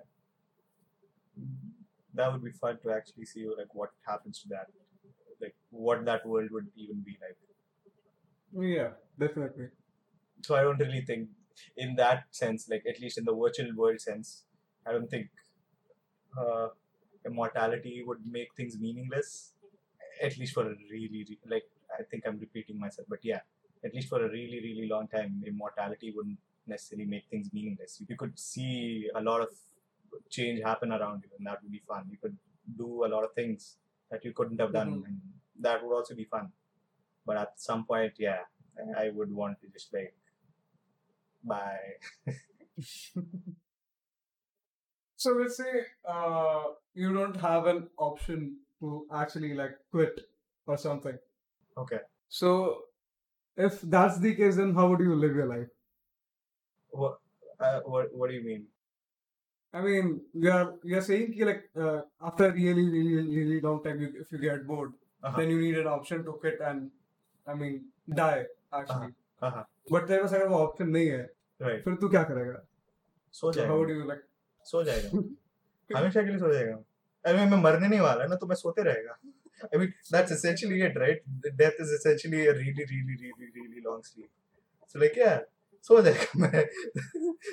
that 2.21 2.33
would 2.33 2.45
be 2.45 2.53
fun 2.63 2.79
to 2.85 2.93
actually 2.99 3.29
see 3.33 3.45
like 3.61 3.75
what 3.83 3.93
happens 4.13 4.41
to 4.45 4.49
that 4.55 4.71
like 5.45 5.55
what 5.89 6.05
that 6.13 6.27
world 6.35 6.57
would 6.59 6.71
even 6.87 7.05
be 7.11 7.19
like 7.27 7.37
Yeah, 8.53 8.93
definitely. 9.23 9.65
So 10.47 10.55
I 10.59 10.61
don't 10.67 10.79
really 10.83 11.01
think, 11.09 11.25
in 11.78 11.96
that 11.96 12.26
sense, 12.32 12.70
like 12.70 12.84
at 12.88 13.00
least 13.02 13.18
in 13.18 13.26
the 13.26 13.34
virtual 13.36 13.74
world 13.76 14.02
sense, 14.02 14.44
I 14.86 14.92
don't 14.92 15.10
think 15.10 15.30
uh, 16.40 16.68
immortality 17.26 18.04
would 18.06 18.26
make 18.26 18.54
things 18.56 18.78
meaningless. 18.80 19.54
At 20.22 20.38
least 20.38 20.54
for 20.54 20.64
a 20.72 20.76
really, 20.92 21.26
re- 21.30 21.40
like 21.50 21.64
I 22.00 22.04
think 22.04 22.24
I'm 22.28 22.38
repeating 22.40 22.80
myself, 22.80 23.08
but 23.10 23.20
yeah, 23.24 23.42
at 23.84 23.94
least 23.94 24.10
for 24.10 24.24
a 24.26 24.30
really, 24.30 24.60
really 24.62 24.88
long 24.88 25.08
time, 25.08 25.44
immortality 25.46 26.12
wouldn't 26.16 26.38
necessarily 26.68 27.06
make 27.06 27.26
things 27.30 27.52
meaningless. 27.54 28.02
You 28.08 28.16
could 28.16 28.38
see 28.40 29.10
a 29.16 29.22
lot 29.22 29.42
of 29.42 29.50
change 30.30 30.62
happen 30.64 30.92
around 30.92 31.24
you, 31.24 31.30
and 31.38 31.48
that 31.48 31.62
would 31.62 31.72
be 31.72 31.82
fun. 31.88 32.06
You 32.10 32.18
could 32.18 32.38
do 32.78 33.06
a 33.06 33.10
lot 33.14 33.24
of 33.24 33.34
things 33.34 33.78
that 34.12 34.24
you 34.24 34.34
couldn't 34.34 34.60
have 34.60 34.72
done, 34.72 34.92
Mhm. 35.02 35.08
and 35.08 35.22
that 35.60 35.84
would 35.84 35.96
also 35.96 36.16
be 36.16 36.26
fun. 36.26 36.52
But 37.26 37.38
at 37.38 37.60
some 37.60 37.86
point, 37.86 38.14
yeah, 38.20 38.44
I 38.98 39.10
would 39.10 39.32
want 39.32 39.60
to 39.62 39.68
just 39.68 39.94
like 39.94 40.16
bye. 41.44 41.98
So 45.16 45.32
let's 45.32 45.58
say 45.58 45.86
uh, 46.08 46.64
you 46.94 47.14
don't 47.14 47.36
have 47.38 47.66
an 47.68 47.88
option 47.98 48.58
to 48.82 49.06
actually 49.14 49.54
like 49.54 49.78
quit 49.92 50.20
or 50.68 50.78
something. 50.78 51.18
Okay. 51.78 52.00
So 52.30 52.82
if 53.56 53.80
that's 53.82 54.20
the 54.20 54.36
case, 54.36 54.58
then 54.58 54.74
how 54.76 54.88
would 54.90 55.00
you 55.00 55.16
live 55.16 55.36
your 55.36 55.46
life? 55.46 55.68
What? 56.90 57.20
Uh, 57.60 57.80
what? 57.86 58.14
What 58.14 58.30
do 58.30 58.36
you 58.36 58.44
mean? 58.44 58.66
I 59.74 59.82
mean, 59.82 60.22
you're 60.34 60.76
you're 60.84 61.02
saying 61.02 61.34
ki, 61.34 61.46
like 61.46 61.64
uh, 61.76 62.02
after 62.22 62.52
really 62.52 62.88
really 62.90 63.16
really 63.38 63.62
long 63.62 63.84
time, 63.84 64.02
you, 64.02 64.12
if 64.20 64.32
you 64.32 64.40
get 64.40 64.68
bored, 64.68 64.94
Uh-huh. 65.24 65.38
then 65.40 65.50
you 65.52 65.60
need 65.60 65.78
an 65.80 65.88
option 65.88 66.24
to 66.26 66.34
quit 66.34 66.60
and 66.70 66.92
I 67.48 67.54
mean 67.60 67.76
die 68.14 68.44
actually. 68.74 69.14
Uh-huh. 69.42 69.64
But 69.92 70.08
तेरे 70.08 70.22
पास 70.22 70.34
अगर 70.34 70.48
वो 70.48 70.58
option 70.58 70.92
नहीं 70.92 71.08
है, 71.08 71.34
Right. 71.62 71.84
फिर 71.84 71.96
तू 71.96 72.10
क्या 72.10 72.24
करेगा? 72.24 72.68
सो 73.32 73.54
So 73.54 73.60
how 73.60 73.70
would 73.70 73.88
जाएगा. 73.88 74.04
you 74.04 74.10
like? 74.12 74.30
सो 74.64 74.84
जाएगा. 74.84 75.10
हमेशा 76.00 76.22
के 76.22 76.30
लिए 76.30 76.40
सो 76.40 76.54
जाएगा. 76.54 76.84
अरे 77.26 77.46
मैं 77.46 77.58
मरने 77.58 77.88
नहीं 77.88 78.00
वाला 78.00 78.26
ना 78.26 78.36
तो 78.36 78.48
मैं 78.48 78.56
सोते 78.56 78.82
रहेगा. 78.82 79.20
I 79.64 79.78
mean 79.78 79.92
that's 80.14 80.32
essentially 80.32 80.80
it, 80.88 80.98
right? 81.04 81.20
Death 81.62 81.82
is 81.86 81.92
essentially 81.98 82.42
a 82.48 82.54
really, 82.54 82.86
really, 82.94 83.18
really, 83.22 83.62
really 83.62 83.82
long 83.88 84.04
sleep. 84.04 84.30
So 84.88 85.00
like 85.04 85.18
yeah, 85.26 85.40
सो 85.84 86.02
जाएगा 86.02 86.40
मैं. 86.40 86.66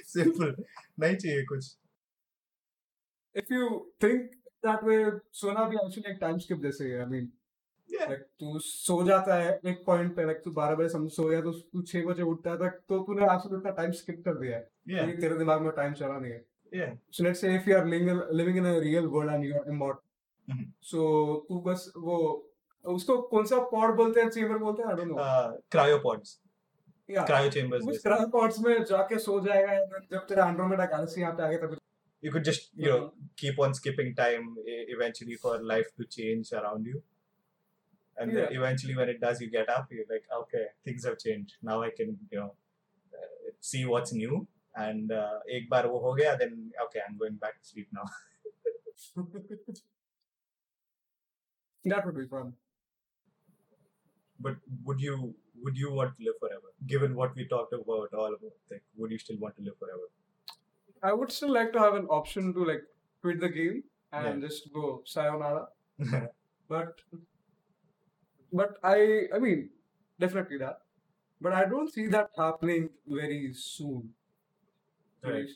Simple. 0.07 0.55
नहीं 1.01 1.17
चाहिए 1.17 1.45
कुछ. 1.45 1.77
If 3.37 3.45
you 3.57 3.67
think 4.05 4.23
that 4.67 4.87
way, 4.89 5.21
सोना 5.33 5.65
भी 5.65 5.77
actually 5.77 6.11
एक 6.11 6.21
time 6.23 6.41
skip 6.47 6.63
जैसे 6.63 6.85
ही 6.85 6.91
है. 6.91 7.07
I 7.07 7.11
mean, 7.11 7.27
Yeah. 7.91 8.11
like 8.11 8.25
तू 8.41 8.59
सो 8.59 9.03
जाता 9.07 9.35
है 9.35 9.61
एक 9.67 9.85
point 9.89 10.15
पे 10.17 10.23
like 10.23 10.43
तू 10.45 10.51
बारह 10.51 10.75
बजे 10.75 10.89
समझ 10.89 11.11
सो 11.13 11.25
गया 11.25 11.41
तो 11.41 11.53
तू 11.53 11.83
छह 11.83 12.05
बजे 12.05 12.23
उठता 12.23 12.51
है 12.51 12.57
तक 12.57 12.81
तो 12.89 12.99
तूने 12.99 13.27
actually 13.27 13.57
उतना 13.59 13.77
time 13.77 13.97
skip 14.01 14.23
कर 14.25 14.35
दिया 14.35 14.57
है. 14.57 14.69
Yeah. 14.91 15.09
ये 15.09 15.17
तेरे 15.17 15.39
दिमाग 15.39 15.63
में 15.63 15.71
time 15.71 15.99
चला 16.01 16.19
नहीं 16.19 16.33
है. 16.33 16.45
Yeah. 16.73 16.93
So 17.11 17.25
let's 17.27 17.41
say 17.45 17.55
if 17.57 17.67
you 17.69 17.77
are 17.79 17.87
living, 17.87 18.23
living 18.41 18.61
in 18.63 18.67
a 18.67 18.77
real 18.87 19.09
world 19.09 19.35
and 19.37 19.49
you 19.49 19.57
are 19.61 19.65
immortal. 19.75 20.05
Mhm. 20.49 20.69
So 20.93 21.09
तू 21.49 21.61
बस 21.71 21.93
वो 21.97 22.21
उसको 22.85 23.19
कौन 23.35 23.47
सा 23.47 23.57
pod 23.75 23.97
बोलते 23.97 24.21
हैं 24.21 24.31
chamber 24.31 24.59
बोलते 24.61 24.83
हैं 24.83 24.97
don't 24.97 25.13
know. 25.13 25.21
Uh, 25.25 25.51
cryopods. 25.77 26.39
yeah. 27.09 27.27
Cryo 27.31 27.53
chambers. 27.59 27.83
उस 27.83 27.87
basically. 27.87 28.11
cryopods 28.11 28.65
में 28.65 28.85
जाके 28.85 29.19
सो 29.19 29.41
जाएगा 29.47 29.79
जब 30.13 30.27
तेरा 30.29 30.51
Andromeda 30.53 30.91
galaxy 30.95 31.19
यहाँ 31.19 31.33
पे 31.37 31.43
आ 31.43 31.49
गया 31.49 31.67
तब 31.67 31.79
You 32.23 32.31
could 32.33 32.45
just 32.45 32.67
you 32.77 32.89
know 32.93 33.13
keep 33.43 33.61
on 33.67 33.75
skipping 33.77 34.09
time 34.17 34.49
e- 34.73 34.85
eventually 34.95 35.37
for 35.45 35.53
life 35.69 35.87
to 36.01 36.07
change 36.17 36.51
around 36.59 36.89
you. 36.91 36.99
and 38.21 38.33
yeah. 38.33 38.41
then 38.41 38.57
eventually 38.61 38.95
when 38.95 39.09
it 39.09 39.21
does 39.21 39.41
you 39.41 39.51
get 39.51 39.69
up 39.77 39.89
you're 39.91 40.09
like 40.15 40.25
okay 40.41 40.65
things 40.85 41.05
have 41.05 41.19
changed. 41.19 41.55
Now 41.63 41.83
i 41.83 41.91
can 41.91 42.19
you 42.31 42.39
know 42.39 42.55
uh, 43.19 43.53
see 43.61 43.85
what's 43.85 44.13
new. 44.13 44.47
And 44.77 45.11
uh, 45.11 45.39
ek 45.55 45.69
bar 45.69 45.85
wo 45.93 46.01
ho 46.03 46.15
gaya, 46.19 46.37
then 46.41 46.53
okay 46.85 47.01
i'm 47.07 47.17
going 47.23 47.39
back 47.47 47.61
to 47.61 47.69
sleep 47.69 47.89
now. 47.93 48.07
That 51.85 52.05
would 52.05 52.17
be 52.17 52.27
fun. 52.27 52.53
But 54.39 54.57
would 54.85 55.01
you 55.01 55.35
would 55.63 55.77
you 55.77 55.93
want 55.93 56.17
to 56.19 56.25
live 56.25 56.35
forever? 56.41 56.73
Given 56.87 57.15
what 57.15 57.35
we 57.35 57.47
talked 57.49 57.73
about 57.73 58.13
all 58.15 58.35
about 58.35 58.53
like 58.71 58.83
would 58.97 59.11
you 59.11 59.19
still 59.19 59.39
want 59.39 59.57
to 59.57 59.63
live 59.63 59.79
forever? 59.79 60.09
I 61.03 61.13
would 61.15 61.33
still 61.33 61.53
like 61.53 61.73
to 61.73 61.79
have 61.79 61.95
an 61.95 62.07
option 62.07 62.53
to 62.55 62.65
like 62.65 62.83
quit 63.23 63.41
the 63.41 63.49
game 63.49 63.85
and 64.13 64.43
yeah. 64.43 64.49
just 64.49 64.73
go 64.73 65.03
sayonara. 65.05 65.69
But 66.69 67.01
but 68.53 68.79
I 68.83 69.29
I 69.35 69.39
mean 69.39 69.71
definitely 70.19 70.59
that. 70.59 70.81
But 71.41 71.53
I 71.55 71.65
don't 71.67 71.93
see 71.93 72.07
that 72.09 72.31
happening 72.37 72.91
very 73.07 73.53
soon. 73.55 74.15
Right. 75.23 75.49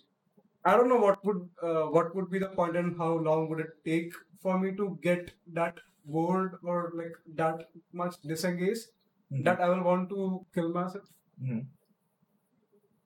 I 0.64 0.76
don't 0.76 0.88
know 0.88 0.99
what 0.99 1.24
would 1.24 1.49
uh, 1.62 1.86
what 1.97 2.14
would 2.14 2.30
be 2.30 2.38
the 2.38 2.49
point 2.49 2.76
and 2.76 2.97
how 2.99 3.12
long 3.28 3.49
would 3.51 3.61
it 3.61 3.72
take 3.84 4.12
for 4.42 4.59
me 4.59 4.74
to 4.76 4.99
get 5.03 5.32
that 5.55 5.78
bored 6.05 6.59
or 6.62 6.92
like 6.95 7.16
that 7.42 7.68
much 7.92 8.20
disengaged 8.22 8.88
Mhm. 9.32 9.45
that 9.45 9.61
I 9.61 9.68
will 9.70 9.84
want 9.90 10.09
to 10.11 10.47
kill 10.55 10.70
myself. 10.78 11.09
Mhm. 11.42 11.66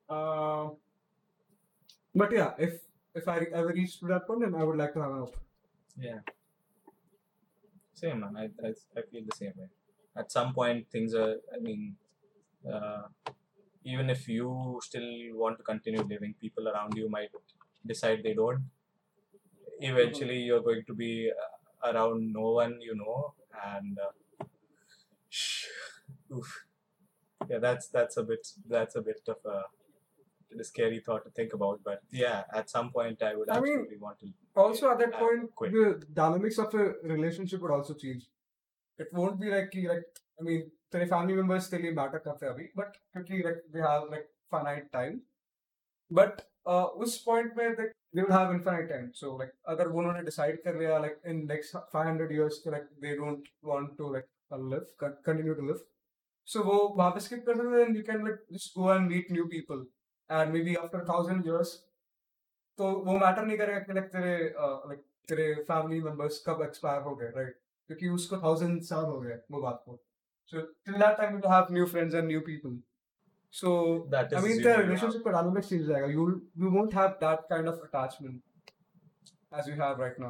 Uh, 0.09 0.71
but 2.15 2.33
yeah, 2.33 2.55
if 2.59 2.81
if 3.15 3.27
I 3.29 3.39
ever 3.53 3.69
reach 3.69 3.99
to 4.01 4.07
that 4.09 4.27
point, 4.27 4.41
then 4.43 4.55
I 4.55 4.65
would 4.65 4.77
like 4.77 4.93
to 4.95 5.01
have 5.03 5.13
an 5.13 5.19
option. 5.21 5.41
Yeah. 5.99 6.21
Same 7.95 8.21
man. 8.21 8.37
I, 8.37 8.45
I 8.67 8.71
I 8.97 9.03
feel 9.11 9.25
the 9.27 9.37
same 9.37 9.53
way. 9.57 9.69
At 10.17 10.33
some 10.33 10.53
point, 10.53 10.87
things 10.91 11.15
are. 11.15 11.37
I 11.55 11.59
mean, 11.61 11.97
uh, 12.71 13.03
even 13.85 14.11
if 14.11 14.29
you 14.29 14.81
still 14.83 15.09
want 15.35 15.59
to 15.59 15.65
continue 15.65 16.03
living, 16.03 16.35
people 16.41 16.69
around 16.69 16.97
you 16.97 17.09
might 17.09 17.31
decide 17.87 18.23
they 18.23 18.35
don't. 18.35 18.65
Eventually, 19.81 20.41
you're 20.41 20.61
going 20.63 20.83
to 20.87 20.95
be 20.95 21.31
uh, 21.31 21.93
around 21.93 22.33
no 22.33 22.51
one 22.53 22.81
you 22.81 22.97
know, 22.97 23.35
and 23.65 23.99
uh, 23.99 24.45
oof. 26.35 26.65
yeah, 27.49 27.59
that's 27.59 27.89
that's 27.89 28.17
a 28.17 28.23
bit 28.25 28.47
that's 28.69 28.97
a 28.97 29.03
bit 29.03 29.21
of 29.29 29.37
a, 29.47 29.63
a 30.61 30.65
scary 30.65 31.01
thought 31.01 31.25
to 31.25 31.31
think 31.31 31.55
about. 31.55 31.81
But 31.85 32.01
yeah, 32.11 32.43
at 32.53 32.69
some 32.71 32.91
point, 32.91 33.23
I 33.23 33.35
would 33.37 33.49
I 33.49 33.61
mean, 33.61 33.73
absolutely 33.73 33.99
want 33.99 34.19
to. 34.21 34.27
Also, 34.57 34.91
at 34.91 34.99
that 34.99 35.15
Uh, 35.15 35.19
point, 35.19 35.55
quit. 35.55 35.73
the 35.73 36.03
dynamics 36.13 36.59
of 36.59 36.75
a 36.75 36.95
relationship 37.05 37.61
would 37.63 37.71
also 37.71 37.95
change. 37.95 38.27
it 38.99 39.13
won't 39.13 39.41
be 39.41 39.51
like 39.51 39.75
like, 39.85 40.21
I 40.39 40.43
mean, 40.43 40.67
तेरे 40.93 41.07
family 41.07 41.35
members 41.37 41.69
के 41.71 41.79
लिए 41.79 41.91
matter 41.93 42.19
करते 42.19 42.47
हैं 42.47 42.53
अभी? 42.53 42.65
But 42.77 42.97
क्योंकि 43.13 43.39
like 43.39 43.63
they 43.73 43.81
have 43.81 44.09
like 44.11 44.29
finite 44.53 44.89
time 44.93 45.21
but 46.11 46.41
उस 47.05 47.17
point 47.27 47.57
में 47.57 47.75
they 47.75 47.83
they 47.83 48.23
would 48.23 48.33
have 48.33 48.53
infinite 48.53 48.89
time 48.89 49.11
so 49.19 49.37
like 49.39 49.53
अगर 49.69 49.89
उन्होंने 50.01 50.23
डिसाइड 50.23 50.63
कर 50.63 50.79
लिया 50.79 50.99
like 50.99 51.21
in 51.33 51.45
next 51.49 51.77
500 51.97 52.31
years 52.33 52.63
like 52.67 52.89
they 53.03 53.15
don't 53.17 53.49
want 53.65 53.97
to 53.99 54.13
like 54.13 54.25
live 54.71 54.87
continue 55.03 55.55
to 55.55 55.67
live 55.67 55.85
so 56.49 56.63
वो 56.65 56.79
वापस 56.99 57.25
skip 57.25 57.45
कर 57.47 57.57
सकते 57.57 57.83
हैं 57.83 57.97
you 57.97 58.03
can 58.11 58.25
like 58.25 58.45
just 58.53 58.79
go 58.79 58.93
and 58.95 59.09
meet 59.11 59.33
new 59.33 59.45
people 59.55 59.87
and 60.31 60.53
may 60.53 60.63
be 60.63 60.75
after 60.87 61.05
1000 61.05 61.47
years 61.47 61.77
तो 62.79 62.91
वो 63.05 63.19
matter 63.19 63.47
नहीं 63.47 63.59
करेगा 63.59 63.79
कि 63.81 63.93
लाइक 63.93 64.13
तेरे 64.13 64.35
uh, 64.51 64.89
लाइक 64.89 65.05
तेरे 65.29 65.55
फैमिली 65.71 66.01
मेंबर्स 66.03 66.43
कब 66.47 66.63
एक्सपायर 66.63 67.03
हो 67.03 67.15
गए 67.17 67.31
राइट 67.37 67.59
क्योंकि 67.88 68.10
उसको 68.18 68.38
थाउजेंड 68.44 68.82
साल 68.90 69.06
हो 69.06 69.20
गए 69.22 69.40
वो 69.52 69.62
बात 69.62 69.82
को 69.86 70.00
so 70.52 70.62
till 70.62 70.96
that 71.04 71.18
time 71.18 71.36
you 71.38 71.50
have 71.54 71.74
new 71.74 71.86
friends 71.94 72.16
and 72.16 72.28
new 72.28 72.40
people 72.52 72.80
so 73.54 73.72
That 74.14 74.34
I 74.34 74.40
is 74.40 74.44
mean 74.44 74.52
assuming 74.52 74.64
तेरा 74.64 74.76
you 74.76 74.80
have- 74.80 74.88
रिलेशनशिप 74.88 75.24
का 75.26 75.32
डायनामिक्स 75.32 75.70
चेंज 75.70 75.86
जाएगा 75.88 76.08
you 76.14 76.30
you 76.64 76.70
won't 76.78 76.94
have 76.96 77.08
that 77.24 77.46
kind 77.50 77.68
of 77.74 77.82
attachment 77.84 78.42
as 79.58 79.68
you 79.70 79.74
have 79.80 80.00
right 80.02 80.16
now 80.22 80.30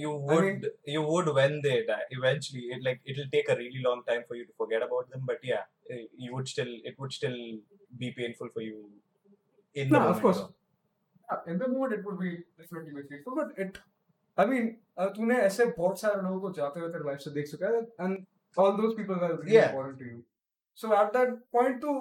you 0.00 0.10
I 0.10 0.26
would 0.32 0.44
mean- 0.48 0.66
you 0.96 1.00
would 1.06 1.28
when 1.38 1.54
they 1.62 1.72
die 1.86 2.02
eventually 2.16 2.60
it 2.74 2.84
like 2.88 3.00
it'll 3.14 3.30
take 3.32 3.48
a 3.54 3.56
really 3.60 3.80
long 3.86 4.02
time 4.10 4.20
for 4.28 4.36
you 4.40 4.44
to 4.50 4.54
forget 4.62 4.84
about 4.86 5.08
them 5.14 5.24
but 5.30 5.46
yeah 5.48 5.64
eh, 5.94 5.98
you 6.26 6.28
would 6.36 6.50
still 6.52 6.70
it 6.90 7.00
would 7.04 7.16
still 7.16 7.34
be 8.02 8.10
painful 8.18 8.52
for 8.58 8.62
you 8.66 8.76
in 9.76 9.90
the 9.90 9.96
No, 9.96 10.02
of 10.02 10.06
moment, 10.06 10.22
course. 10.26 10.42
though. 10.42 10.54
Yeah, 11.32 11.50
in 11.54 11.58
the 11.64 11.68
mood 11.74 11.96
it 11.98 12.06
would 12.10 12.20
be 12.22 12.30
definitely 12.62 12.94
be 13.00 13.04
faithful, 13.10 13.36
but 13.40 13.58
it, 13.64 13.80
I 14.37 14.45
mean, 14.45 14.65
uh, 14.97 15.09
तूने 15.15 15.37
ऐसे 15.41 15.65
बहुत 15.77 15.99
सारे 15.99 16.21
लोगों 16.21 16.39
को 16.41 16.51
जाते 16.53 16.79
हुए 16.79 16.89
तेरे 16.93 17.05
life 17.05 17.19
से 17.19 17.31
देख 17.37 17.47
चुका 17.51 17.67
है 17.75 18.09
all 18.63 18.75
those 18.81 18.93
people 18.97 19.15
are 19.27 19.35
really 19.35 19.55
Yeah. 19.55 19.69
important 19.69 19.97
to 19.99 20.05
you. 20.11 20.23
So 20.81 20.93
at 20.97 21.11
that 21.13 21.33
point 21.55 21.79
तू 21.81 21.93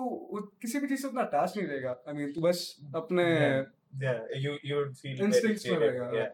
किसी 0.62 0.78
भी 0.80 0.88
चीज़ 0.88 1.02
से 1.02 1.08
उतना 1.08 1.22
attached 1.30 1.56
नहीं 1.56 1.66
रहेगा. 1.68 1.94
I 2.08 2.14
mean, 2.18 2.34
तू 2.34 2.40
बस 2.48 2.62
अपने 3.02 3.24
Yeah. 4.04 4.18
you 4.44 4.58
you 4.70 4.76
would 4.80 4.96
feel 5.02 5.22
Instincts 5.28 5.66
में 5.66 5.78
रहेगा, 5.78 6.10
yeah 6.20 6.32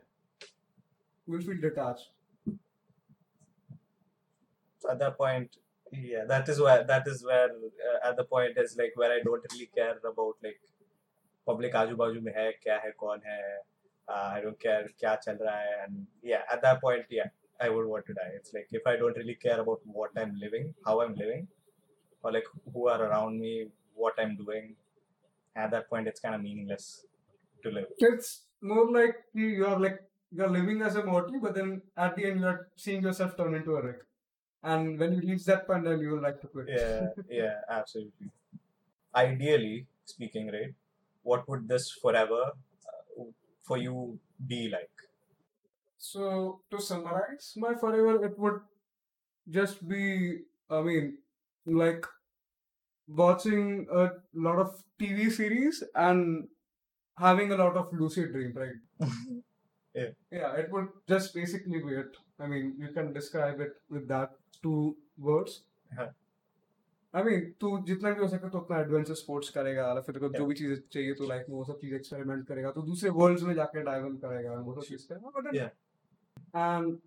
will 1.33 1.43
feel 1.49 1.61
detached. 1.65 2.09
So 4.83 4.91
at 4.91 4.99
that 5.03 5.17
point 5.19 5.59
yeah 6.05 6.25
that 6.33 6.49
is 6.49 6.61
where 6.67 6.85
that 6.85 7.07
is 7.13 7.21
where 7.25 7.51
uh, 7.89 7.99
at 8.09 8.17
the 8.21 8.25
point 8.25 8.57
is 8.63 8.77
like 8.81 8.97
where 9.03 9.13
I 9.17 9.21
don't 9.29 9.45
really 9.53 9.69
care 9.79 9.99
about 10.11 10.47
like 10.47 10.61
public 11.47 11.75
आजू 11.83 11.97
बाजू 11.97 12.21
में 12.29 12.33
है 12.37 12.51
क्या 12.63 12.79
है 12.87 12.91
कौन 13.05 13.21
है 13.27 13.39
uh, 14.09 14.33
I 14.37 14.41
don't 14.41 14.59
care 14.59 14.89
kya 15.01 15.17
chal 15.25 15.37
raha 15.37 15.87
and 15.87 16.07
yeah, 16.23 16.43
at 16.53 16.63
that 16.63 16.81
point, 16.81 17.05
yeah, 17.11 17.29
I 17.61 17.69
would 17.69 17.87
want 17.87 18.07
to 18.07 18.15
die. 18.15 18.33
It's 18.35 18.53
like 18.53 18.69
if 18.73 18.87
I 18.87 18.97
don't 18.97 19.17
really 19.17 19.35
care 19.35 19.61
about 19.61 19.81
what 19.85 20.11
I'm 20.17 20.39
living, 20.39 20.75
how 20.85 21.01
I'm 21.01 21.15
living, 21.15 21.49
or 22.23 22.33
like 22.33 22.47
who 22.73 22.89
are 22.89 23.03
around 23.03 23.41
me, 23.41 23.69
what 23.95 24.15
I'm 24.19 24.37
doing, 24.37 24.75
at 25.55 25.71
that 25.71 25.89
point, 25.89 26.09
it's 26.09 26.21
kind 26.21 26.35
of 26.35 26.43
meaningless 26.43 27.05
to 27.63 27.71
live. 27.71 27.87
It's 27.99 28.43
more 28.61 28.91
like 28.91 29.17
you 29.35 29.67
are 29.67 29.79
like 29.79 30.01
you're 30.35 30.49
living 30.49 30.83
as 30.83 30.97
a 30.97 31.05
mortal, 31.05 31.41
but 31.41 31.55
then 31.55 31.83
at 31.97 32.17
the 32.17 32.25
end, 32.25 32.41
you're 32.41 32.69
seeing 32.77 33.03
yourself 33.03 33.37
turn 33.37 33.55
into 33.55 33.77
a 33.77 33.83
wreck. 33.83 34.01
And 34.63 34.99
when 34.99 35.13
you 35.13 35.21
reach 35.21 35.45
that 35.45 35.67
point, 35.67 35.85
then 35.85 36.01
you 36.01 36.11
will 36.11 36.23
like 36.23 36.41
to 36.41 36.47
quit. 36.47 36.67
Yeah, 36.69 37.09
yeah, 37.29 37.57
absolutely. 37.69 38.31
Ideally 39.15 39.87
speaking, 40.05 40.47
right? 40.47 40.73
What 41.23 41.49
would 41.49 41.69
this 41.69 41.91
forever 41.91 42.53
for 43.63 43.79
you 43.79 44.19
be 44.47 44.69
like? 44.69 44.91
So 45.99 46.61
to 46.71 46.81
summarize 46.81 47.55
my 47.57 47.75
forever, 47.75 48.25
it 48.25 48.39
would 48.39 48.61
just 49.51 49.87
be, 49.89 50.41
I 50.71 50.83
mean, 50.83 51.19
like 51.67 52.05
watching 53.09 53.87
a 53.93 54.11
lot 54.35 54.59
of 54.59 54.83
TV 54.99 55.31
series 55.31 55.83
and 55.95 56.49
having 57.19 57.53
a 57.53 57.57
lot 57.57 57.77
of 57.77 57.93
lucid 57.93 58.33
dream, 58.33 58.53
right? 58.55 59.09
Yeah. 59.95 60.13
Yeah, 60.31 60.55
it 60.57 60.73
would 60.73 60.89
just 61.07 61.35
basically 61.35 61.79
be 61.79 61.95
it. 61.95 62.17
I 62.41 62.47
mean, 62.47 62.77
you 62.79 62.89
can 62.95 63.13
describe 63.13 63.61
it 63.61 63.73
with 63.91 64.09
that 64.09 64.31
two 64.63 64.97
words. 65.19 65.65
हाँ. 65.99 66.22
I 67.17 67.21
mean, 67.21 67.41
तू 67.61 67.85
जितना 67.85 68.11
भी 68.11 68.21
हो 68.21 68.29
सके 68.29 68.51
तो 68.51 68.59
उतना 68.59 68.81
adventure 68.81 69.15
sports 69.15 69.49
करेगा 69.49 69.95
और 69.95 70.03
फिर 70.03 70.29
जो 70.29 70.47
भी 70.47 70.55
चीज़ें 70.55 70.77
चाहिए 70.93 71.15
तो 71.15 71.29
लाइफ 71.29 71.47
में 71.49 71.57
वो 71.57 71.65
सब 71.65 71.79
चीज़ 71.81 71.95
एक्सपेरिमेंट 71.95 72.47
करेगा 72.47 72.71
तो 72.71 72.83
दूसरे 72.83 73.11
वर्ल्ड्स 73.11 73.43
में 73.43 73.55
जाके 73.55 73.83
डाइव 73.83 74.17
करेगा 74.17 74.53
वो 74.53 74.75
सब 74.75 74.89
चीज़ 74.89 75.07
करेगा। 75.13 75.31
But 75.31 77.01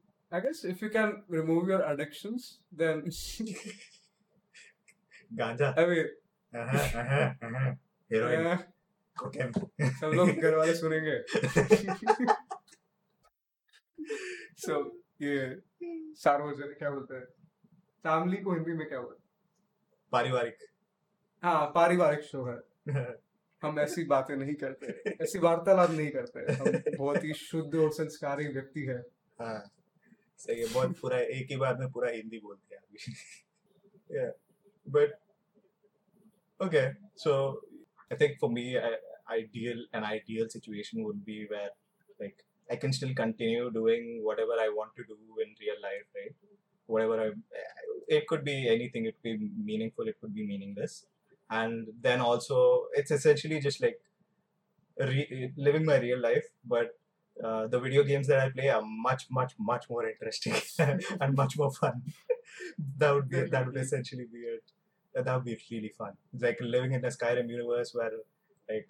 you 0.82 0.90
can 0.90 1.12
remove 1.30 1.68
your 1.68 1.82
addictions, 1.82 2.42
then 2.80 3.02
Ganja, 5.36 5.74
I 5.78 5.86
mean, 5.86 6.06
uh-huh, 6.56 6.90
uh-huh, 6.96 7.34
uh-huh. 7.44 7.76
heroin, 8.14 8.48
eh, 8.48 8.58
cocaine. 9.18 9.66
सब 9.82 10.12
लोग 10.16 10.30
घर 10.30 10.56
वाले 10.56 10.76
सुनेंगे। 10.76 11.24
So 14.68 14.86
ये 15.22 15.60
सार्वजनिक 16.14 16.78
क्या 16.78 16.92
बोलते 16.92 17.16
हैं? 17.16 17.26
फैमिली 18.04 18.38
को 18.38 18.54
हिंदी 18.54 18.74
में 18.74 18.90
क्या 18.90 19.02
बोलते 19.02 19.16
हैं? 19.20 19.25
पारिवारिक 20.16 20.58
हाँ 21.44 21.66
पारिवारिक 21.76 22.22
शो 22.24 22.44
है 22.46 23.06
हम 23.62 23.80
ऐसी 23.80 24.04
बातें 24.06 24.36
नहीं 24.36 24.54
करते 24.64 25.14
ऐसी 25.24 25.40
वार्तालाप 25.46 25.92
नहीं 25.92 26.10
करते 26.12 26.54
हम 26.54 26.98
बहुत 26.98 27.24
ही 27.24 27.34
शुद्ध 27.34 27.76
और 27.76 27.92
संस्कारी 27.94 28.48
व्यक्ति 28.58 28.86
है 28.90 28.98
हाँ 29.42 29.58
सही 30.38 30.60
है 30.62 30.74
बहुत 30.74 31.00
पूरा 31.00 31.20
एक 31.38 31.48
ही 31.52 31.56
बार 31.58 31.78
में 31.80 31.92
पूरा 31.92 32.10
हिंदी 32.12 32.42
हैं 32.46 32.78
अभी 32.78 33.14
yeah 34.16 34.32
but 34.96 35.14
okay 36.60 36.94
so 37.16 37.60
I 38.12 38.16
think 38.16 38.36
for 38.40 38.50
me 38.50 38.78
I, 38.78 38.92
ideal 39.38 39.80
an 39.94 40.04
ideal 40.04 40.50
situation 40.50 41.04
would 41.06 41.24
be 41.26 41.38
where 41.54 41.72
like 42.20 42.44
I 42.70 42.76
can 42.84 42.94
still 42.94 43.14
continue 43.16 43.72
doing 43.72 44.22
whatever 44.28 44.60
I 44.66 44.70
want 44.70 44.96
to 44.98 45.04
do 45.04 45.18
in 45.46 45.56
real 45.64 45.82
life 45.82 46.06
right 46.20 46.36
whatever 46.88 47.20
I 47.22 47.32
it 48.08 48.28
could 48.28 48.44
be 48.44 48.70
anything 48.70 49.06
it 49.06 49.16
could 49.16 49.40
be 49.40 49.50
meaningful 49.72 50.08
it 50.08 50.20
could 50.22 50.34
be 50.34 50.46
meaningless 50.46 51.06
and 51.50 51.88
then 52.02 52.22
also 52.22 52.86
it's 52.94 53.12
essentially 53.12 53.60
just 53.60 53.82
like 53.82 54.00
re- 55.00 55.52
living 55.58 55.86
my 55.86 55.98
real 56.00 56.20
life 56.20 56.48
but 56.66 56.96
uh, 57.44 57.68
the 57.68 57.80
video 57.80 58.04
games 58.04 58.28
that 58.28 58.40
I 58.40 58.50
play 58.50 58.70
are 58.70 58.82
much, 58.82 59.28
much, 59.30 59.56
much 59.60 59.90
more 59.90 60.08
interesting 60.08 60.56
and 61.20 61.36
much 61.36 61.58
more 61.58 61.72
fun. 61.72 62.02
that 62.98 63.14
would 63.14 63.30
be 63.30 63.42
that 63.44 63.66
would 63.66 63.76
essentially 63.76 64.26
be 64.32 64.40
it. 64.40 64.64
That 65.14 65.36
would 65.36 65.46
be 65.46 65.58
really 65.72 65.90
fun. 65.90 66.14
It's 66.34 66.44
like 66.44 66.60
living 66.62 66.94
in 66.94 67.04
a 67.04 67.08
Skyrim 67.08 67.50
universe 67.50 67.94
where, 67.94 68.12
like, 68.70 68.88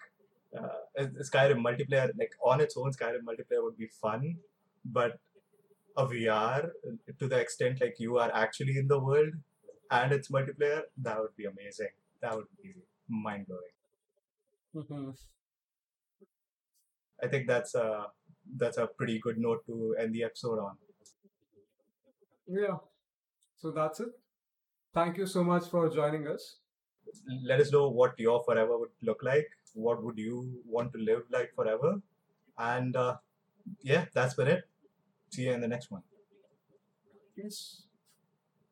uh, 0.58 1.06
Skyrim 1.22 1.64
multiplayer, 1.64 2.10
like 2.18 2.34
on 2.43 2.62
its 2.62 2.76
own, 2.78 2.91
Skyrim 2.91 3.24
multiplayer 3.24 3.64
would 3.64 3.78
be 3.78 3.88
fun, 3.88 4.38
but 4.84 5.20
a 5.98 6.06
VR 6.06 6.70
to 7.20 7.28
the 7.28 7.39
extent 7.39 7.82
like 7.82 7.96
you 8.00 8.18
are 8.18 8.32
actually 8.34 8.78
in 8.78 8.88
the 8.88 9.00
world 9.00 9.34
and 9.91 10.12
it's 10.12 10.30
multiplayer, 10.30 10.82
that 10.98 11.20
would 11.20 11.36
be 11.38 11.46
amazing. 11.46 11.89
That 12.22 12.36
would 12.36 12.48
be 12.62 12.74
mind 13.08 13.48
blowing. 13.48 13.62
I 17.24 17.28
think 17.28 17.48
that's 17.48 17.76
a 17.76 18.08
that's 18.58 18.78
a 18.78 18.88
pretty 18.88 19.20
good 19.20 19.38
note 19.38 19.66
to 19.68 19.96
end 20.00 20.14
the 20.14 20.24
episode 20.24 20.60
on. 20.60 20.78
Yeah. 22.48 22.78
So 23.58 23.72
that's 23.72 24.00
it. 24.00 24.10
Thank 24.93 25.18
you 25.18 25.26
so 25.26 25.43
much 25.43 25.68
for 25.70 25.89
joining 25.89 26.28
us. 26.28 26.58
Let 27.43 27.60
us 27.60 27.72
know 27.72 27.89
what 27.89 28.20
your 28.20 28.43
forever 28.43 28.78
would 28.78 28.89
look 29.02 29.24
like. 29.24 29.48
What 29.74 30.04
would 30.04 30.18
you 30.18 30.62
want 30.66 30.93
to 30.93 31.00
live 31.00 31.24
like 31.32 31.54
forever? 31.56 32.02
And 32.58 32.96
uh, 32.96 33.16
yeah, 33.82 34.06
that's 34.14 34.36
been 34.36 34.48
it. 34.48 34.64
See 35.36 35.41
you 35.41 35.51
in 35.51 35.59
the 35.59 35.67
next 35.67 35.91
one. 35.91 36.01
Peace. 37.36 37.88